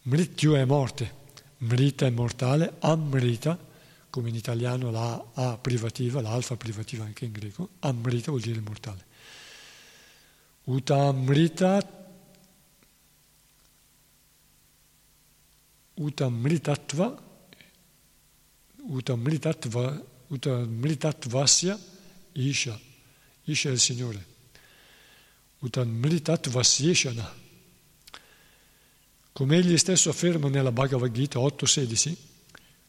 Mrityu 0.04 0.54
è 0.54 0.64
morte, 0.64 1.12
Mrita 1.58 2.06
è 2.06 2.10
mortale, 2.10 2.76
Amrita, 2.78 3.58
come 4.08 4.30
in 4.30 4.34
italiano 4.34 4.90
la 4.90 5.22
A 5.34 5.58
privativa, 5.58 6.22
l'alfa 6.22 6.56
privativa 6.56 7.04
anche 7.04 7.26
in 7.26 7.32
greco, 7.32 7.68
Amrita 7.80 8.30
vuol 8.30 8.40
dire 8.40 8.60
mortale. 8.60 9.04
Utamrita, 10.64 12.16
Utamritatva, 15.96 17.22
Utamritatva, 18.86 20.12
Utamritatvasya 20.34 21.78
Isha, 22.32 22.80
Isha 23.44 23.68
è 23.68 23.72
il 23.72 23.78
Signore. 23.78 24.26
Utamritatvasyeşana 25.60 27.42
come 29.32 29.56
egli 29.56 29.76
stesso 29.78 30.10
afferma 30.10 30.48
nella 30.48 30.70
Bhagavad 30.70 31.10
Gita 31.10 31.40
8.16, 31.40 32.14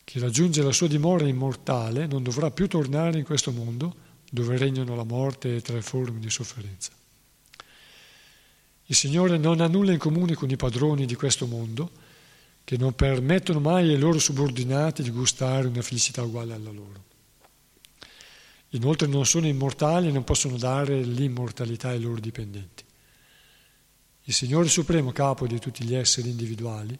chi 0.03 0.19
raggiunge 0.19 0.61
la 0.61 0.71
sua 0.71 0.87
dimora 0.87 1.27
immortale 1.27 2.05
non 2.05 2.21
dovrà 2.21 2.51
più 2.51 2.67
tornare 2.67 3.17
in 3.17 3.23
questo 3.23 3.51
mondo 3.51 3.95
dove 4.29 4.55
regnano 4.55 4.95
la 4.95 5.03
morte 5.03 5.55
e 5.55 5.61
tre 5.61 5.81
forme 5.81 6.19
di 6.19 6.29
sofferenza. 6.29 6.91
Il 8.85 8.95
Signore 8.95 9.39
non 9.39 9.59
ha 9.59 9.67
nulla 9.67 9.91
in 9.91 9.97
comune 9.97 10.35
con 10.35 10.51
i 10.51 10.55
padroni 10.55 11.07
di 11.07 11.15
questo 11.15 11.47
mondo, 11.47 11.89
che 12.63 12.77
non 12.77 12.93
permettono 12.93 13.59
mai 13.59 13.89
ai 13.89 13.97
loro 13.97 14.19
subordinati 14.19 15.01
di 15.01 15.09
gustare 15.09 15.67
una 15.67 15.81
felicità 15.81 16.21
uguale 16.21 16.53
alla 16.53 16.71
loro. 16.71 17.13
Inoltre 18.69 19.07
non 19.07 19.25
sono 19.25 19.47
immortali 19.47 20.07
e 20.07 20.11
non 20.11 20.23
possono 20.23 20.57
dare 20.57 21.01
l'immortalità 21.01 21.89
ai 21.89 22.01
loro 22.01 22.19
dipendenti. 22.19 22.83
Il 24.23 24.33
Signore 24.33 24.67
Supremo, 24.67 25.11
capo 25.11 25.45
di 25.45 25.59
tutti 25.59 25.83
gli 25.83 25.93
esseri 25.93 26.29
individuali, 26.29 26.97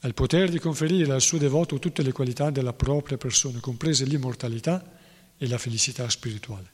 ha 0.00 0.06
il 0.06 0.14
potere 0.14 0.48
di 0.48 0.58
conferire 0.58 1.12
al 1.12 1.20
suo 1.20 1.38
devoto 1.38 1.78
tutte 1.78 2.02
le 2.02 2.12
qualità 2.12 2.50
della 2.50 2.72
propria 2.72 3.16
persona, 3.16 3.60
comprese 3.60 4.04
l'immortalità 4.04 4.98
e 5.36 5.46
la 5.46 5.58
felicità 5.58 6.08
spirituale. 6.08 6.70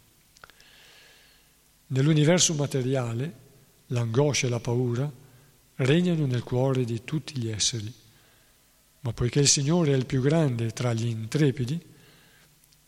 Nell'universo 1.88 2.54
materiale, 2.54 3.34
l'angoscia 3.88 4.46
e 4.46 4.50
la 4.50 4.60
paura 4.60 5.10
regnano 5.76 6.26
nel 6.26 6.42
cuore 6.42 6.84
di 6.84 7.02
tutti 7.04 7.38
gli 7.38 7.48
esseri, 7.48 7.92
ma 9.00 9.12
poiché 9.12 9.40
il 9.40 9.48
Signore 9.48 9.92
è 9.92 9.96
il 9.96 10.06
più 10.06 10.20
grande 10.20 10.70
tra 10.70 10.92
gli 10.92 11.06
intrepidi, 11.06 11.80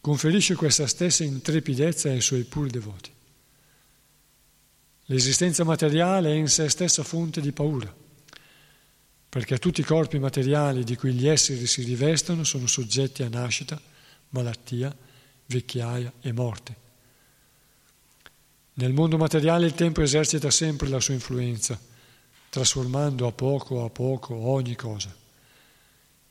conferisce 0.05 0.55
questa 0.55 0.87
stessa 0.87 1.25
intrepidezza 1.25 2.11
ai 2.11 2.21
suoi 2.21 2.45
puri 2.45 2.69
devoti. 2.69 3.11
L'esistenza 5.07 5.65
materiale 5.65 6.31
è 6.31 6.35
in 6.35 6.47
sé 6.47 6.69
stessa 6.69 7.03
fonte 7.03 7.41
di 7.41 7.53
paura, 7.53 7.91
perché 9.31 9.59
tutti 9.59 9.81
i 9.81 9.85
corpi 9.85 10.19
materiali 10.19 10.85
di 10.85 10.95
cui 10.95 11.15
gli 11.15 11.27
esseri 11.27 11.67
si 11.67 11.85
rivestono 11.85 12.45
sono 12.45 12.67
soggetti 12.67 13.23
a 13.23 13.31
nascita, 13.31 13.81
malattia, 14.29 14.95
vecchiaia 15.47 16.13
e 16.21 16.33
morte. 16.33 16.77
Nel 18.75 18.93
mondo 18.93 19.17
materiale 19.17 19.65
il 19.65 19.73
tempo 19.73 20.03
esercita 20.03 20.51
sempre 20.51 20.89
la 20.89 21.01
sua 21.01 21.15
influenza, 21.15 21.81
trasformando 22.51 23.27
a 23.27 23.33
poco 23.33 23.87
a 23.87 23.89
poco 23.89 24.35
ogni 24.35 24.77
cosa. 24.77 25.24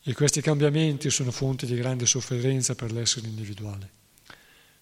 E 0.03 0.13
questi 0.13 0.41
cambiamenti 0.41 1.09
sono 1.09 1.31
fonte 1.31 1.65
di 1.65 1.75
grande 1.75 2.05
sofferenza 2.05 2.75
per 2.75 2.91
l'essere 2.91 3.27
individuale, 3.27 3.89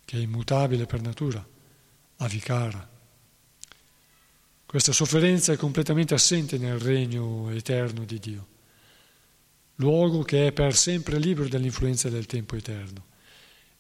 che 0.04 0.18
è 0.18 0.20
immutabile 0.20 0.86
per 0.86 1.02
natura, 1.02 1.46
avicara, 2.18 2.92
questa 4.72 4.94
sofferenza 4.94 5.52
è 5.52 5.58
completamente 5.58 6.14
assente 6.14 6.58
nel 6.58 6.80
regno 6.80 7.50
eterno 7.50 8.06
di 8.06 8.20
Dio, 8.20 8.48
luogo 9.76 10.22
che 10.22 10.48
è 10.48 10.52
per 10.54 10.78
sempre 10.78 11.20
libero 11.20 11.50
dall'influenza 11.50 12.08
del 12.08 12.26
tempo 12.26 12.56
eterno 12.56 13.08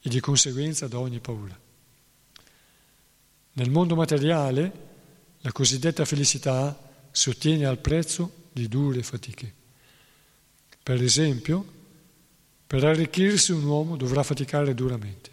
e 0.01 0.09
di 0.09 0.19
conseguenza 0.19 0.89
da 0.89 0.99
ogni 0.99 1.21
paura. 1.21 1.57
Nel 3.53 3.69
mondo 3.69 3.95
materiale 3.95 4.71
la 5.39 5.53
cosiddetta 5.53 6.03
felicità 6.03 7.07
si 7.09 7.29
ottiene 7.29 7.65
al 7.65 7.79
prezzo 7.79 8.49
di 8.51 8.67
dure 8.67 9.01
fatiche. 9.01 9.53
Per 10.83 11.01
esempio, 11.01 11.65
per 12.65 12.83
arricchirsi 12.83 13.51
un 13.51 13.63
uomo 13.65 13.97
dovrà 13.97 14.23
faticare 14.23 14.73
duramente 14.73 15.29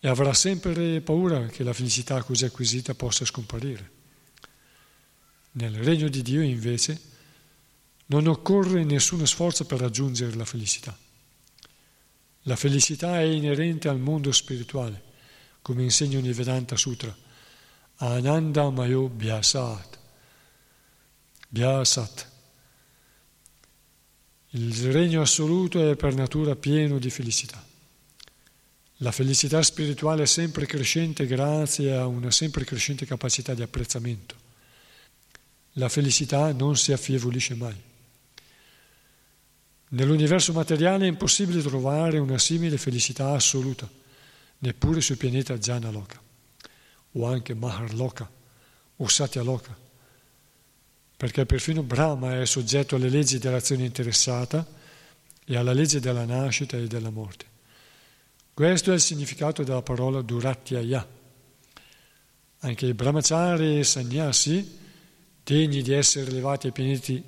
e 0.00 0.08
avrà 0.08 0.34
sempre 0.34 1.00
paura 1.00 1.46
che 1.46 1.62
la 1.62 1.72
felicità 1.72 2.22
così 2.22 2.44
acquisita 2.44 2.94
possa 2.94 3.24
scomparire. 3.24 3.90
Nel 5.52 5.76
regno 5.76 6.08
di 6.08 6.20
Dio 6.20 6.42
invece 6.42 7.00
non 8.06 8.26
occorre 8.26 8.84
nessun 8.84 9.26
sforzo 9.26 9.64
per 9.64 9.78
raggiungere 9.78 10.34
la 10.34 10.44
felicità. 10.44 10.94
La 12.42 12.56
felicità 12.56 13.18
è 13.18 13.22
inerente 13.22 13.88
al 13.88 13.98
mondo 13.98 14.30
spirituale, 14.30 15.02
come 15.62 15.84
insegna 15.84 16.18
il 16.18 16.34
Vedanta 16.34 16.76
Sutra. 16.76 17.16
Ananda 17.96 18.68
Mayo 18.68 19.08
Vyasat. 19.08 19.98
Vyasat. 21.48 22.32
Il 24.56 24.92
regno 24.92 25.20
assoluto 25.20 25.90
è 25.90 25.96
per 25.96 26.14
natura 26.14 26.54
pieno 26.54 27.00
di 27.00 27.10
felicità. 27.10 27.60
La 28.98 29.10
felicità 29.10 29.60
spirituale 29.62 30.22
è 30.22 30.26
sempre 30.26 30.64
crescente 30.64 31.26
grazie 31.26 31.96
a 31.96 32.06
una 32.06 32.30
sempre 32.30 32.64
crescente 32.64 33.04
capacità 33.04 33.52
di 33.52 33.62
apprezzamento. 33.62 34.36
La 35.72 35.88
felicità 35.88 36.52
non 36.52 36.76
si 36.76 36.92
affievolisce 36.92 37.56
mai. 37.56 37.74
Nell'universo 39.88 40.52
materiale 40.52 41.06
è 41.06 41.08
impossibile 41.08 41.60
trovare 41.60 42.18
una 42.18 42.38
simile 42.38 42.78
felicità 42.78 43.32
assoluta, 43.32 43.90
neppure 44.58 45.00
sul 45.00 45.16
pianeta 45.16 45.58
Janaloka, 45.58 46.22
o 47.10 47.26
anche 47.26 47.54
Maharloka, 47.54 48.30
o 48.98 49.08
Satyaloka, 49.08 49.76
perché 51.24 51.46
perfino 51.46 51.82
Brahma 51.82 52.38
è 52.38 52.44
soggetto 52.44 52.96
alle 52.96 53.08
leggi 53.08 53.38
dell'azione 53.38 53.86
interessata 53.86 54.66
e 55.46 55.56
alla 55.56 55.72
legge 55.72 55.98
della 55.98 56.26
nascita 56.26 56.76
e 56.76 56.86
della 56.86 57.08
morte. 57.08 57.46
Questo 58.52 58.90
è 58.90 58.94
il 58.94 59.00
significato 59.00 59.62
della 59.62 59.80
parola 59.80 60.20
Duratyaya. 60.20 61.08
Anche 62.58 62.86
i 62.86 62.92
brahmachari 62.92 63.78
e 63.78 63.84
sannyasi 63.84 64.78
degni 65.42 65.80
di 65.80 65.94
essere 65.94 66.30
elevati 66.30 66.66
ai 66.66 66.74
pianeti 66.74 67.24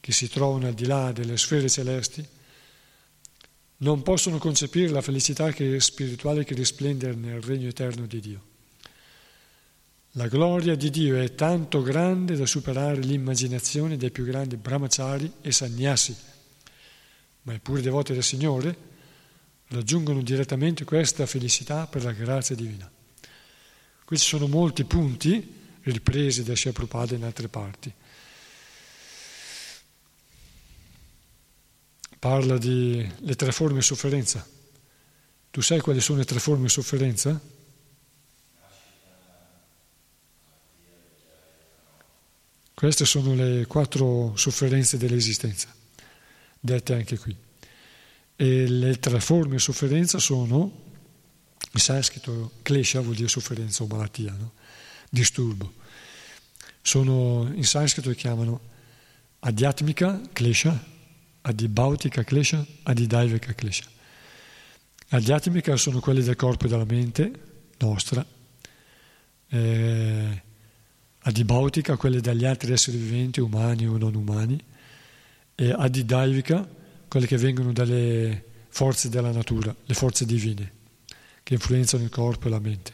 che 0.00 0.12
si 0.12 0.30
trovano 0.30 0.68
al 0.68 0.72
di 0.72 0.86
là 0.86 1.12
delle 1.12 1.36
sfere 1.36 1.68
celesti, 1.68 2.26
non 3.78 4.00
possono 4.00 4.38
concepire 4.38 4.88
la 4.88 5.02
felicità 5.02 5.52
spirituale 5.78 6.42
che 6.42 6.54
risplende 6.54 7.14
nel 7.14 7.42
regno 7.42 7.68
eterno 7.68 8.06
di 8.06 8.18
Dio. 8.18 8.55
La 10.18 10.28
gloria 10.28 10.74
di 10.76 10.88
Dio 10.88 11.20
è 11.20 11.34
tanto 11.34 11.82
grande 11.82 12.36
da 12.36 12.46
superare 12.46 12.96
l'immaginazione 13.00 13.98
dei 13.98 14.10
più 14.10 14.24
grandi 14.24 14.56
brahmachari 14.56 15.30
e 15.42 15.52
sannyasi, 15.52 16.16
ma 17.42 17.52
i 17.52 17.60
puri 17.60 17.82
devoti 17.82 18.14
del 18.14 18.22
Signore 18.22 18.76
raggiungono 19.68 20.22
direttamente 20.22 20.84
questa 20.84 21.26
felicità 21.26 21.86
per 21.86 22.02
la 22.02 22.12
grazia 22.12 22.54
divina. 22.54 22.90
Qui 24.06 24.16
ci 24.16 24.24
sono 24.24 24.46
molti 24.46 24.84
punti 24.84 25.54
ripresi 25.82 26.44
da 26.44 26.56
Shia 26.56 26.72
Prabhupada 26.72 27.14
in 27.14 27.24
altre 27.24 27.48
parti. 27.48 27.92
Parla 32.18 32.56
di 32.56 33.06
le 33.18 33.34
tre 33.34 33.52
forme 33.52 33.80
di 33.80 33.84
sofferenza, 33.84 34.48
Tu 35.50 35.60
sai 35.60 35.80
quali 35.80 36.00
sono 36.00 36.20
le 36.20 36.24
tre 36.24 36.38
forme 36.38 36.64
di 36.64 36.70
sofferenza? 36.70 37.38
Queste 42.76 43.06
sono 43.06 43.34
le 43.34 43.64
quattro 43.64 44.36
sofferenze 44.36 44.98
dell'esistenza, 44.98 45.74
dette 46.60 46.92
anche 46.92 47.16
qui. 47.16 47.34
E 48.36 48.68
le 48.68 48.98
tre 48.98 49.18
forme 49.18 49.52
di 49.52 49.62
sofferenza 49.62 50.18
sono, 50.18 50.82
in 51.72 51.80
sanscrito, 51.80 52.52
klesha 52.60 53.00
vuol 53.00 53.14
dire 53.14 53.28
sofferenza 53.28 53.82
o 53.82 53.86
malattia, 53.86 54.36
no? 54.38 54.52
disturbo. 55.08 55.72
Sono, 56.82 57.50
in 57.54 57.64
sanscrito 57.64 58.10
le 58.10 58.14
chiamano 58.14 58.60
adhyatmika 59.38 60.20
klesha, 60.34 60.78
adibautica 61.40 62.24
klesha, 62.24 62.62
adidaivika 62.82 63.54
klesha. 63.54 63.86
Adhyatmika 65.08 65.78
sono 65.78 66.00
quelle 66.00 66.22
del 66.22 66.36
corpo 66.36 66.66
e 66.66 66.68
della 66.68 66.84
mente 66.84 67.32
nostra, 67.78 68.22
eh, 69.48 70.42
adibautica 71.26 71.96
quelle 71.96 72.20
degli 72.20 72.44
altri 72.44 72.72
esseri 72.72 72.96
viventi, 72.96 73.40
umani 73.40 73.86
o 73.86 73.98
non 73.98 74.14
umani, 74.14 74.62
e 75.54 75.72
adidaivica 75.72 76.68
quelle 77.08 77.26
che 77.26 77.36
vengono 77.36 77.72
dalle 77.72 78.44
forze 78.68 79.08
della 79.08 79.32
natura, 79.32 79.74
le 79.84 79.94
forze 79.94 80.24
divine, 80.24 80.72
che 81.42 81.54
influenzano 81.54 82.04
il 82.04 82.10
corpo 82.10 82.46
e 82.46 82.50
la 82.50 82.60
mente. 82.60 82.92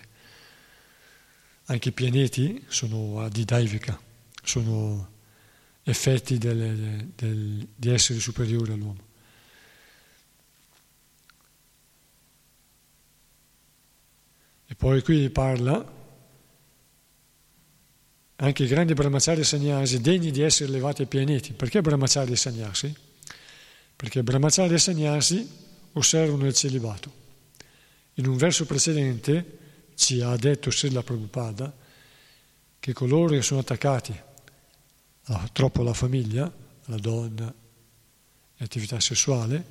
Anche 1.67 1.91
i 1.91 1.93
pianeti 1.93 2.65
sono 2.69 3.21
adidaivica, 3.21 4.01
sono 4.43 5.11
effetti 5.83 6.39
del, 6.39 7.13
del, 7.15 7.69
di 7.75 7.91
esseri 7.91 8.19
superiori 8.19 8.73
all'uomo. 8.73 9.11
E 14.67 14.75
poi 14.75 15.03
qui 15.03 15.29
parla 15.29 16.01
anche 18.43 18.65
i 18.65 18.67
grandi 18.67 18.95
brahmachari 18.95 19.41
e 19.41 19.45
sannyasi 19.45 20.01
degni 20.01 20.31
di 20.31 20.43
essere 20.43 20.69
elevati 20.69 21.03
ai 21.03 21.09
pianeti. 21.09 21.53
Perché 21.53 21.81
brahmachari 21.81 22.33
e 22.33 22.37
sannyasi? 22.37 22.95
perché 24.03 24.25
brahmacari 24.25 24.75
e 24.75 24.79
sannyasi 24.79 25.49
osservano 25.93 26.45
il 26.45 26.55
celibato. 26.55 27.21
In 28.15 28.27
un 28.27 28.37
verso 28.37 28.67
precedente 28.67 29.59
ci 29.95 30.21
ha 30.21 30.35
detto 30.35 30.73
Srila 30.73 31.05
Prabhupada 31.05 31.73
che 32.81 32.93
coloro 32.93 33.29
che 33.29 33.43
sono 33.43 33.61
attaccati 33.61 34.13
a, 35.27 35.49
troppo 35.53 35.83
alla 35.83 35.95
famiglia, 35.95 36.53
alla 36.87 36.97
donna 36.97 37.55
e 38.57 38.65
attività 38.65 38.99
sessuale, 38.99 39.65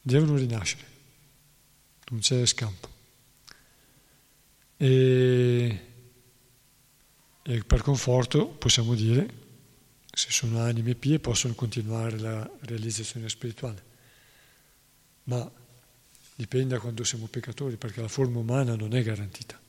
devono 0.00 0.36
rinascere, 0.36 0.84
non 2.08 2.20
c'è 2.20 2.46
scampo. 2.46 2.88
E, 4.78 5.80
e 7.48 7.62
per 7.62 7.80
conforto 7.80 8.46
possiamo 8.48 8.94
dire 8.94 9.44
se 10.10 10.30
sono 10.30 10.60
anime 10.60 10.96
pie 10.96 11.20
possono 11.20 11.54
continuare 11.54 12.18
la 12.18 12.50
realizzazione 12.60 13.28
spirituale, 13.28 13.82
ma 15.24 15.48
dipende 16.34 16.74
da 16.74 16.80
quando 16.80 17.04
siamo 17.04 17.26
peccatori, 17.26 17.76
perché 17.76 18.00
la 18.00 18.08
forma 18.08 18.40
umana 18.40 18.74
non 18.74 18.94
è 18.94 19.02
garantita. 19.02 19.60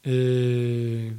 E 0.00 1.12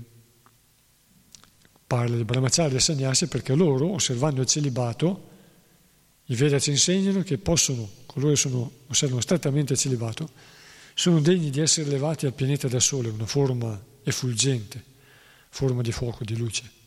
parla 1.88 2.16
di 2.16 2.24
brahmacari 2.24 2.76
e 2.76 2.80
sannyasi 2.80 3.28
perché 3.28 3.56
loro, 3.56 3.92
osservando 3.94 4.42
il 4.42 4.48
celibato, 4.48 5.30
i 6.26 6.36
Veda 6.36 6.60
ci 6.60 6.70
insegnano 6.70 7.24
che 7.24 7.40
possono, 7.40 7.90
coloro 8.06 8.34
che 8.34 8.38
sono, 8.40 8.72
osservano 8.88 9.22
strettamente 9.22 9.74
il 9.74 9.80
celibato, 9.80 10.30
sono 10.94 11.20
degni 11.20 11.50
di 11.50 11.62
essere 11.62 11.88
elevati 11.88 12.28
al 12.28 12.34
pianeta 12.34 12.68
del 12.68 12.82
Sole, 12.82 13.10
una 13.10 13.26
forma 13.26 13.88
effulgente, 14.10 14.84
forma 15.50 15.82
di 15.82 15.92
fuoco, 15.92 16.24
di 16.24 16.38
luce 16.38 16.78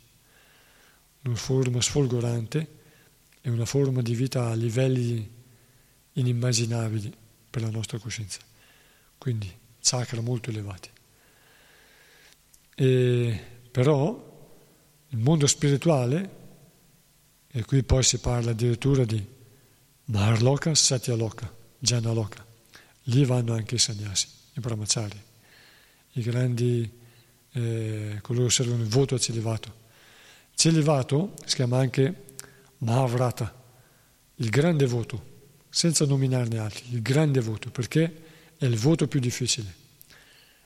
una 1.22 1.36
forma 1.36 1.80
sfolgorante 1.80 2.80
e 3.40 3.50
una 3.50 3.64
forma 3.64 4.02
di 4.02 4.14
vita 4.14 4.48
a 4.48 4.54
livelli 4.54 5.30
inimmaginabili 6.12 7.12
per 7.48 7.62
la 7.62 7.70
nostra 7.70 7.98
coscienza. 7.98 8.40
Quindi 9.18 9.50
chakra 9.80 10.20
molto 10.20 10.50
elevati. 10.50 10.90
E, 12.74 13.40
però 13.70 14.30
il 15.08 15.18
mondo 15.18 15.46
spirituale, 15.46 16.40
e 17.48 17.64
qui 17.64 17.82
poi 17.82 18.02
si 18.02 18.18
parla 18.18 18.50
addirittura 18.50 19.04
di 19.04 19.24
Maharloka, 20.06 20.74
Satyaloka, 20.74 21.52
Janaloka, 21.78 22.44
lì 23.04 23.24
vanno 23.24 23.54
anche 23.54 23.76
i 23.76 23.78
sannyasi, 23.78 24.26
i 24.54 24.60
brahmachari, 24.60 25.20
i 26.12 26.22
grandi, 26.22 26.90
eh, 27.52 28.18
coloro 28.22 28.46
che 28.46 28.52
servono 28.52 28.82
il 28.82 28.88
voto 28.88 29.14
a 29.14 29.18
celibato 29.18 29.80
Celibato 30.54 31.34
si 31.44 31.56
chiama 31.56 31.78
anche 31.78 32.14
Mahavrata, 32.78 33.52
il 34.36 34.48
grande 34.48 34.86
voto, 34.86 35.30
senza 35.68 36.04
nominarne 36.04 36.58
altri, 36.58 36.84
il 36.92 37.02
grande 37.02 37.40
voto, 37.40 37.70
perché 37.70 38.22
è 38.56 38.64
il 38.64 38.76
voto 38.76 39.08
più 39.08 39.20
difficile, 39.20 39.72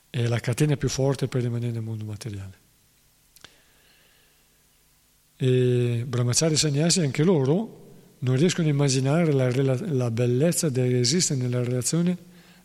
è 0.09 0.27
la 0.27 0.39
catena 0.39 0.77
più 0.77 0.89
forte 0.89 1.27
per 1.27 1.41
rimanere 1.41 1.71
nel 1.71 1.81
mondo 1.81 2.05
materiale. 2.05 2.65
E 5.35 6.03
Brahmachari 6.07 6.53
e 6.53 6.57
Sannyasi, 6.57 7.01
anche 7.01 7.23
loro, 7.23 7.85
non 8.19 8.35
riescono 8.35 8.67
a 8.67 8.71
immaginare 8.71 9.31
la, 9.31 9.49
la 9.51 10.11
bellezza 10.11 10.69
dell'esistere 10.69 11.39
nella 11.39 11.63
relazione 11.63 12.17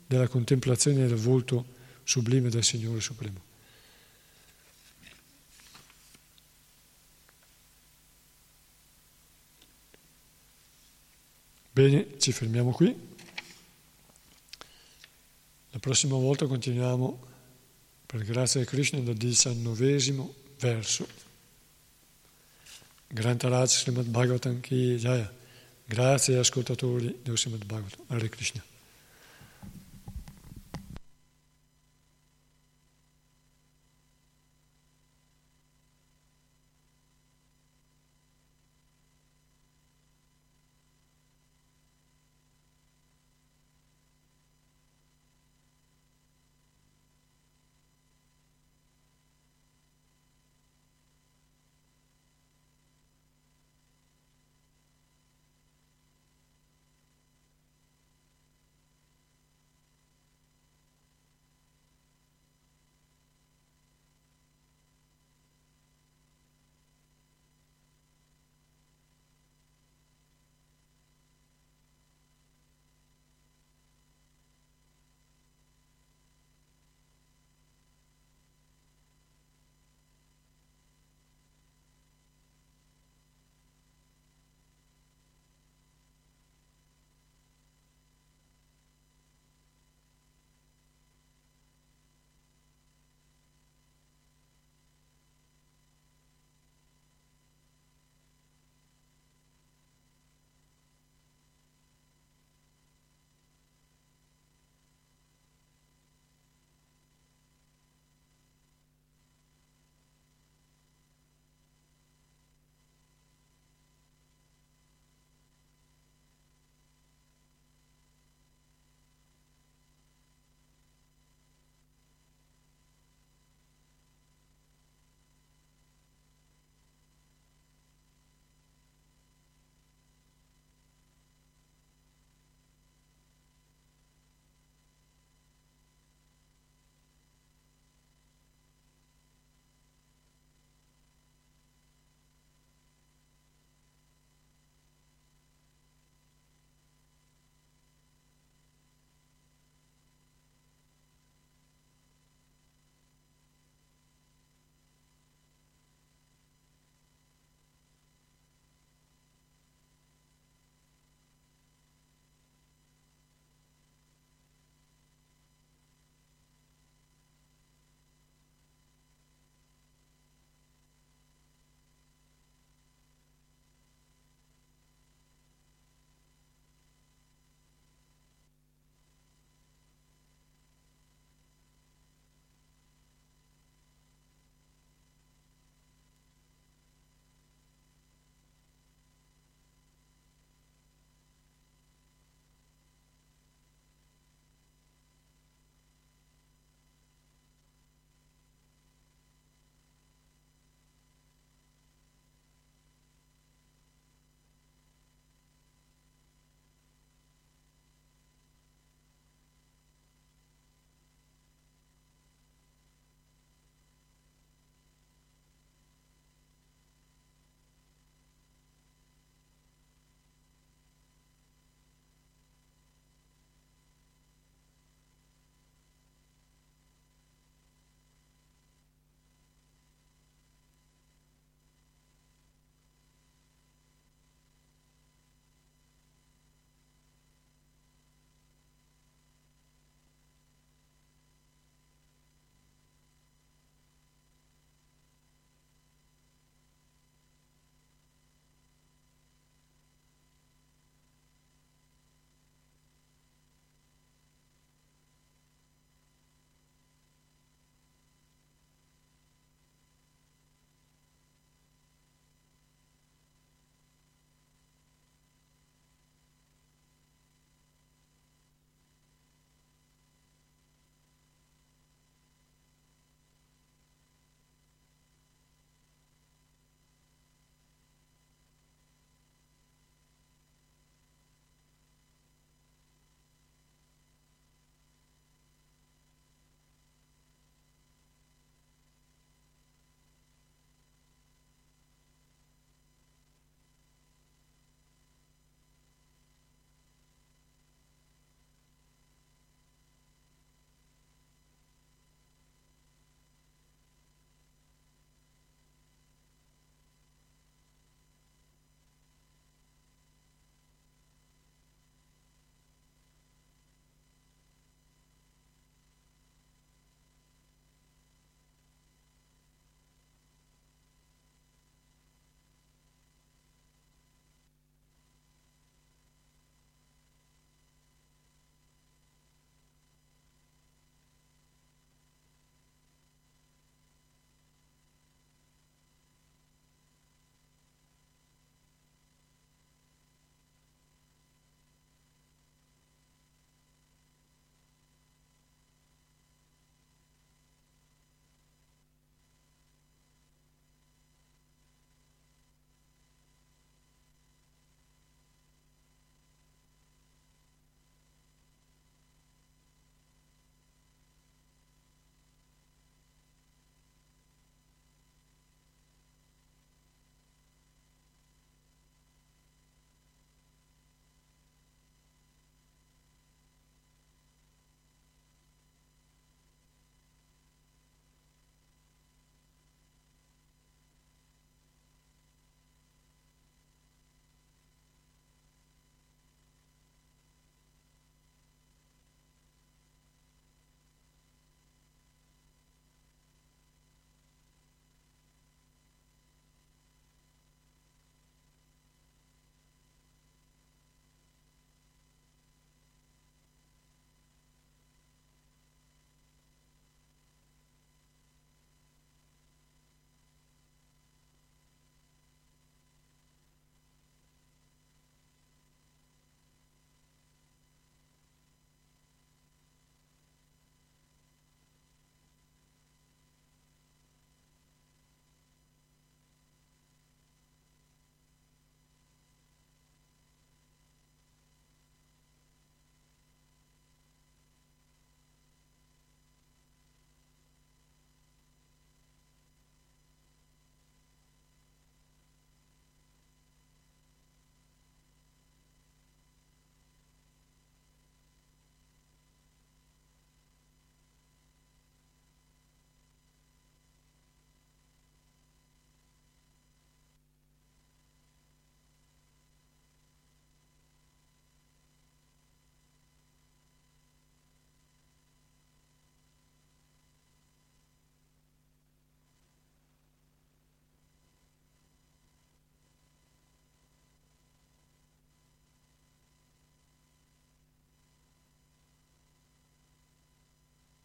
della 0.06 0.28
contemplazione 0.28 1.06
del 1.06 1.16
volto 1.16 1.64
sublime 2.04 2.48
del 2.48 2.64
Signore 2.64 3.00
Supremo. 3.00 3.51
Bene, 11.74 12.18
ci 12.18 12.32
fermiamo 12.32 12.70
qui. 12.70 12.94
La 15.70 15.78
prossima 15.78 16.16
volta 16.16 16.46
continuiamo, 16.46 17.26
per 18.04 18.24
grazia 18.24 18.60
di 18.60 18.66
Krishna, 18.66 19.00
dal 19.00 19.14
diciannovesimo 19.14 20.34
verso. 20.58 21.08
Grantaraj 23.08 23.70
Srimad 23.70 24.06
Bhagavatam 24.06 24.60
Ki 24.60 24.96
Jaya. 24.96 25.32
Grazie 25.86 26.36
ascoltatori 26.36 27.20
di 27.22 27.36
Srimad 27.38 27.64
Bhagavatam. 27.64 28.04
Hare 28.08 28.28
Krishna. 28.28 28.62